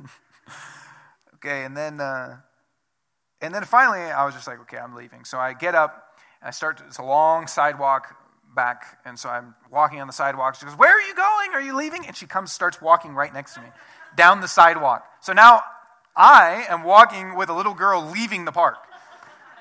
okay, 1.34 1.64
and 1.64 1.76
then, 1.76 2.00
uh, 2.00 2.38
and 3.42 3.54
then 3.54 3.64
finally, 3.64 4.00
I 4.00 4.24
was 4.24 4.34
just 4.34 4.46
like, 4.46 4.58
okay, 4.60 4.78
I'm 4.78 4.94
leaving. 4.94 5.26
So 5.26 5.36
I 5.36 5.52
get 5.52 5.74
up, 5.74 6.18
I 6.42 6.50
start. 6.50 6.80
It's 6.86 6.96
a 6.96 7.04
long 7.04 7.46
sidewalk 7.46 8.16
back, 8.56 8.98
and 9.04 9.16
so 9.16 9.28
I'm 9.28 9.54
walking 9.70 10.00
on 10.00 10.08
the 10.08 10.12
sidewalk. 10.12 10.56
She 10.56 10.66
goes, 10.66 10.74
"Where 10.74 10.90
are 10.90 11.02
you 11.02 11.14
going? 11.14 11.50
Are 11.52 11.60
you 11.60 11.76
leaving?" 11.76 12.06
And 12.06 12.16
she 12.16 12.26
comes, 12.26 12.50
starts 12.50 12.82
walking 12.82 13.14
right 13.14 13.32
next 13.32 13.54
to 13.54 13.60
me, 13.60 13.68
down 14.16 14.40
the 14.40 14.48
sidewalk. 14.48 15.06
So 15.20 15.32
now 15.32 15.62
I 16.16 16.64
am 16.68 16.82
walking 16.82 17.36
with 17.36 17.50
a 17.50 17.52
little 17.52 17.74
girl 17.74 18.10
leaving 18.10 18.46
the 18.46 18.52
park. 18.52 18.78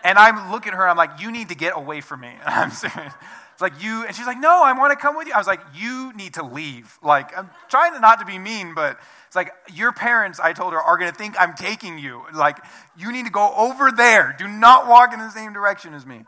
And 0.05 0.19
I'm 0.19 0.51
looking 0.51 0.71
at 0.71 0.77
her, 0.77 0.87
I'm 0.87 0.97
like, 0.97 1.19
you 1.19 1.31
need 1.31 1.49
to 1.49 1.55
get 1.55 1.75
away 1.75 1.99
from 1.99 2.21
me. 2.21 2.31
I'm 2.45 2.71
serious. 2.71 3.13
It's 3.53 3.61
like, 3.61 3.81
you, 3.81 4.05
and 4.05 4.15
she's 4.15 4.25
like, 4.25 4.39
no, 4.39 4.61
I 4.63 4.73
want 4.73 4.91
to 4.91 4.97
come 4.97 5.15
with 5.15 5.27
you. 5.27 5.33
I 5.33 5.37
was 5.37 5.47
like, 5.47 5.61
you 5.73 6.13
need 6.13 6.35
to 6.35 6.43
leave. 6.43 6.99
Like, 7.01 7.35
I'm 7.37 7.49
trying 7.69 7.99
not 8.01 8.19
to 8.19 8.25
be 8.25 8.37
mean, 8.37 8.75
but 8.75 8.99
it's 9.27 9.35
like, 9.35 9.51
your 9.73 9.93
parents, 9.93 10.39
I 10.39 10.53
told 10.53 10.73
her, 10.73 10.81
are 10.81 10.97
going 10.97 11.09
to 11.09 11.17
think 11.17 11.35
I'm 11.39 11.55
taking 11.55 11.97
you. 11.97 12.21
Like, 12.33 12.57
you 12.97 13.11
need 13.11 13.25
to 13.25 13.31
go 13.31 13.53
over 13.55 13.91
there. 13.91 14.35
Do 14.37 14.47
not 14.47 14.87
walk 14.87 15.13
in 15.13 15.19
the 15.19 15.29
same 15.31 15.53
direction 15.53 15.93
as 15.93 16.05
me. 16.05 16.25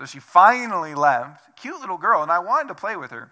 So 0.00 0.06
she 0.06 0.18
finally 0.18 0.94
left. 0.94 1.60
Cute 1.60 1.78
little 1.78 1.98
girl, 1.98 2.22
and 2.22 2.32
I 2.32 2.38
wanted 2.38 2.68
to 2.68 2.74
play 2.74 2.96
with 2.96 3.10
her. 3.10 3.30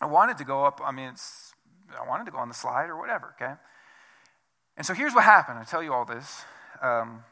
I 0.00 0.06
wanted 0.06 0.38
to 0.38 0.44
go 0.44 0.64
up, 0.64 0.80
I 0.82 0.90
mean, 0.90 1.10
it's, 1.10 1.52
I 2.00 2.08
wanted 2.08 2.24
to 2.24 2.30
go 2.30 2.38
on 2.38 2.48
the 2.48 2.54
slide 2.54 2.88
or 2.88 2.96
whatever, 2.98 3.34
okay? 3.38 3.52
And 4.78 4.86
so 4.86 4.94
here's 4.94 5.14
what 5.14 5.24
happened. 5.24 5.58
I 5.58 5.64
tell 5.64 5.82
you 5.82 5.92
all 5.92 6.06
this. 6.06 6.46
Um, 6.80 7.24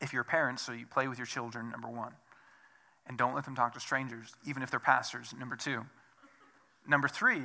if 0.00 0.12
you're 0.12 0.22
parents, 0.22 0.62
so 0.62 0.70
you 0.70 0.86
play 0.86 1.08
with 1.08 1.18
your 1.18 1.26
children, 1.26 1.68
number 1.72 1.88
one. 1.88 2.12
And 3.08 3.18
don't 3.18 3.34
let 3.34 3.44
them 3.44 3.56
talk 3.56 3.74
to 3.74 3.80
strangers, 3.80 4.32
even 4.46 4.62
if 4.62 4.70
they're 4.70 4.78
pastors, 4.78 5.34
number 5.36 5.56
two. 5.56 5.84
Number 6.86 7.08
three 7.08 7.42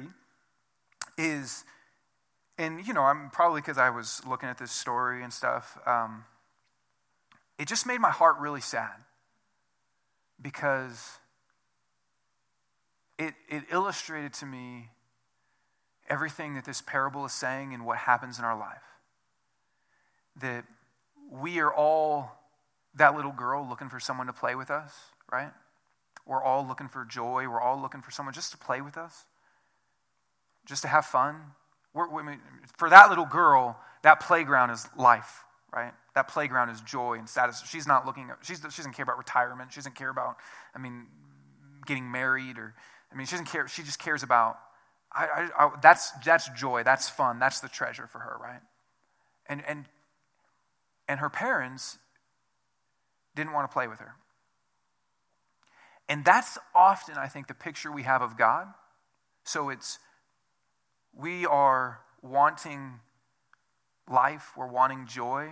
is, 1.17 1.63
and 2.59 2.85
you 2.85 2.93
know, 2.93 3.01
I'm 3.01 3.31
probably 3.31 3.61
because 3.61 3.79
I 3.79 3.89
was 3.89 4.21
looking 4.29 4.47
at 4.47 4.59
this 4.59 4.71
story 4.71 5.23
and 5.23 5.33
stuff, 5.33 5.75
um, 5.87 6.25
it 7.57 7.67
just 7.67 7.87
made 7.87 7.99
my 7.99 8.11
heart 8.11 8.37
really 8.37 8.61
sad 8.61 8.93
because 10.41 11.19
it, 13.17 13.33
it 13.47 13.63
illustrated 13.71 14.33
to 14.33 14.45
me 14.45 14.89
everything 16.09 16.55
that 16.55 16.65
this 16.65 16.81
parable 16.81 17.25
is 17.25 17.33
saying 17.33 17.73
and 17.73 17.85
what 17.85 17.97
happens 17.97 18.39
in 18.39 18.45
our 18.45 18.57
life. 18.57 18.83
That 20.41 20.65
we 21.29 21.59
are 21.59 21.73
all 21.73 22.39
that 22.95 23.15
little 23.15 23.31
girl 23.31 23.65
looking 23.67 23.89
for 23.89 23.99
someone 23.99 24.27
to 24.27 24.33
play 24.33 24.55
with 24.55 24.71
us, 24.71 24.93
right? 25.31 25.51
We're 26.25 26.43
all 26.43 26.65
looking 26.65 26.87
for 26.87 27.05
joy. 27.05 27.47
We're 27.47 27.61
all 27.61 27.79
looking 27.79 28.01
for 28.01 28.11
someone 28.11 28.33
just 28.33 28.51
to 28.51 28.57
play 28.57 28.81
with 28.81 28.97
us, 28.97 29.25
just 30.65 30.81
to 30.83 30.87
have 30.87 31.05
fun. 31.05 31.35
We're, 31.93 32.23
mean, 32.23 32.39
for 32.77 32.89
that 32.89 33.09
little 33.09 33.25
girl, 33.25 33.79
that 34.03 34.19
playground 34.19 34.71
is 34.71 34.87
life, 34.95 35.43
right? 35.73 35.93
That 36.15 36.27
playground 36.27 36.69
is 36.69 36.81
joy 36.81 37.15
and 37.19 37.27
status. 37.27 37.63
She's 37.67 37.87
not 37.87 38.05
looking, 38.05 38.29
at, 38.29 38.37
she's, 38.41 38.57
she 38.57 38.81
doesn't 38.81 38.93
care 38.93 39.03
about 39.03 39.17
retirement. 39.17 39.71
She 39.71 39.77
doesn't 39.79 39.95
care 39.95 40.09
about, 40.09 40.37
I 40.75 40.79
mean, 40.79 41.07
getting 41.85 42.11
married 42.11 42.57
or, 42.57 42.73
I 43.11 43.15
mean, 43.15 43.25
she 43.25 43.31
doesn't 43.31 43.47
care. 43.47 43.67
She 43.67 43.83
just 43.83 43.99
cares 43.99 44.23
about, 44.23 44.59
I, 45.11 45.25
I, 45.25 45.65
I, 45.65 45.71
that's, 45.81 46.11
that's 46.25 46.49
joy. 46.49 46.83
That's 46.83 47.09
fun. 47.09 47.39
That's 47.39 47.59
the 47.59 47.69
treasure 47.69 48.07
for 48.07 48.19
her, 48.19 48.37
right? 48.41 48.61
And, 49.47 49.63
and, 49.67 49.85
and 51.07 51.19
her 51.19 51.29
parents 51.29 51.97
didn't 53.35 53.53
want 53.53 53.69
to 53.69 53.73
play 53.73 53.87
with 53.87 53.99
her. 53.99 54.15
And 56.07 56.25
that's 56.25 56.57
often, 56.73 57.17
I 57.17 57.27
think, 57.27 57.47
the 57.47 57.53
picture 57.53 57.91
we 57.91 58.03
have 58.03 58.21
of 58.21 58.37
God. 58.37 58.67
So 59.43 59.69
it's, 59.69 59.99
we 61.15 61.45
are 61.45 61.99
wanting 62.21 62.99
life, 64.09 64.51
we're 64.57 64.67
wanting 64.67 65.05
joy, 65.05 65.49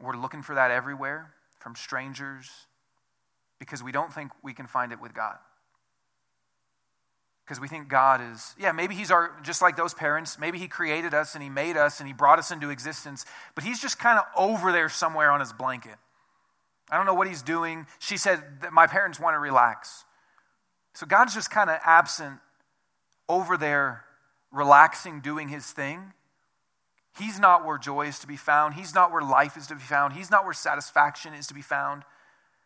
we're 0.00 0.16
looking 0.16 0.42
for 0.42 0.54
that 0.54 0.70
everywhere 0.70 1.32
from 1.60 1.74
strangers 1.76 2.50
because 3.58 3.82
we 3.82 3.92
don't 3.92 4.12
think 4.12 4.32
we 4.42 4.52
can 4.52 4.66
find 4.66 4.92
it 4.92 5.00
with 5.00 5.14
God. 5.14 5.36
Because 7.44 7.60
we 7.60 7.68
think 7.68 7.88
God 7.88 8.20
is, 8.32 8.54
yeah, 8.58 8.72
maybe 8.72 8.94
He's 8.94 9.10
our, 9.10 9.32
just 9.42 9.60
like 9.60 9.76
those 9.76 9.92
parents, 9.92 10.38
maybe 10.38 10.58
He 10.58 10.66
created 10.66 11.12
us 11.12 11.34
and 11.34 11.42
He 11.42 11.50
made 11.50 11.76
us 11.76 12.00
and 12.00 12.06
He 12.06 12.14
brought 12.14 12.38
us 12.38 12.50
into 12.50 12.70
existence, 12.70 13.26
but 13.54 13.64
He's 13.64 13.80
just 13.80 13.98
kind 13.98 14.18
of 14.18 14.24
over 14.36 14.72
there 14.72 14.88
somewhere 14.88 15.30
on 15.30 15.40
His 15.40 15.52
blanket. 15.52 15.96
I 16.90 16.96
don't 16.96 17.06
know 17.06 17.14
what 17.14 17.28
he's 17.28 17.42
doing. 17.42 17.86
She 17.98 18.16
said 18.16 18.42
that 18.62 18.72
my 18.72 18.86
parents 18.86 19.18
want 19.18 19.34
to 19.34 19.38
relax. 19.38 20.04
So 20.92 21.06
God's 21.06 21.34
just 21.34 21.50
kind 21.50 21.70
of 21.70 21.78
absent 21.84 22.38
over 23.28 23.56
there, 23.56 24.04
relaxing, 24.52 25.20
doing 25.20 25.48
his 25.48 25.70
thing. 25.70 26.12
He's 27.16 27.38
not 27.38 27.64
where 27.64 27.78
joy 27.78 28.06
is 28.06 28.18
to 28.20 28.26
be 28.26 28.36
found. 28.36 28.74
He's 28.74 28.94
not 28.94 29.12
where 29.12 29.22
life 29.22 29.56
is 29.56 29.68
to 29.68 29.74
be 29.74 29.82
found. 29.82 30.14
He's 30.14 30.30
not 30.30 30.44
where 30.44 30.52
satisfaction 30.52 31.32
is 31.32 31.46
to 31.46 31.54
be 31.54 31.62
found. 31.62 32.02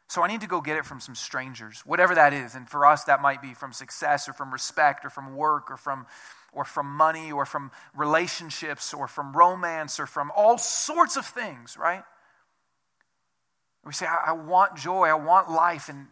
So 0.08 0.22
I 0.22 0.28
need 0.28 0.40
to 0.40 0.46
go 0.46 0.62
get 0.62 0.78
it 0.78 0.86
from 0.86 1.00
some 1.00 1.14
strangers, 1.14 1.82
whatever 1.84 2.14
that 2.14 2.32
is. 2.32 2.54
And 2.54 2.68
for 2.68 2.86
us, 2.86 3.04
that 3.04 3.20
might 3.20 3.42
be 3.42 3.52
from 3.52 3.74
success 3.74 4.26
or 4.26 4.32
from 4.32 4.50
respect 4.50 5.04
or 5.04 5.10
from 5.10 5.36
work 5.36 5.70
or 5.70 5.76
from, 5.76 6.06
or 6.50 6.64
from 6.64 6.86
money 6.86 7.30
or 7.30 7.44
from 7.44 7.70
relationships 7.94 8.94
or 8.94 9.06
from 9.06 9.36
romance 9.36 10.00
or 10.00 10.06
from 10.06 10.32
all 10.34 10.56
sorts 10.56 11.18
of 11.18 11.26
things, 11.26 11.76
right? 11.76 12.04
We 13.84 13.92
say, 13.92 14.06
I, 14.06 14.28
I 14.28 14.32
want 14.32 14.76
joy, 14.76 15.08
I 15.08 15.14
want 15.14 15.50
life, 15.50 15.90
and 15.90 16.06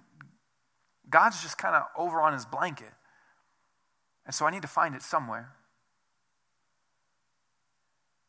God's 1.08 1.40
just 1.42 1.56
kind 1.56 1.74
of 1.74 1.84
over 1.96 2.20
on 2.20 2.34
his 2.34 2.44
blanket. 2.44 2.92
And 4.26 4.34
so 4.34 4.44
I 4.44 4.50
need 4.50 4.62
to 4.62 4.68
find 4.68 4.94
it 4.94 5.02
somewhere. 5.02 5.52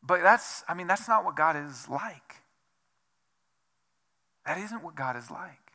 But 0.08 0.22
that's, 0.22 0.64
I 0.70 0.74
mean, 0.74 0.88
that's 0.88 1.08
not 1.08 1.26
what 1.26 1.36
God 1.36 1.58
is 1.58 1.90
like. 1.90 2.38
That 4.46 4.58
isn't 4.58 4.82
what 4.82 4.96
God 4.96 5.18
is 5.18 5.30
like. 5.30 5.74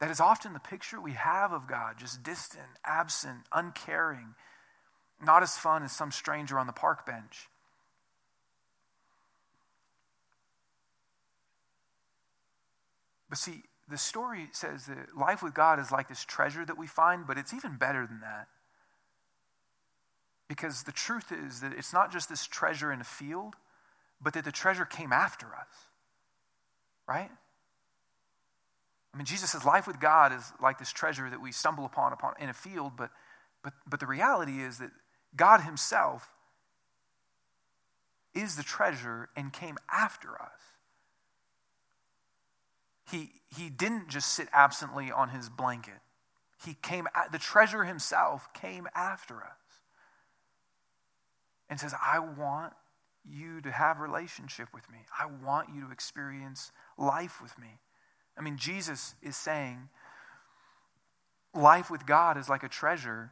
That 0.00 0.10
is 0.10 0.20
often 0.20 0.54
the 0.54 0.58
picture 0.58 1.00
we 1.00 1.12
have 1.12 1.52
of 1.52 1.68
God, 1.68 1.98
just 1.98 2.22
distant, 2.22 2.78
absent, 2.84 3.40
uncaring, 3.52 4.34
not 5.22 5.42
as 5.42 5.56
fun 5.58 5.82
as 5.82 5.92
some 5.92 6.10
stranger 6.10 6.58
on 6.58 6.66
the 6.66 6.72
park 6.72 7.04
bench. 7.04 7.48
But 13.28 13.38
see, 13.38 13.64
the 13.88 13.98
story 13.98 14.48
says 14.52 14.86
that 14.86 15.16
life 15.16 15.42
with 15.42 15.52
God 15.52 15.78
is 15.78 15.92
like 15.92 16.08
this 16.08 16.24
treasure 16.24 16.64
that 16.64 16.78
we 16.78 16.86
find, 16.86 17.26
but 17.26 17.36
it's 17.36 17.52
even 17.52 17.76
better 17.76 18.06
than 18.06 18.20
that. 18.20 18.48
Because 20.48 20.82
the 20.82 20.92
truth 20.92 21.32
is 21.32 21.60
that 21.60 21.72
it's 21.72 21.92
not 21.92 22.12
just 22.12 22.28
this 22.28 22.46
treasure 22.46 22.92
in 22.92 23.00
a 23.00 23.04
field, 23.04 23.54
but 24.20 24.34
that 24.34 24.44
the 24.44 24.52
treasure 24.52 24.84
came 24.84 25.12
after 25.12 25.46
us. 25.46 25.88
Right? 27.08 27.30
I 29.12 29.16
mean, 29.16 29.26
Jesus 29.26 29.50
says 29.50 29.64
life 29.64 29.86
with 29.86 30.00
God 30.00 30.32
is 30.32 30.52
like 30.60 30.78
this 30.78 30.92
treasure 30.92 31.28
that 31.30 31.40
we 31.40 31.52
stumble 31.52 31.84
upon, 31.84 32.12
upon 32.12 32.34
in 32.40 32.48
a 32.48 32.54
field, 32.54 32.92
but, 32.96 33.10
but, 33.62 33.72
but 33.86 34.00
the 34.00 34.06
reality 34.06 34.60
is 34.60 34.78
that 34.78 34.90
God 35.36 35.60
Himself 35.60 36.30
is 38.34 38.56
the 38.56 38.62
treasure 38.62 39.28
and 39.36 39.52
came 39.52 39.76
after 39.90 40.30
us. 40.40 40.60
He, 43.10 43.30
he 43.54 43.70
didn't 43.70 44.08
just 44.08 44.32
sit 44.32 44.48
absently 44.52 45.12
on 45.12 45.28
his 45.28 45.48
blanket. 45.48 46.00
He 46.64 46.74
came, 46.74 47.06
the 47.30 47.38
treasure 47.38 47.84
himself 47.84 48.52
came 48.54 48.88
after 48.94 49.36
us 49.36 49.63
and 51.68 51.80
says, 51.80 51.94
I 52.00 52.18
want 52.18 52.72
you 53.28 53.60
to 53.62 53.70
have 53.70 54.00
relationship 54.00 54.68
with 54.74 54.90
me. 54.90 54.98
I 55.18 55.26
want 55.26 55.68
you 55.74 55.86
to 55.86 55.90
experience 55.90 56.72
life 56.98 57.40
with 57.42 57.58
me. 57.58 57.80
I 58.36 58.42
mean, 58.42 58.56
Jesus 58.56 59.14
is 59.22 59.36
saying 59.36 59.88
life 61.54 61.90
with 61.90 62.06
God 62.06 62.36
is 62.36 62.48
like 62.48 62.62
a 62.62 62.68
treasure. 62.68 63.30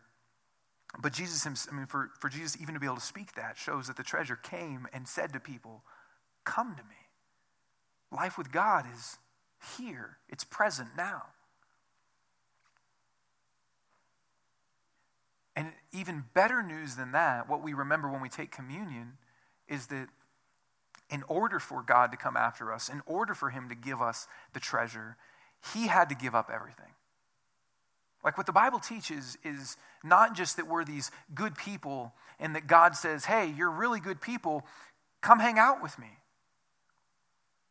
But 1.01 1.12
Jesus, 1.12 1.45
himself, 1.45 1.74
I 1.74 1.76
mean, 1.76 1.87
for, 1.87 2.11
for 2.20 2.28
Jesus 2.28 2.57
even 2.61 2.74
to 2.74 2.80
be 2.80 2.87
able 2.87 2.97
to 2.97 3.03
speak 3.03 3.35
that 3.35 3.57
shows 3.57 3.87
that 3.89 3.97
the 3.97 4.03
treasure 4.03 4.37
came 4.37 4.87
and 4.93 5.07
said 5.07 5.33
to 5.33 5.41
people, 5.41 5.83
Come 6.45 6.74
to 6.74 6.83
me. 6.83 6.97
Life 8.11 8.37
with 8.37 8.53
God 8.53 8.87
is 8.93 9.18
here, 9.78 10.18
it's 10.28 10.45
present 10.45 10.91
now. 10.97 11.22
And 15.55 15.72
even 16.03 16.24
better 16.34 16.64
news 16.64 16.96
than 16.96 17.12
that, 17.12 17.48
what 17.48 17.62
we 17.62 17.74
remember 17.74 18.11
when 18.11 18.20
we 18.20 18.28
take 18.28 18.50
communion 18.50 19.12
is 19.68 19.86
that 19.86 20.09
in 21.09 21.22
order 21.28 21.61
for 21.61 21.80
God 21.80 22.11
to 22.11 22.16
come 22.16 22.36
after 22.36 22.72
us, 22.72 22.88
in 22.88 23.03
order 23.07 23.34
for 23.34 23.50
Him 23.50 23.68
to 23.68 23.76
give 23.76 24.03
us 24.03 24.26
the 24.53 24.59
treasure, 24.59 25.16
He 25.72 25.86
had 25.86 26.09
to 26.09 26.16
give 26.16 26.34
up 26.34 26.50
everything. 26.53 26.92
Like 28.24 28.36
what 28.36 28.46
the 28.46 28.53
Bible 28.53 28.80
teaches 28.80 29.38
is 29.44 29.76
not 30.03 30.34
just 30.34 30.57
that 30.57 30.66
we're 30.66 30.84
these 30.84 31.12
good 31.36 31.55
people 31.57 32.12
and 32.40 32.57
that 32.57 32.66
God 32.66 32.96
says, 32.96 33.26
hey, 33.26 33.53
you're 33.57 33.70
really 33.70 34.00
good 34.00 34.20
people, 34.20 34.66
come 35.20 35.38
hang 35.38 35.57
out 35.57 35.80
with 35.80 35.98
me 36.00 36.18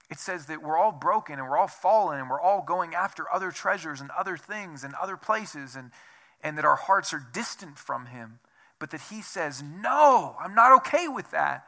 it 0.09 0.19
says 0.19 0.47
that 0.47 0.61
we're 0.61 0.77
all 0.77 0.91
broken 0.91 1.39
and 1.39 1.49
we're 1.49 1.57
all 1.57 1.69
fallen 1.69 2.19
and 2.19 2.29
we're 2.29 2.41
all 2.41 2.61
going 2.61 2.93
after 2.93 3.33
other 3.33 3.49
treasures 3.49 4.01
and 4.01 4.09
other 4.11 4.35
things 4.35 4.83
and 4.83 4.93
other 5.01 5.15
places 5.15 5.77
and, 5.77 5.89
and 6.43 6.57
that 6.57 6.65
our 6.65 6.75
hearts 6.75 7.13
are 7.13 7.25
distant 7.33 7.77
from 7.77 8.07
Him. 8.07 8.39
but 8.79 8.89
that 8.89 9.01
he 9.11 9.21
says, 9.21 9.63
No, 9.63 10.35
I'm 10.39 10.55
not 10.55 10.73
okay 10.77 11.07
with 11.07 11.29
that. 11.31 11.65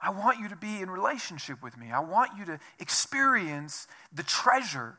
I 0.00 0.10
want 0.10 0.38
you 0.38 0.48
to 0.48 0.56
be 0.56 0.80
in 0.80 0.90
relationship 0.90 1.62
with 1.62 1.76
me. 1.78 1.92
I 1.92 2.00
want 2.00 2.32
you 2.38 2.44
to 2.46 2.58
experience 2.78 3.86
the 4.12 4.22
treasure 4.22 4.98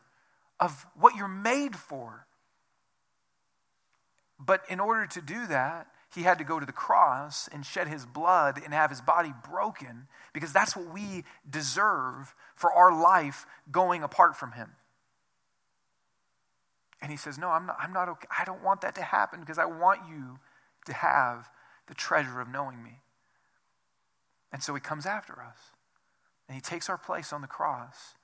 of 0.59 0.85
what 0.99 1.15
you're 1.15 1.27
made 1.27 1.75
for. 1.75 2.25
But 4.39 4.61
in 4.69 4.79
order 4.79 5.05
to 5.07 5.21
do 5.21 5.47
that, 5.47 5.87
he 6.13 6.23
had 6.23 6.37
to 6.37 6.43
go 6.43 6.59
to 6.59 6.65
the 6.65 6.71
cross 6.71 7.49
and 7.51 7.65
shed 7.65 7.87
his 7.87 8.05
blood 8.05 8.61
and 8.63 8.73
have 8.73 8.89
his 8.89 9.01
body 9.01 9.33
broken 9.49 10.07
because 10.33 10.53
that's 10.53 10.75
what 10.75 10.93
we 10.93 11.23
deserve 11.49 12.33
for 12.55 12.71
our 12.71 12.91
life 12.91 13.45
going 13.71 14.01
apart 14.01 14.35
from 14.35 14.53
him. 14.53 14.71
And 17.01 17.11
he 17.11 17.17
says, 17.17 17.37
No, 17.37 17.49
I'm 17.49 17.65
not, 17.65 17.77
I'm 17.79 17.93
not 17.93 18.09
okay. 18.09 18.27
I 18.37 18.45
don't 18.45 18.63
want 18.63 18.81
that 18.81 18.95
to 18.95 19.01
happen 19.01 19.39
because 19.39 19.59
I 19.59 19.65
want 19.65 20.01
you 20.09 20.39
to 20.85 20.93
have 20.93 21.49
the 21.87 21.93
treasure 21.93 22.41
of 22.41 22.47
knowing 22.47 22.83
me. 22.83 22.99
And 24.51 24.63
so 24.63 24.73
he 24.73 24.81
comes 24.81 25.05
after 25.05 25.33
us. 25.33 25.57
And 26.47 26.55
he 26.55 26.61
takes 26.61 26.89
our 26.89 26.97
place 26.97 27.33
on 27.33 27.41
the 27.41 27.47
cross. 27.47 28.15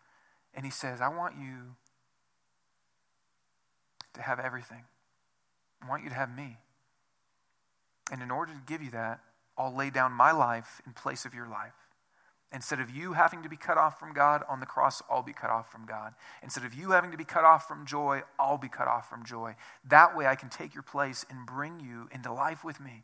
And 0.54 0.66
he 0.66 0.72
says, 0.72 1.02
I 1.02 1.10
want 1.10 1.36
you 1.36 1.76
to 4.14 4.22
have 4.22 4.40
everything. 4.40 4.84
I 5.82 5.90
want 5.90 6.04
you 6.04 6.10
to 6.10 6.16
have 6.16 6.36
me. 6.36 6.58
And 8.12 8.22
in 8.22 8.30
order 8.30 8.54
to 8.54 8.62
give 8.66 8.82
you 8.82 8.92
that, 8.92 9.22
I'll 9.58 9.76
lay 9.76 9.90
down 9.90 10.12
my 10.12 10.32
life 10.32 10.82
in 10.86 10.94
place 10.94 11.26
of 11.26 11.34
your 11.34 11.48
life. 11.48 11.74
Instead 12.54 12.82
of 12.82 12.90
you 12.90 13.14
having 13.14 13.42
to 13.44 13.50
be 13.50 13.56
cut 13.56 13.78
off 13.78 13.98
from 13.98 14.14
God 14.14 14.44
on 14.50 14.60
the 14.60 14.66
cross, 14.66 15.02
I'll 15.10 15.24
be 15.24 15.32
cut 15.32 15.50
off 15.50 15.72
from 15.72 15.86
God. 15.86 16.14
Instead 16.44 16.66
of 16.66 16.74
you 16.74 16.92
having 16.92 17.12
to 17.12 17.18
be 17.18 17.24
cut 17.24 17.46
off 17.46 17.66
from 17.68 17.86
joy, 17.86 18.24
I'll 18.38 18.58
be 18.58 18.68
cut 18.68 18.90
off 18.90 19.10
from 19.10 19.24
joy. 19.24 19.56
That 19.88 20.18
way 20.18 20.28
I 20.28 20.36
can 20.36 20.50
take 20.50 20.74
your 20.74 20.84
place 20.84 21.26
and 21.30 21.46
bring 21.46 21.80
you 21.80 22.10
into 22.12 22.32
life 22.34 22.64
with 22.66 22.82
me. 22.82 23.04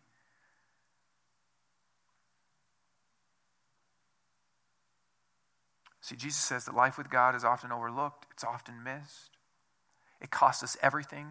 See, 6.01 6.15
Jesus 6.15 6.41
says 6.41 6.65
that 6.65 6.75
life 6.75 6.97
with 6.97 7.09
God 7.09 7.35
is 7.35 7.43
often 7.43 7.71
overlooked, 7.71 8.27
it's 8.31 8.43
often 8.43 8.83
missed. 8.83 9.31
It 10.21 10.31
costs 10.31 10.63
us 10.63 10.77
everything, 10.81 11.27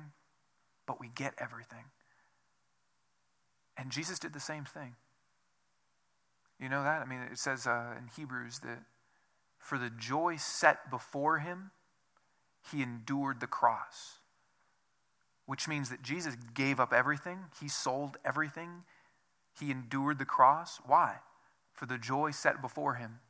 but 0.86 1.00
we 1.00 1.08
get 1.08 1.34
everything. 1.38 1.84
And 3.76 3.90
Jesus 3.90 4.18
did 4.18 4.32
the 4.32 4.40
same 4.40 4.64
thing. 4.64 4.94
You 6.60 6.68
know 6.68 6.82
that? 6.82 7.02
I 7.02 7.04
mean, 7.04 7.20
it 7.20 7.38
says 7.38 7.66
uh, 7.66 7.94
in 7.98 8.08
Hebrews 8.16 8.60
that 8.60 8.82
for 9.58 9.78
the 9.78 9.90
joy 9.90 10.36
set 10.36 10.90
before 10.90 11.38
him, 11.38 11.70
he 12.70 12.82
endured 12.82 13.40
the 13.40 13.46
cross, 13.46 14.18
which 15.44 15.68
means 15.68 15.90
that 15.90 16.02
Jesus 16.02 16.36
gave 16.54 16.80
up 16.80 16.92
everything, 16.92 17.38
he 17.60 17.68
sold 17.68 18.16
everything, 18.24 18.84
he 19.58 19.70
endured 19.70 20.18
the 20.18 20.24
cross. 20.24 20.80
Why? 20.86 21.16
For 21.72 21.86
the 21.86 21.98
joy 21.98 22.30
set 22.30 22.60
before 22.60 22.94
him, 22.94 23.20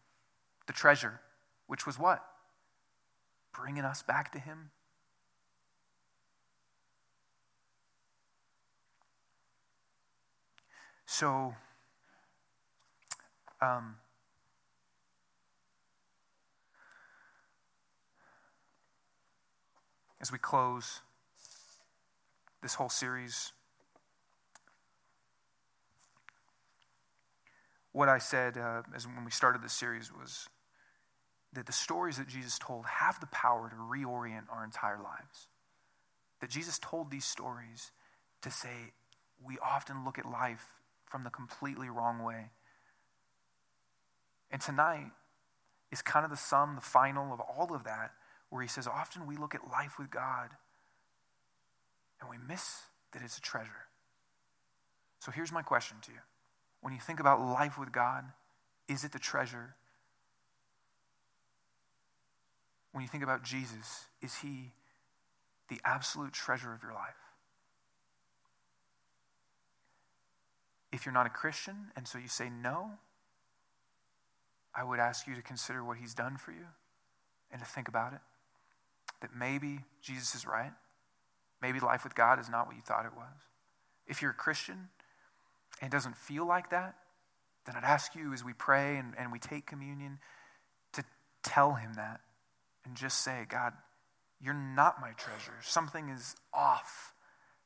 the 0.66 0.72
treasure 0.72 1.20
which 1.66 1.86
was 1.86 1.98
what? 1.98 2.24
Bringing 3.52 3.84
us 3.84 4.02
back 4.02 4.32
to 4.32 4.38
Him. 4.38 4.70
So, 11.06 11.54
um, 13.60 13.96
as 20.20 20.32
we 20.32 20.38
close 20.38 21.00
this 22.62 22.74
whole 22.74 22.88
series, 22.88 23.52
what 27.92 28.08
I 28.08 28.18
said 28.18 28.58
uh, 28.58 28.82
as 28.94 29.06
when 29.06 29.24
we 29.24 29.30
started 29.30 29.62
this 29.62 29.72
series 29.72 30.12
was 30.12 30.48
that 31.52 31.66
the 31.66 31.72
stories 31.72 32.18
that 32.18 32.28
Jesus 32.28 32.58
told 32.58 32.84
have 32.84 33.18
the 33.20 33.26
power 33.28 33.70
to 33.70 33.76
reorient 33.76 34.44
our 34.52 34.64
entire 34.64 34.98
lives. 34.98 35.48
That 36.40 36.50
Jesus 36.50 36.78
told 36.78 37.10
these 37.10 37.24
stories 37.24 37.92
to 38.42 38.50
say 38.50 38.92
we 39.42 39.56
often 39.64 40.04
look 40.04 40.18
at 40.18 40.26
life 40.26 40.68
from 41.06 41.24
the 41.24 41.30
completely 41.30 41.88
wrong 41.88 42.22
way. 42.22 42.50
And 44.56 44.62
tonight 44.62 45.10
is 45.92 46.00
kind 46.00 46.24
of 46.24 46.30
the 46.30 46.36
sum, 46.38 46.76
the 46.76 46.80
final 46.80 47.30
of 47.30 47.40
all 47.40 47.74
of 47.74 47.84
that, 47.84 48.12
where 48.48 48.62
he 48.62 48.68
says 48.68 48.86
often 48.86 49.26
we 49.26 49.36
look 49.36 49.54
at 49.54 49.70
life 49.70 49.98
with 49.98 50.10
God 50.10 50.48
and 52.22 52.30
we 52.30 52.38
miss 52.38 52.84
that 53.12 53.20
it's 53.22 53.36
a 53.36 53.42
treasure. 53.42 53.84
So 55.18 55.30
here's 55.30 55.52
my 55.52 55.60
question 55.60 55.98
to 56.06 56.10
you. 56.10 56.20
When 56.80 56.94
you 56.94 57.00
think 57.00 57.20
about 57.20 57.38
life 57.38 57.78
with 57.78 57.92
God, 57.92 58.24
is 58.88 59.04
it 59.04 59.12
the 59.12 59.18
treasure 59.18 59.74
when 62.92 63.02
you 63.02 63.08
think 63.08 63.24
about 63.24 63.44
Jesus, 63.44 64.06
is 64.22 64.36
he 64.36 64.72
the 65.68 65.78
absolute 65.84 66.32
treasure 66.32 66.72
of 66.72 66.82
your 66.82 66.94
life? 66.94 67.20
If 70.90 71.04
you're 71.04 71.12
not 71.12 71.26
a 71.26 71.28
Christian 71.28 71.92
and 71.94 72.08
so 72.08 72.16
you 72.16 72.28
say 72.28 72.48
no, 72.48 72.92
I 74.76 74.84
would 74.84 74.98
ask 74.98 75.26
you 75.26 75.34
to 75.34 75.42
consider 75.42 75.82
what 75.82 75.96
he's 75.96 76.14
done 76.14 76.36
for 76.36 76.52
you 76.52 76.66
and 77.50 77.60
to 77.60 77.66
think 77.66 77.88
about 77.88 78.12
it. 78.12 78.20
That 79.22 79.30
maybe 79.34 79.80
Jesus 80.02 80.34
is 80.34 80.46
right. 80.46 80.72
Maybe 81.62 81.80
life 81.80 82.04
with 82.04 82.14
God 82.14 82.38
is 82.38 82.50
not 82.50 82.66
what 82.66 82.76
you 82.76 82.82
thought 82.82 83.06
it 83.06 83.16
was. 83.16 83.32
If 84.06 84.20
you're 84.20 84.32
a 84.32 84.34
Christian 84.34 84.88
and 85.80 85.92
it 85.92 85.96
doesn't 85.96 86.16
feel 86.16 86.46
like 86.46 86.70
that, 86.70 86.94
then 87.64 87.74
I'd 87.76 87.84
ask 87.84 88.14
you 88.14 88.32
as 88.32 88.44
we 88.44 88.52
pray 88.52 88.98
and, 88.98 89.14
and 89.18 89.32
we 89.32 89.38
take 89.38 89.66
communion 89.66 90.18
to 90.92 91.02
tell 91.42 91.74
him 91.74 91.94
that 91.94 92.20
and 92.84 92.94
just 92.94 93.24
say, 93.24 93.46
God, 93.48 93.72
you're 94.40 94.54
not 94.54 95.00
my 95.00 95.10
treasure. 95.12 95.56
Something 95.62 96.10
is 96.10 96.36
off. 96.52 97.14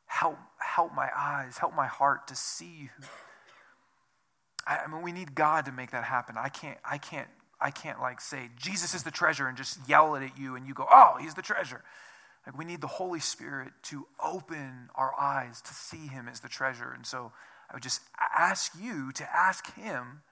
Help, 0.07 0.39
help 0.59 0.95
my 0.95 1.09
eyes, 1.17 1.59
help 1.59 1.75
my 1.75 1.87
heart 1.87 2.29
to 2.29 2.37
see 2.37 2.73
you. 2.83 2.89
I, 4.67 4.79
I 4.85 4.87
mean, 4.87 5.03
we 5.03 5.13
need 5.13 5.35
God 5.35 5.67
to 5.67 5.73
make 5.73 5.91
that 5.93 6.05
happen. 6.05 6.37
I 6.39 6.49
can't, 6.49 6.79
I 6.85 6.99
can't, 6.99 7.29
I 7.61 7.71
can't 7.71 8.01
like 8.01 8.21
say, 8.21 8.51
Jesus 8.57 8.95
is 8.95 9.03
the 9.03 9.11
treasure 9.11 9.47
and 9.47 9.57
just 9.57 9.79
yell 9.89 10.15
it 10.15 10.25
at 10.25 10.39
you 10.39 10.57
and 10.57 10.67
you 10.67 10.75
go, 10.75 10.87
oh, 10.91 11.17
he's 11.21 11.35
the 11.35 11.43
treasure. 11.43 11.83
Like 12.47 12.57
we 12.57 12.65
need 12.65 12.81
the 12.81 12.87
Holy 12.87 13.21
Spirit 13.21 13.73
to 13.85 14.07
open 14.23 14.89
our 14.95 15.13
eyes 15.19 15.61
to 15.63 15.75
see 15.75 16.07
him 16.07 16.29
as 16.29 16.41
the 16.41 16.49
treasure. 16.49 16.91
And 16.95 17.05
so 17.05 17.33
I 17.69 17.75
would 17.75 17.83
just 17.83 18.01
ask 18.19 18.73
you 18.81 19.13
to 19.13 19.37
ask 19.37 19.75
him 19.75 20.23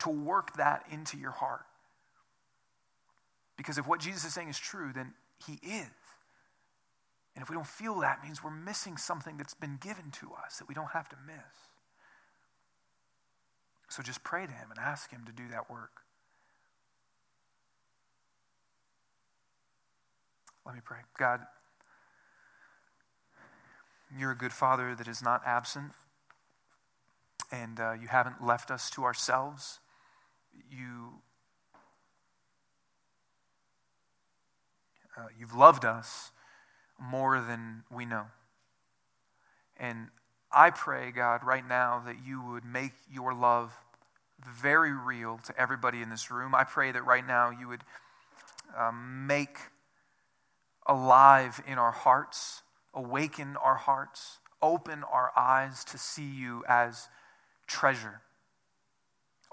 to 0.00 0.08
work 0.08 0.56
that 0.56 0.84
into 0.90 1.18
your 1.18 1.32
heart. 1.32 1.66
Because 3.56 3.76
if 3.76 3.86
what 3.86 4.00
Jesus 4.00 4.24
is 4.24 4.32
saying 4.32 4.48
is 4.48 4.58
true, 4.58 4.90
then 4.94 5.12
he 5.46 5.54
is. 5.62 5.90
And 7.34 7.42
if 7.42 7.50
we 7.50 7.54
don't 7.54 7.66
feel 7.66 8.00
that, 8.00 8.24
means 8.24 8.42
we're 8.42 8.50
missing 8.50 8.96
something 8.96 9.36
that's 9.36 9.54
been 9.54 9.78
given 9.80 10.10
to 10.12 10.30
us 10.44 10.58
that 10.58 10.68
we 10.68 10.74
don't 10.74 10.90
have 10.92 11.08
to 11.10 11.16
miss. 11.26 11.69
So 13.90 14.04
just 14.04 14.22
pray 14.22 14.46
to 14.46 14.52
him 14.52 14.70
and 14.70 14.78
ask 14.78 15.10
him 15.10 15.24
to 15.26 15.32
do 15.32 15.48
that 15.50 15.68
work. 15.68 15.90
Let 20.64 20.76
me 20.76 20.80
pray. 20.84 20.98
God, 21.18 21.40
you're 24.16 24.30
a 24.30 24.36
good 24.36 24.52
father 24.52 24.94
that 24.94 25.08
is 25.08 25.22
not 25.22 25.42
absent, 25.44 25.90
and 27.50 27.80
uh, 27.80 27.94
you 28.00 28.06
haven't 28.06 28.46
left 28.46 28.70
us 28.70 28.90
to 28.90 29.02
ourselves. 29.02 29.80
You 30.70 31.14
uh, 35.18 35.26
you've 35.36 35.54
loved 35.54 35.84
us 35.84 36.30
more 36.96 37.40
than 37.40 37.82
we 37.90 38.04
know. 38.04 38.26
And 39.76 40.10
I 40.52 40.70
pray, 40.70 41.10
God, 41.10 41.44
right 41.44 41.66
now 41.66 42.02
that 42.06 42.16
you 42.24 42.42
would 42.42 42.64
make 42.64 42.92
your 43.12 43.34
love 43.34 43.72
very 44.44 44.92
real 44.92 45.38
to 45.44 45.60
everybody 45.60 46.02
in 46.02 46.10
this 46.10 46.30
room. 46.30 46.54
I 46.54 46.64
pray 46.64 46.92
that 46.92 47.04
right 47.04 47.26
now 47.26 47.50
you 47.50 47.68
would 47.68 47.84
um, 48.76 49.26
make 49.26 49.58
alive 50.86 51.62
in 51.66 51.78
our 51.78 51.92
hearts, 51.92 52.62
awaken 52.94 53.56
our 53.62 53.76
hearts, 53.76 54.38
open 54.62 55.04
our 55.04 55.30
eyes 55.36 55.84
to 55.84 55.98
see 55.98 56.28
you 56.28 56.64
as 56.68 57.08
treasure. 57.66 58.22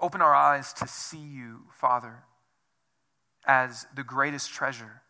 Open 0.00 0.20
our 0.20 0.34
eyes 0.34 0.72
to 0.74 0.88
see 0.88 1.18
you, 1.18 1.60
Father, 1.72 2.24
as 3.46 3.86
the 3.94 4.04
greatest 4.04 4.50
treasure 4.52 5.02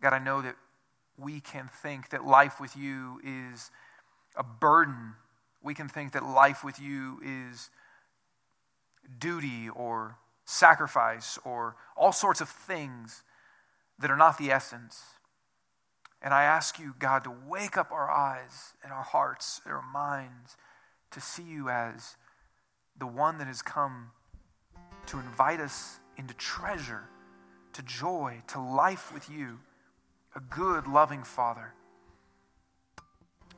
God, 0.00 0.12
I 0.12 0.18
know 0.18 0.42
that 0.42 0.56
we 1.16 1.40
can 1.40 1.68
think 1.82 2.10
that 2.10 2.24
life 2.24 2.60
with 2.60 2.76
you 2.76 3.20
is 3.24 3.70
a 4.38 4.44
burden. 4.44 5.14
We 5.62 5.74
can 5.74 5.88
think 5.88 6.12
that 6.12 6.24
life 6.24 6.64
with 6.64 6.80
you 6.80 7.20
is 7.22 7.68
duty 9.18 9.68
or 9.68 10.16
sacrifice 10.46 11.38
or 11.44 11.76
all 11.96 12.12
sorts 12.12 12.40
of 12.40 12.48
things 12.48 13.22
that 13.98 14.10
are 14.10 14.16
not 14.16 14.38
the 14.38 14.50
essence. 14.50 15.02
And 16.22 16.32
I 16.32 16.44
ask 16.44 16.78
you, 16.78 16.94
God, 16.98 17.24
to 17.24 17.34
wake 17.46 17.76
up 17.76 17.92
our 17.92 18.10
eyes 18.10 18.74
and 18.82 18.92
our 18.92 19.02
hearts 19.02 19.60
and 19.64 19.74
our 19.74 19.84
minds 19.92 20.56
to 21.10 21.20
see 21.20 21.42
you 21.42 21.68
as 21.68 22.16
the 22.98 23.06
one 23.06 23.38
that 23.38 23.46
has 23.46 23.62
come 23.62 24.10
to 25.06 25.18
invite 25.18 25.60
us 25.60 26.00
into 26.16 26.34
treasure, 26.34 27.04
to 27.72 27.82
joy, 27.82 28.42
to 28.48 28.60
life 28.60 29.12
with 29.12 29.30
you, 29.30 29.58
a 30.34 30.40
good, 30.40 30.86
loving 30.86 31.22
Father. 31.22 31.72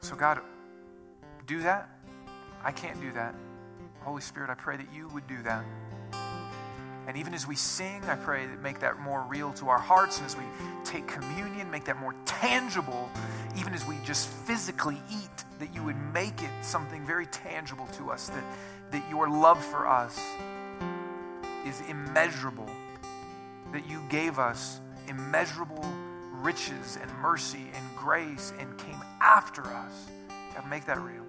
So, 0.00 0.14
God, 0.14 0.40
do 1.50 1.62
that. 1.62 1.88
I 2.62 2.70
can't 2.70 3.00
do 3.00 3.10
that. 3.12 3.34
Holy 4.02 4.20
Spirit, 4.20 4.50
I 4.50 4.54
pray 4.54 4.76
that 4.76 4.86
you 4.94 5.08
would 5.08 5.26
do 5.26 5.42
that. 5.42 5.64
And 7.08 7.16
even 7.16 7.34
as 7.34 7.44
we 7.44 7.56
sing, 7.56 8.04
I 8.04 8.14
pray 8.14 8.46
that 8.46 8.62
make 8.62 8.78
that 8.80 9.00
more 9.00 9.22
real 9.22 9.52
to 9.54 9.68
our 9.68 9.78
hearts. 9.78 10.18
And 10.18 10.26
as 10.26 10.36
we 10.36 10.44
take 10.84 11.08
communion, 11.08 11.68
make 11.68 11.84
that 11.86 11.98
more 11.98 12.14
tangible. 12.24 13.10
Even 13.58 13.74
as 13.74 13.84
we 13.84 13.96
just 14.04 14.28
physically 14.28 14.98
eat, 15.10 15.44
that 15.58 15.74
you 15.74 15.82
would 15.82 15.96
make 16.14 16.40
it 16.40 16.50
something 16.62 17.04
very 17.04 17.26
tangible 17.26 17.88
to 17.98 18.12
us. 18.12 18.28
That, 18.28 18.44
that 18.92 19.10
your 19.10 19.28
love 19.28 19.62
for 19.64 19.88
us 19.88 20.20
is 21.66 21.82
immeasurable. 21.88 22.70
That 23.72 23.88
you 23.88 24.00
gave 24.08 24.38
us 24.38 24.80
immeasurable 25.08 25.84
riches 26.34 26.96
and 27.02 27.12
mercy 27.18 27.66
and 27.74 27.96
grace 27.96 28.52
and 28.60 28.78
came 28.78 29.02
after 29.20 29.66
us. 29.66 30.06
God, 30.54 30.70
make 30.70 30.84
that 30.84 31.00
real. 31.00 31.19